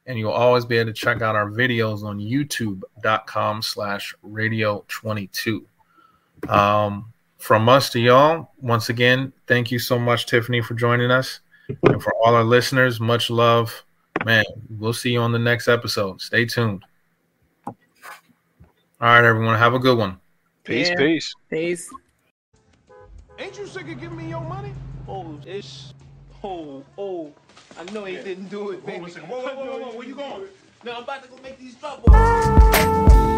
and 0.05 0.19
you'll 0.19 0.31
always 0.31 0.65
be 0.65 0.75
able 0.75 0.91
to 0.91 0.93
check 0.93 1.21
out 1.21 1.35
our 1.35 1.49
videos 1.49 2.03
on 2.03 2.17
youtube.com 2.19 3.61
slash 3.61 4.15
radio 4.23 4.83
22 4.87 5.63
um, 6.49 7.13
from 7.37 7.69
us 7.69 7.91
to 7.91 7.99
y'all 7.99 8.49
once 8.59 8.89
again 8.89 9.31
thank 9.45 9.69
you 9.71 9.77
so 9.77 9.99
much 9.99 10.25
tiffany 10.25 10.59
for 10.59 10.73
joining 10.73 11.11
us 11.11 11.41
and 11.83 12.01
for 12.01 12.13
all 12.15 12.35
our 12.35 12.43
listeners 12.43 12.99
much 12.99 13.29
love. 13.29 13.83
Man 14.25 14.43
we'll 14.79 14.93
see 14.93 15.11
you 15.11 15.19
on 15.19 15.31
the 15.31 15.39
next 15.39 15.67
episode. 15.67 16.21
Stay 16.21 16.45
tuned. 16.45 16.83
All 17.65 17.75
right 18.99 19.23
everyone 19.23 19.57
have 19.57 19.73
a 19.73 19.79
good 19.79 19.97
one. 19.97 20.19
Peace 20.63 20.89
yeah. 20.89 20.97
peace. 20.97 21.33
Peace. 21.49 21.89
Ain't 23.39 23.57
you 23.57 23.65
sick 23.65 23.89
of 23.89 23.99
giving 23.99 24.17
me 24.17 24.29
your 24.29 24.41
money? 24.41 24.73
Oh 25.07 25.39
it's 25.45 25.93
oh 26.43 26.83
oh. 26.97 27.31
I 27.77 27.83
know 27.91 28.05
he 28.05 28.15
didn't 28.15 28.49
do 28.49 28.71
it, 28.71 28.85
baby. 28.85 29.05
Whoa, 29.11 29.41
whoa, 29.41 29.55
whoa, 29.55 29.79
whoa, 29.79 29.97
where 29.97 30.07
you 30.07 30.15
going? 30.15 30.43
No, 30.83 30.93
I'm 30.93 31.03
about 31.03 31.23
to 31.23 31.29
go 31.29 31.37
make 31.41 31.57
these 31.57 31.75
drop 31.75 32.03
balls. 32.03 33.30